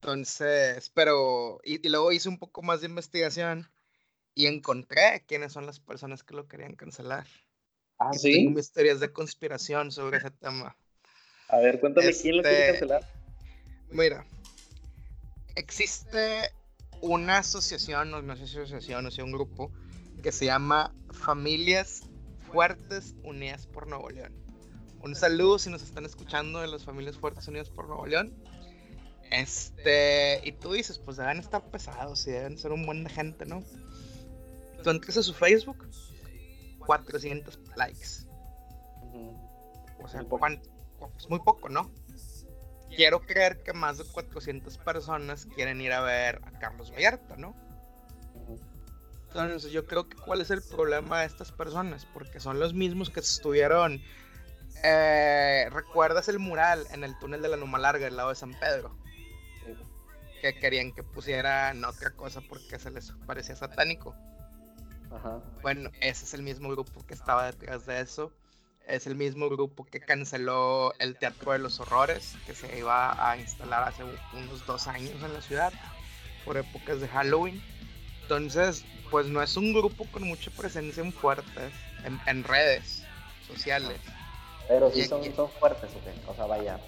Entonces, 0.00 0.90
pero, 0.94 1.60
y, 1.62 1.86
y 1.86 1.90
luego 1.90 2.10
hice 2.10 2.30
un 2.30 2.38
poco 2.38 2.62
más 2.62 2.80
de 2.80 2.86
investigación 2.86 3.70
y 4.34 4.46
encontré 4.46 5.24
quiénes 5.26 5.52
son 5.52 5.66
las 5.66 5.78
personas 5.78 6.22
que 6.22 6.34
lo 6.34 6.48
querían 6.48 6.74
cancelar. 6.74 7.26
Ah, 7.98 8.14
sí. 8.14 8.32
Tengo 8.32 8.52
misterias 8.52 8.98
de 8.98 9.12
conspiración 9.12 9.92
sobre 9.92 10.16
ese 10.16 10.30
tema. 10.30 10.74
A 11.48 11.58
ver, 11.58 11.80
cuéntame 11.80 12.14
quién 12.14 12.38
lo 12.38 12.42
quiere 12.42 12.60
este, 12.60 12.72
cancelar. 12.72 13.10
Mira, 13.90 14.26
existe 15.54 16.50
una 17.00 17.38
asociación, 17.38 18.10
no, 18.10 18.22
no 18.22 18.36
sé 18.36 18.46
si 18.46 18.58
asociación 18.58 19.06
o 19.06 19.10
sea 19.10 19.24
un 19.24 19.32
grupo, 19.32 19.72
que 20.22 20.32
se 20.32 20.46
llama 20.46 20.94
Familias 21.10 22.02
Fuertes 22.50 23.14
Unidas 23.22 23.66
por 23.66 23.86
Nuevo 23.86 24.10
León. 24.10 24.32
Un 25.00 25.14
saludo 25.14 25.58
si 25.58 25.70
nos 25.70 25.82
están 25.82 26.04
escuchando 26.04 26.60
de 26.60 26.68
las 26.68 26.84
Familias 26.84 27.16
Fuertes 27.16 27.46
Unidas 27.48 27.70
por 27.70 27.86
Nuevo 27.86 28.06
León. 28.06 28.34
Este, 29.30 30.40
y 30.44 30.52
tú 30.52 30.72
dices, 30.72 30.98
pues 30.98 31.16
deben 31.16 31.38
estar 31.38 31.62
pesados 31.70 32.26
y 32.26 32.30
deben 32.30 32.58
ser 32.58 32.72
un 32.72 32.86
buen 32.86 33.04
de 33.04 33.10
gente, 33.10 33.44
¿no? 33.44 33.62
Tú 34.82 34.90
entras 34.90 35.16
a 35.16 35.22
su 35.22 35.34
Facebook, 35.34 35.88
400 36.78 37.58
likes. 37.76 38.26
O 40.02 40.08
sea, 40.08 40.22
pues 40.24 41.28
muy 41.28 41.40
poco, 41.40 41.68
¿no? 41.68 41.90
Quiero 42.94 43.20
creer 43.20 43.62
que 43.62 43.72
más 43.72 43.98
de 43.98 44.04
400 44.04 44.78
personas 44.78 45.46
quieren 45.54 45.80
ir 45.80 45.92
a 45.92 46.00
ver 46.00 46.40
a 46.44 46.58
Carlos 46.58 46.92
Vallarta, 46.92 47.36
¿no? 47.36 47.54
Entonces 49.28 49.70
yo 49.70 49.86
creo 49.86 50.08
que 50.08 50.16
cuál 50.16 50.40
es 50.40 50.50
el 50.50 50.62
problema 50.62 51.20
de 51.20 51.26
estas 51.26 51.52
personas, 51.52 52.06
porque 52.06 52.40
son 52.40 52.58
los 52.58 52.74
mismos 52.74 53.10
que 53.10 53.20
estuvieron... 53.20 54.00
Eh, 54.82 55.68
¿Recuerdas 55.70 56.28
el 56.28 56.38
mural 56.38 56.86
en 56.92 57.02
el 57.02 57.18
túnel 57.18 57.42
de 57.42 57.48
la 57.48 57.56
Luma 57.56 57.78
Larga, 57.78 58.04
del 58.04 58.16
lado 58.16 58.28
de 58.28 58.34
San 58.34 58.52
Pedro? 58.52 58.96
Que 60.40 60.58
querían 60.58 60.92
que 60.92 61.02
pusieran 61.02 61.84
otra 61.84 62.10
cosa 62.10 62.40
porque 62.42 62.78
se 62.78 62.90
les 62.90 63.12
parecía 63.26 63.56
satánico. 63.56 64.14
Bueno, 65.62 65.90
ese 66.00 66.24
es 66.24 66.34
el 66.34 66.42
mismo 66.42 66.68
grupo 66.70 67.04
que 67.06 67.14
estaba 67.14 67.46
detrás 67.46 67.86
de 67.86 68.00
eso. 68.00 68.32
Es 68.86 69.06
el 69.06 69.16
mismo 69.16 69.48
grupo 69.48 69.84
que 69.84 70.00
canceló 70.00 70.94
el 71.00 71.16
Teatro 71.16 71.52
de 71.52 71.58
los 71.58 71.80
Horrores, 71.80 72.34
que 72.46 72.54
se 72.54 72.78
iba 72.78 73.30
a 73.30 73.36
instalar 73.36 73.82
hace 73.82 74.04
unos 74.32 74.64
dos 74.64 74.86
años 74.86 75.14
en 75.22 75.32
la 75.32 75.42
ciudad, 75.42 75.72
por 76.44 76.56
épocas 76.56 77.00
de 77.00 77.08
Halloween. 77.08 77.60
Entonces, 78.22 78.84
pues 79.10 79.26
no 79.26 79.42
es 79.42 79.56
un 79.56 79.72
grupo 79.72 80.06
con 80.12 80.22
mucha 80.22 80.50
presencia 80.52 81.02
en 81.02 81.12
fuertes, 81.12 81.72
en, 82.26 82.44
redes 82.44 83.02
sociales. 83.48 83.98
Pero 84.68 84.90
sí 84.92 85.04
son, 85.04 85.22
son, 85.34 85.50
fuertes, 85.50 85.90
o 86.26 86.34
sea, 86.34 86.46
vaya. 86.46 86.80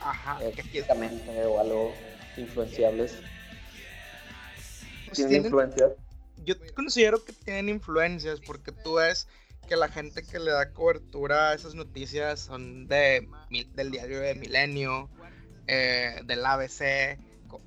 Ajá. 0.00 0.38
Físicamente 0.38 1.44
o 1.44 1.58
algo 1.58 1.92
influenciables. 2.36 3.18
Pues 5.06 5.16
¿Tienen 5.16 5.44
influencias? 5.44 5.92
yo 6.44 6.54
considero 6.74 7.24
que 7.24 7.32
tienen 7.32 7.68
influencias 7.68 8.40
porque 8.40 8.72
tú 8.72 8.94
ves 8.94 9.26
que 9.66 9.76
la 9.76 9.88
gente 9.88 10.22
que 10.22 10.38
le 10.38 10.50
da 10.50 10.72
cobertura 10.72 11.50
a 11.50 11.54
esas 11.54 11.74
noticias 11.74 12.40
son 12.40 12.86
de, 12.86 13.28
del 13.74 13.90
diario 13.90 14.20
de 14.20 14.34
Milenio, 14.34 15.10
eh, 15.66 16.20
del 16.24 16.44
ABC, 16.44 17.18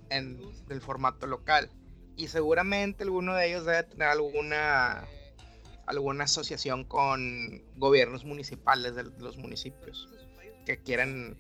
en 0.09 0.41
el 0.69 0.81
formato 0.81 1.27
local. 1.27 1.69
Y 2.15 2.27
seguramente 2.27 3.03
alguno 3.03 3.35
de 3.35 3.47
ellos 3.47 3.65
debe 3.65 3.83
tener 3.83 4.07
alguna, 4.07 5.05
alguna 5.85 6.23
asociación 6.25 6.83
con 6.83 7.63
gobiernos 7.75 8.25
municipales 8.25 8.95
de 8.95 9.03
los 9.03 9.37
municipios 9.37 10.09
que 10.65 10.77
quieren, 10.81 11.37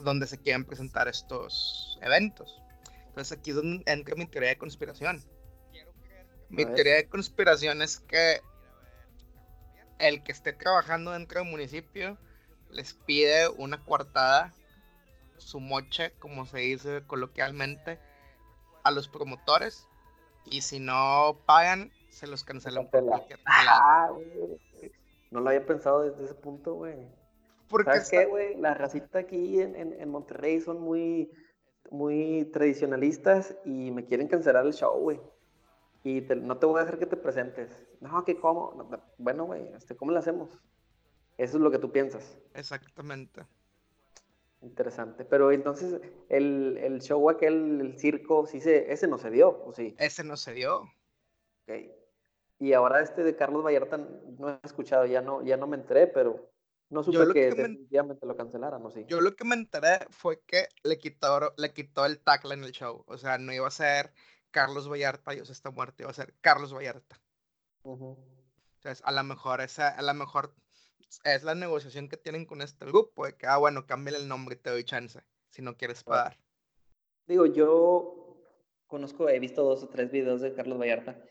donde 0.00 0.26
se 0.26 0.38
quieren 0.38 0.64
presentar 0.64 1.08
estos 1.08 1.98
eventos. 2.02 2.62
Entonces 3.08 3.38
aquí 3.38 3.50
es 3.50 3.56
donde 3.56 3.82
entra 3.90 4.14
mi 4.14 4.26
teoría 4.26 4.50
de 4.50 4.58
conspiración 4.58 5.24
mi 6.48 6.64
teoría 6.64 6.94
de 6.94 7.08
conspiración 7.08 7.82
es 7.82 8.00
que 8.00 8.40
el 9.98 10.22
que 10.22 10.32
esté 10.32 10.52
trabajando 10.52 11.12
dentro 11.12 11.40
del 11.40 11.50
municipio 11.50 12.16
les 12.70 12.94
pide 12.94 13.48
una 13.48 13.84
coartada, 13.84 14.52
su 15.36 15.60
moche, 15.60 16.12
como 16.18 16.46
se 16.46 16.58
dice 16.58 17.02
coloquialmente, 17.06 17.98
a 18.84 18.90
los 18.90 19.08
promotores 19.08 19.86
y 20.44 20.62
si 20.62 20.80
no 20.80 21.38
pagan, 21.46 21.92
se 22.10 22.26
los 22.26 22.44
cancelan 22.44 22.88
ah, 23.46 24.10
no 25.30 25.40
lo 25.40 25.50
había 25.50 25.66
pensado 25.66 26.02
desde 26.02 26.24
ese 26.24 26.34
punto, 26.34 26.74
güey. 26.74 26.96
¿Sabes 27.84 28.08
qué, 28.08 28.24
güey? 28.24 28.56
La 28.56 28.72
racita 28.72 29.18
aquí 29.18 29.60
en, 29.60 29.76
en, 29.76 30.08
Monterrey 30.08 30.58
son 30.60 30.80
muy, 30.80 31.30
muy 31.90 32.48
tradicionalistas 32.50 33.54
y 33.66 33.90
me 33.90 34.06
quieren 34.06 34.26
cancelar 34.26 34.64
el 34.64 34.72
show, 34.72 34.98
güey 34.98 35.20
y 36.04 36.20
no 36.20 36.58
te 36.58 36.66
voy 36.66 36.80
a 36.80 36.84
dejar 36.84 36.98
que 36.98 37.06
te 37.06 37.16
presentes. 37.16 37.70
No, 38.00 38.24
que 38.24 38.38
cómo. 38.38 38.88
bueno, 39.18 39.44
güey, 39.44 39.68
este, 39.74 39.96
¿cómo 39.96 40.12
lo 40.12 40.18
hacemos? 40.18 40.50
Eso 41.36 41.56
es 41.56 41.62
lo 41.62 41.70
que 41.70 41.78
tú 41.78 41.92
piensas. 41.92 42.38
Exactamente. 42.54 43.44
Interesante. 44.62 45.24
Pero 45.24 45.52
entonces, 45.52 46.00
el, 46.28 46.78
el 46.78 47.00
show 47.00 47.30
aquel, 47.30 47.80
el 47.80 47.98
circo, 47.98 48.46
sí 48.46 48.60
se, 48.60 48.92
ese 48.92 49.06
no 49.06 49.18
se 49.18 49.30
dio, 49.30 49.62
¿o 49.64 49.72
sí? 49.72 49.94
Ese 49.98 50.24
no 50.24 50.36
se 50.36 50.52
dio. 50.52 50.80
Ok. 51.62 51.74
Y 52.60 52.72
ahora 52.72 53.00
este 53.00 53.22
de 53.22 53.36
Carlos 53.36 53.64
Vallarta 53.64 53.98
no 53.98 54.50
he 54.50 54.58
escuchado, 54.64 55.06
ya 55.06 55.20
no, 55.20 55.44
ya 55.44 55.56
no 55.56 55.68
me 55.68 55.76
enteré, 55.76 56.08
pero 56.08 56.50
no 56.90 57.04
supe 57.04 57.32
que, 57.32 57.50
definitivamente 57.50 58.26
lo 58.26 58.36
cancelaran, 58.36 58.84
¿o 58.84 58.90
sí? 58.90 59.04
Yo 59.06 59.20
lo 59.20 59.36
que 59.36 59.44
me 59.44 59.54
enteré 59.54 60.00
fue 60.10 60.40
que 60.40 60.66
le 60.82 60.98
quitó, 60.98 61.52
le 61.56 61.72
quitó 61.72 62.04
el 62.04 62.18
tackle 62.18 62.54
en 62.54 62.64
el 62.64 62.72
show. 62.72 63.04
O 63.06 63.16
sea, 63.16 63.38
no 63.38 63.52
iba 63.52 63.68
a 63.68 63.70
ser 63.70 64.12
Carlos 64.50 64.88
Vallarta, 64.90 65.32
Dios 65.32 65.50
está 65.50 65.70
muerto, 65.70 66.04
va 66.04 66.10
a 66.10 66.14
ser 66.14 66.34
Carlos 66.40 66.74
Vallarta. 66.74 67.20
Entonces, 67.84 69.02
a 69.04 69.12
lo 69.12 69.24
mejor 69.24 69.60
esa, 69.60 69.88
a 69.88 70.02
lo 70.02 70.14
mejor 70.14 70.54
es 71.24 71.42
la 71.42 71.54
negociación 71.54 72.08
que 72.08 72.16
tienen 72.16 72.44
con 72.44 72.62
este 72.62 72.84
grupo, 72.84 73.26
de 73.26 73.36
que, 73.36 73.46
ah, 73.46 73.56
bueno, 73.56 73.86
cámbiale 73.86 74.18
el 74.18 74.28
nombre 74.28 74.56
y 74.56 74.58
te 74.58 74.70
doy 74.70 74.84
chance, 74.84 75.20
si 75.50 75.62
no 75.62 75.76
quieres 75.76 76.04
pagar. 76.04 76.38
Digo, 77.26 77.46
yo 77.46 78.42
conozco, 78.86 79.28
he 79.28 79.38
visto 79.38 79.62
dos 79.62 79.82
o 79.82 79.88
tres 79.88 80.10
videos 80.10 80.40
de 80.40 80.54
Carlos 80.54 80.78
Vallarta 80.78 81.22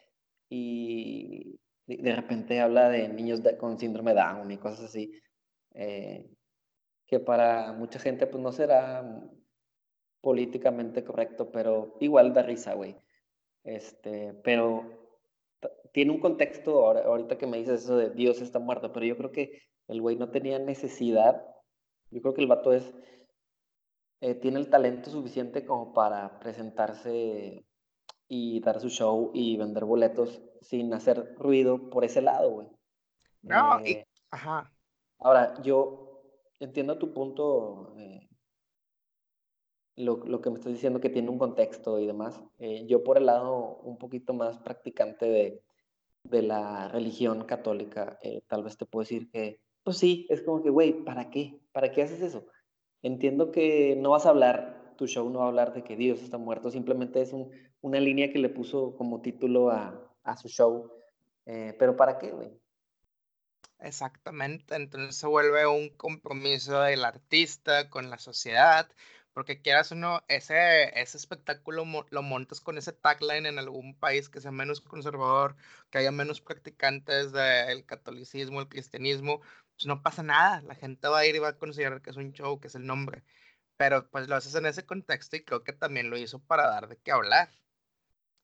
y 0.49 1.59
de, 1.85 2.15
repente 2.15 2.59
habla 2.59 2.89
de 2.89 3.09
niños 3.09 3.41
con 3.59 3.79
síndrome 3.79 4.13
de 4.13 4.21
Down 4.21 4.51
y 4.51 4.57
cosas 4.57 4.85
así, 4.85 5.11
eh, 5.73 6.29
que 7.05 7.19
para 7.19 7.73
mucha 7.73 7.99
gente 7.99 8.27
pues 8.27 8.41
no 8.41 8.51
será 8.51 9.03
políticamente 10.21 11.03
correcto, 11.03 11.51
pero 11.51 11.97
igual 11.99 12.33
da 12.33 12.43
risa, 12.43 12.73
güey. 12.73 12.97
Este, 13.67 14.33
pero 14.45 14.85
tiene 15.91 16.11
un 16.11 16.21
contexto, 16.21 16.87
ahorita 16.87 17.37
que 17.37 17.47
me 17.47 17.57
dices 17.57 17.83
eso 17.83 17.97
de 17.97 18.11
Dios 18.11 18.41
está 18.41 18.59
muerto, 18.59 18.93
pero 18.93 19.05
yo 19.05 19.17
creo 19.17 19.33
que 19.33 19.61
el 19.89 20.01
güey 20.01 20.15
no 20.15 20.31
tenía 20.31 20.57
necesidad. 20.57 21.45
Yo 22.09 22.21
creo 22.21 22.33
que 22.33 22.41
el 22.41 22.47
vato 22.47 22.71
es, 22.71 22.93
eh, 24.21 24.35
tiene 24.35 24.59
el 24.59 24.69
talento 24.69 25.09
suficiente 25.09 25.65
como 25.65 25.93
para 25.93 26.39
presentarse 26.39 27.65
y 28.29 28.61
dar 28.61 28.79
su 28.79 28.87
show 28.87 29.31
y 29.33 29.57
vender 29.57 29.83
boletos 29.83 30.41
sin 30.61 30.93
hacer 30.93 31.35
ruido 31.35 31.89
por 31.89 32.05
ese 32.05 32.21
lado, 32.21 32.49
güey. 32.51 32.67
No, 33.41 33.81
y, 33.85 33.91
eh, 33.91 34.07
ajá. 34.31 34.71
Ahora, 35.19 35.61
yo 35.61 36.21
entiendo 36.61 36.97
tu 36.97 37.13
punto, 37.13 37.93
eh, 37.97 38.26
lo, 39.97 40.17
lo, 40.25 40.41
que 40.41 40.49
me 40.49 40.57
estás 40.57 40.71
diciendo 40.71 41.01
que 41.01 41.09
tiene 41.09 41.29
un 41.29 41.39
contexto 41.39 41.99
y 41.99 42.05
demás. 42.05 42.39
Eh, 42.59 42.85
yo 42.87 43.03
por 43.03 43.17
el 43.17 43.25
lado 43.25 43.79
un 43.83 43.97
poquito 43.97 44.33
más 44.33 44.59
practicante 44.59 45.25
de, 45.25 45.63
de 46.23 46.41
la 46.43 46.87
religión 46.87 47.43
católica, 47.45 48.17
tal 48.47 48.63
vez 48.63 48.77
te 48.77 48.85
puedo 48.85 49.03
decir 49.03 49.29
que, 49.29 49.59
pues 49.83 49.97
sí, 49.97 50.27
es 50.29 50.41
como 50.43 50.61
que, 50.63 50.69
güey, 50.69 51.03
¿para 51.03 51.29
qué? 51.29 51.59
¿Para 51.71 51.91
qué 51.91 52.03
haces 52.03 52.21
eso? 52.21 52.45
Entiendo 53.01 53.51
que 53.51 53.95
no 53.97 54.11
vas 54.11 54.25
a 54.25 54.29
hablar, 54.29 54.93
tu 54.97 55.07
show 55.07 55.29
no 55.29 55.39
va 55.39 55.45
a 55.45 55.47
hablar 55.49 55.73
de 55.73 55.83
que 55.83 55.95
Dios 55.95 56.21
está 56.21 56.37
muerto, 56.37 56.69
simplemente 56.69 57.21
es 57.21 57.33
un, 57.33 57.51
una 57.81 57.99
línea 57.99 58.31
que 58.31 58.39
le 58.39 58.49
puso 58.49 58.95
como 58.95 59.21
título 59.21 59.71
a, 59.71 60.13
a 60.23 60.37
su 60.37 60.47
show. 60.47 60.91
pero 61.45 61.95
¿para 61.95 62.17
qué, 62.19 62.31
güey? 62.31 62.51
Exactamente, 63.79 64.75
entonces 64.75 65.15
se 65.15 65.27
vuelve 65.27 65.67
un 65.67 65.89
compromiso 65.89 66.81
del 66.81 67.05
artista 67.05 67.89
con 67.89 68.09
la 68.09 68.17
sociedad, 68.17 68.89
porque 69.37 69.61
quieras 69.61 69.91
o 69.91 69.95
no, 69.95 70.23
ese, 70.29 70.99
ese 70.99 71.15
espectáculo 71.15 71.85
lo 72.09 72.23
montas 72.23 72.59
con 72.59 72.75
ese 72.79 72.91
tagline 72.91 73.45
en 73.45 73.59
algún 73.59 73.93
país 73.93 74.29
que 74.29 74.41
sea 74.41 74.49
menos 74.49 74.81
conservador, 74.81 75.55
que 75.91 75.99
haya 75.99 76.11
menos 76.11 76.41
practicantes 76.41 77.31
del 77.33 77.85
catolicismo, 77.85 78.61
el 78.61 78.67
cristianismo, 78.67 79.41
pues 79.75 79.85
no 79.85 80.01
pasa 80.01 80.23
nada, 80.23 80.63
la 80.63 80.73
gente 80.73 81.07
va 81.07 81.19
a 81.19 81.25
ir 81.27 81.35
y 81.35 81.39
va 81.39 81.49
a 81.49 81.57
considerar 81.59 82.01
que 82.01 82.09
es 82.09 82.17
un 82.17 82.33
show, 82.33 82.59
que 82.59 82.65
es 82.67 82.73
el 82.73 82.87
nombre, 82.87 83.23
pero 83.77 84.09
pues 84.09 84.27
lo 84.27 84.35
haces 84.35 84.55
en 84.55 84.65
ese 84.65 84.87
contexto 84.87 85.35
y 85.35 85.43
creo 85.43 85.63
que 85.63 85.73
también 85.73 86.09
lo 86.09 86.17
hizo 86.17 86.39
para 86.39 86.67
dar 86.67 86.87
de 86.87 86.97
qué 86.97 87.11
hablar. 87.11 87.51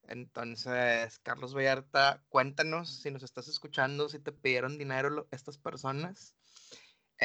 Entonces, 0.04 1.18
Carlos 1.24 1.56
Vallarta, 1.56 2.24
cuéntanos 2.30 3.02
si 3.02 3.10
nos 3.10 3.24
estás 3.24 3.48
escuchando, 3.48 4.10
si 4.10 4.20
te 4.20 4.32
pidieron 4.32 4.78
dinero 4.78 5.28
estas 5.32 5.58
personas. 5.58 6.36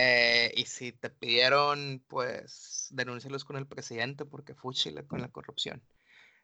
Eh, 0.00 0.52
y 0.56 0.66
si 0.66 0.92
te 0.92 1.10
pidieron, 1.10 2.04
pues 2.06 2.86
denúncialos 2.92 3.44
con 3.44 3.56
el 3.56 3.66
presidente 3.66 4.24
porque 4.24 4.54
fue 4.54 4.72
Chile 4.72 5.04
con 5.04 5.20
la 5.20 5.28
corrupción. 5.32 5.82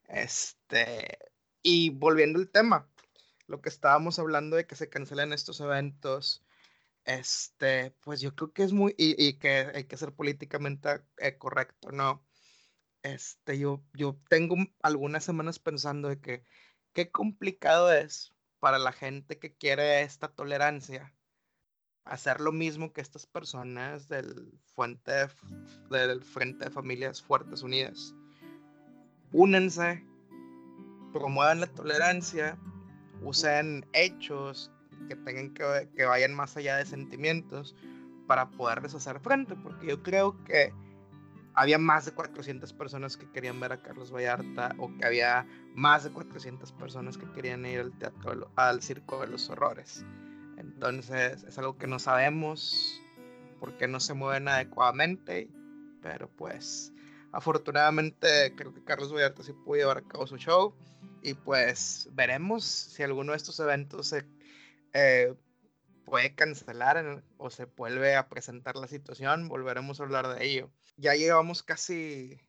Este, 0.09 1.19
y 1.63 1.91
volviendo 1.91 2.41
al 2.41 2.51
tema, 2.51 2.91
lo 3.47 3.61
que 3.61 3.69
estábamos 3.69 4.19
hablando 4.19 4.57
de 4.57 4.67
que 4.67 4.75
se 4.75 4.89
cancelan 4.89 5.33
estos 5.33 5.61
eventos, 5.61 6.45
este, 7.05 7.93
pues 8.03 8.21
yo 8.21 8.35
creo 8.35 8.53
que 8.53 8.65
es 8.65 8.73
muy, 8.73 8.95
y, 8.99 9.39
que 9.39 9.71
hay 9.75 9.85
que 9.85 9.97
ser 9.99 10.13
políticamente 10.15 11.03
eh, 11.19 11.39
correcto, 11.39 11.93
¿no? 11.93 12.27
este, 13.05 13.59
yo, 13.59 13.85
yo 13.95 14.19
tengo 14.29 14.57
algunas 14.83 15.25
semanas 15.25 15.61
pensando 15.61 16.09
de 16.09 16.21
que 16.21 16.45
qué 16.93 17.13
complicado 17.13 17.93
es 17.93 18.35
para 18.59 18.79
la 18.79 18.93
gente 18.93 19.39
que 19.39 19.55
quiere 19.55 20.03
esta 20.03 20.29
tolerancia 20.35 21.15
hacer 22.05 22.41
lo 22.41 22.53
mismo 22.53 22.93
que 22.93 23.01
estas 23.01 23.27
personas 23.27 24.09
del, 24.09 24.53
fuente, 24.75 25.13
del 25.91 26.23
Frente 26.23 26.67
de 26.67 26.71
Familias 26.71 27.23
Fuertes 27.23 27.63
Unidas. 27.63 28.15
Únense, 29.33 30.05
promuevan 31.13 31.61
la 31.61 31.67
tolerancia, 31.67 32.59
usen 33.23 33.87
hechos 33.93 34.71
que 35.09 35.17
tengan 35.17 35.53
que, 35.55 35.89
que 35.97 36.05
vayan 36.05 36.35
más 36.35 36.57
allá 36.57 36.77
de 36.77 36.87
sentimientos 36.87 37.75
para 38.27 38.51
poderles 38.51 38.95
hacer 38.95 39.21
frente, 39.21 39.55
porque 39.57 39.87
yo 39.87 40.03
creo 40.03 40.43
que 40.45 40.73
había 41.55 41.79
más 41.79 42.05
de 42.05 42.13
400 42.13 42.73
personas 42.73 43.17
que 43.17 43.31
querían 43.31 43.61
ver 43.61 43.73
a 43.73 43.83
Carlos 43.83 44.13
Vallarta 44.13 44.75
o 44.79 44.95
que 44.97 45.07
había 45.07 45.47
más 45.75 46.05
de 46.05 46.11
400 46.11 46.73
personas 46.73 47.17
que 47.17 47.31
querían 47.33 47.65
ir 47.65 47.81
al 47.81 47.93
teatro 47.99 48.51
al 48.57 48.83
circo 48.83 49.21
de 49.21 49.29
los 49.29 49.49
horrores. 49.51 50.05
Entonces 50.65 51.45
es 51.45 51.59
algo 51.59 51.77
que 51.77 51.87
no 51.87 51.99
sabemos 51.99 53.01
porque 53.61 53.89
no 53.89 54.01
se 54.01 54.15
mueven 54.15 54.49
adecuadamente, 54.49 55.49
pero 56.03 56.29
pues 56.29 56.93
afortunadamente 57.33 58.55
creo 58.57 58.75
que 58.75 58.85
Carlos 58.85 59.13
Vallarta 59.13 59.43
sí 59.43 59.53
pudo 59.53 59.77
llevar 59.77 59.99
a 59.99 60.09
cabo 60.09 60.27
su 60.27 60.37
show 60.37 60.75
y 61.23 61.35
pues 61.35 62.09
veremos 62.13 62.65
si 62.65 63.03
alguno 63.03 63.33
de 63.33 63.39
estos 63.39 63.59
eventos 63.61 64.09
se 64.09 64.27
eh, 64.93 65.35
puede 66.05 66.35
cancelar 66.35 67.23
o 67.39 67.51
se 67.51 67.65
vuelve 67.65 68.17
a 68.17 68.29
presentar 68.29 68.77
la 68.77 68.87
situación, 68.87 69.49
volveremos 69.49 70.01
a 70.01 70.05
hablar 70.05 70.29
de 70.29 70.45
ello 70.45 70.71
ya 70.97 71.15
llevamos 71.15 71.63
casi 71.63 72.41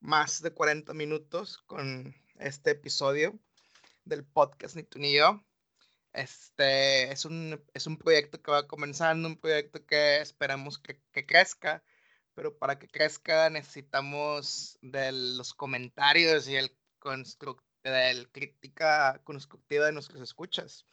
más 0.00 0.42
de 0.42 0.52
40 0.52 0.94
minutos 0.94 1.58
con 1.66 2.14
este 2.38 2.72
episodio 2.72 3.38
del 4.04 4.24
podcast 4.24 4.74
Ni 4.76 4.82
tú 4.82 4.98
ni 4.98 5.14
yo. 5.14 5.44
Este 6.12 7.10
es 7.12 7.24
un, 7.24 7.62
es 7.74 7.86
un 7.86 7.96
proyecto 7.96 8.42
que 8.42 8.50
va 8.50 8.66
comenzando, 8.68 9.28
un 9.28 9.38
proyecto 9.38 9.84
que 9.86 10.20
esperamos 10.20 10.78
que, 10.78 11.00
que 11.12 11.26
crezca, 11.26 11.82
pero 12.34 12.58
para 12.58 12.78
que 12.78 12.88
crezca 12.88 13.48
necesitamos 13.50 14.78
de 14.82 15.12
los 15.12 15.54
comentarios 15.54 16.48
y 16.48 16.56
el 16.56 16.76
del 17.82 18.30
crítica 18.30 19.20
constructiva 19.24 19.86
de 19.86 19.92
nuestros 19.92 20.20
escuchas. 20.20 20.86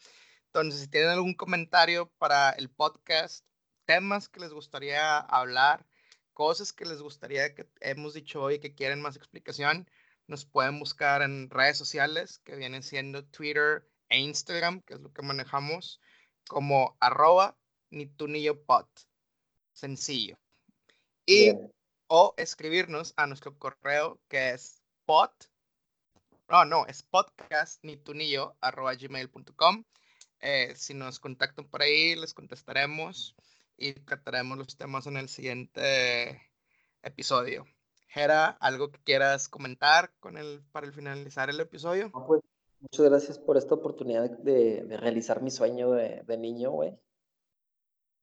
Entonces, 0.47 0.82
si 0.82 0.88
tienen 0.88 1.09
algún 1.09 1.36
comentario 1.36 2.11
para 2.17 2.51
el 2.51 2.70
podcast, 2.70 3.45
temas 3.86 4.28
que 4.30 4.39
les 4.39 4.51
gustaría 4.51 5.20
hablar, 5.20 5.86
cosas 6.34 6.74
que 6.74 6.86
les 6.86 7.01
gustaría 7.01 7.53
que 7.53 7.70
hemos 7.82 8.13
dicho 8.13 8.41
hoy 8.41 8.59
que 8.59 8.74
quieren 8.74 9.01
más 9.01 9.15
explicación, 9.15 9.89
nos 10.28 10.45
pueden 10.45 10.80
buscar 10.80 11.22
en 11.22 11.49
redes 11.49 11.78
sociales 11.78 12.39
que 12.39 12.55
vienen 12.55 12.84
siendo 12.84 13.26
Twitter 13.26 13.89
e 14.10 14.20
Instagram, 14.20 14.82
que 14.82 14.95
es 14.95 14.99
lo 14.99 15.12
que 15.14 15.22
manejamos, 15.22 16.01
como 16.47 16.97
arroba 16.99 17.57
ni 17.89 18.07
tú 18.07 18.28
ni 18.28 18.41
yo 18.41 18.64
pot. 18.64 18.88
Sencillo. 19.74 20.38
Y 21.26 21.53
o 22.07 22.34
escribirnos 22.38 23.14
a 23.18 23.28
nuestro 23.28 23.57
correo 23.57 24.20
que 24.28 24.49
es 24.49 24.82
pot. 25.05 25.32
No, 26.49 26.66
no, 26.66 26.86
es 26.88 27.03
podcast 27.03 27.84
ni 27.84 27.97
tú 27.97 28.14
ni 28.14 28.30
yo 28.30 28.57
arroba 28.62 28.95
gmail.com. 28.95 29.84
Eh, 30.41 30.74
si 30.76 30.93
nos 30.93 31.20
contactan 31.20 31.68
por 31.68 31.82
ahí, 31.82 32.16
les 32.16 32.34
contestaremos 32.34 33.36
y 33.78 33.93
trataremos 33.93 34.57
los 34.57 34.76
temas 34.76 35.05
en 35.05 35.18
el 35.18 35.30
siguiente 35.30 36.41
episodio. 37.03 37.66
Gera, 38.07 38.47
¿algo 38.60 38.91
que 38.91 38.99
quieras 39.03 39.47
comentar 39.47 40.12
con 40.20 40.38
el, 40.38 40.64
para 40.72 40.88
el 40.88 40.93
finalizar 40.93 41.49
el 41.49 41.60
episodio? 41.60 42.12
pues, 42.12 42.41
muchas 42.80 43.05
gracias 43.05 43.39
por 43.39 43.57
esta 43.57 43.75
oportunidad 43.75 44.30
de, 44.30 44.84
de 44.84 44.97
realizar 44.97 45.41
mi 45.41 45.51
sueño 45.51 45.91
de, 45.91 46.23
de 46.25 46.38
niño, 46.38 46.71
güey. 46.71 46.97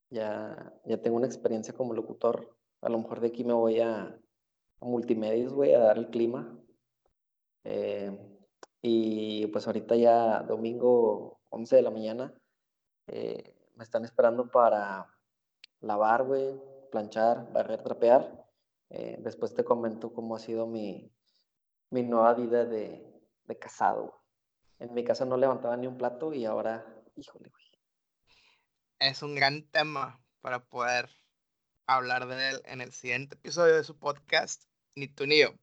Ya, 0.09 0.73
ya 0.85 1.01
tengo 1.01 1.17
una 1.17 1.27
experiencia 1.27 1.73
como 1.73 1.93
locutor. 1.93 2.55
A 2.81 2.89
lo 2.89 2.97
mejor 2.99 3.19
de 3.19 3.27
aquí 3.27 3.43
me 3.43 3.53
voy 3.53 3.79
a, 3.79 4.03
a 4.03 4.85
multimedios, 4.85 5.53
güey, 5.53 5.73
a 5.73 5.79
dar 5.79 5.97
el 5.97 6.09
clima. 6.09 6.57
Eh, 7.63 8.17
y 8.81 9.47
pues 9.47 9.67
ahorita 9.67 9.95
ya 9.95 10.41
domingo 10.43 11.41
11 11.49 11.75
de 11.75 11.81
la 11.81 11.91
mañana 11.91 12.33
eh, 13.07 13.55
me 13.75 13.83
están 13.83 14.05
esperando 14.05 14.49
para 14.49 15.13
lavar, 15.81 16.23
güey, 16.23 16.59
planchar, 16.91 17.51
barrer, 17.51 17.83
trapear. 17.83 18.45
Eh, 18.89 19.17
después 19.21 19.53
te 19.53 19.65
comento 19.65 20.13
cómo 20.13 20.35
ha 20.35 20.39
sido 20.39 20.65
mi, 20.67 21.11
mi 21.89 22.03
nueva 22.03 22.33
vida 22.33 22.65
de, 22.65 23.05
de 23.45 23.59
casado. 23.59 24.13
En 24.79 24.93
mi 24.93 25.03
casa 25.03 25.25
no 25.25 25.37
levantaba 25.37 25.75
ni 25.75 25.87
un 25.87 25.97
plato 25.97 26.33
y 26.33 26.45
ahora, 26.45 26.85
híjole, 27.15 27.49
güey. 27.49 27.65
Es 28.99 29.21
un 29.21 29.35
gran 29.35 29.63
tema 29.69 30.19
para 30.41 30.63
poder 30.63 31.09
hablar 31.87 32.27
de 32.27 32.49
él 32.49 32.61
en 32.65 32.81
el 32.81 32.91
siguiente 32.91 33.35
episodio 33.35 33.75
de 33.75 33.83
su 33.83 33.97
podcast, 33.97 34.63
Ni 34.95 35.07
tú 35.07 35.25
ni 35.25 35.39
yo. 35.39 35.53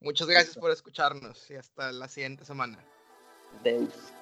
Muchas 0.00 0.26
gracias 0.26 0.56
por 0.56 0.70
escucharnos 0.70 1.50
y 1.50 1.54
hasta 1.54 1.92
la 1.92 2.08
siguiente 2.08 2.44
semana. 2.44 2.84
Deus. 3.62 4.12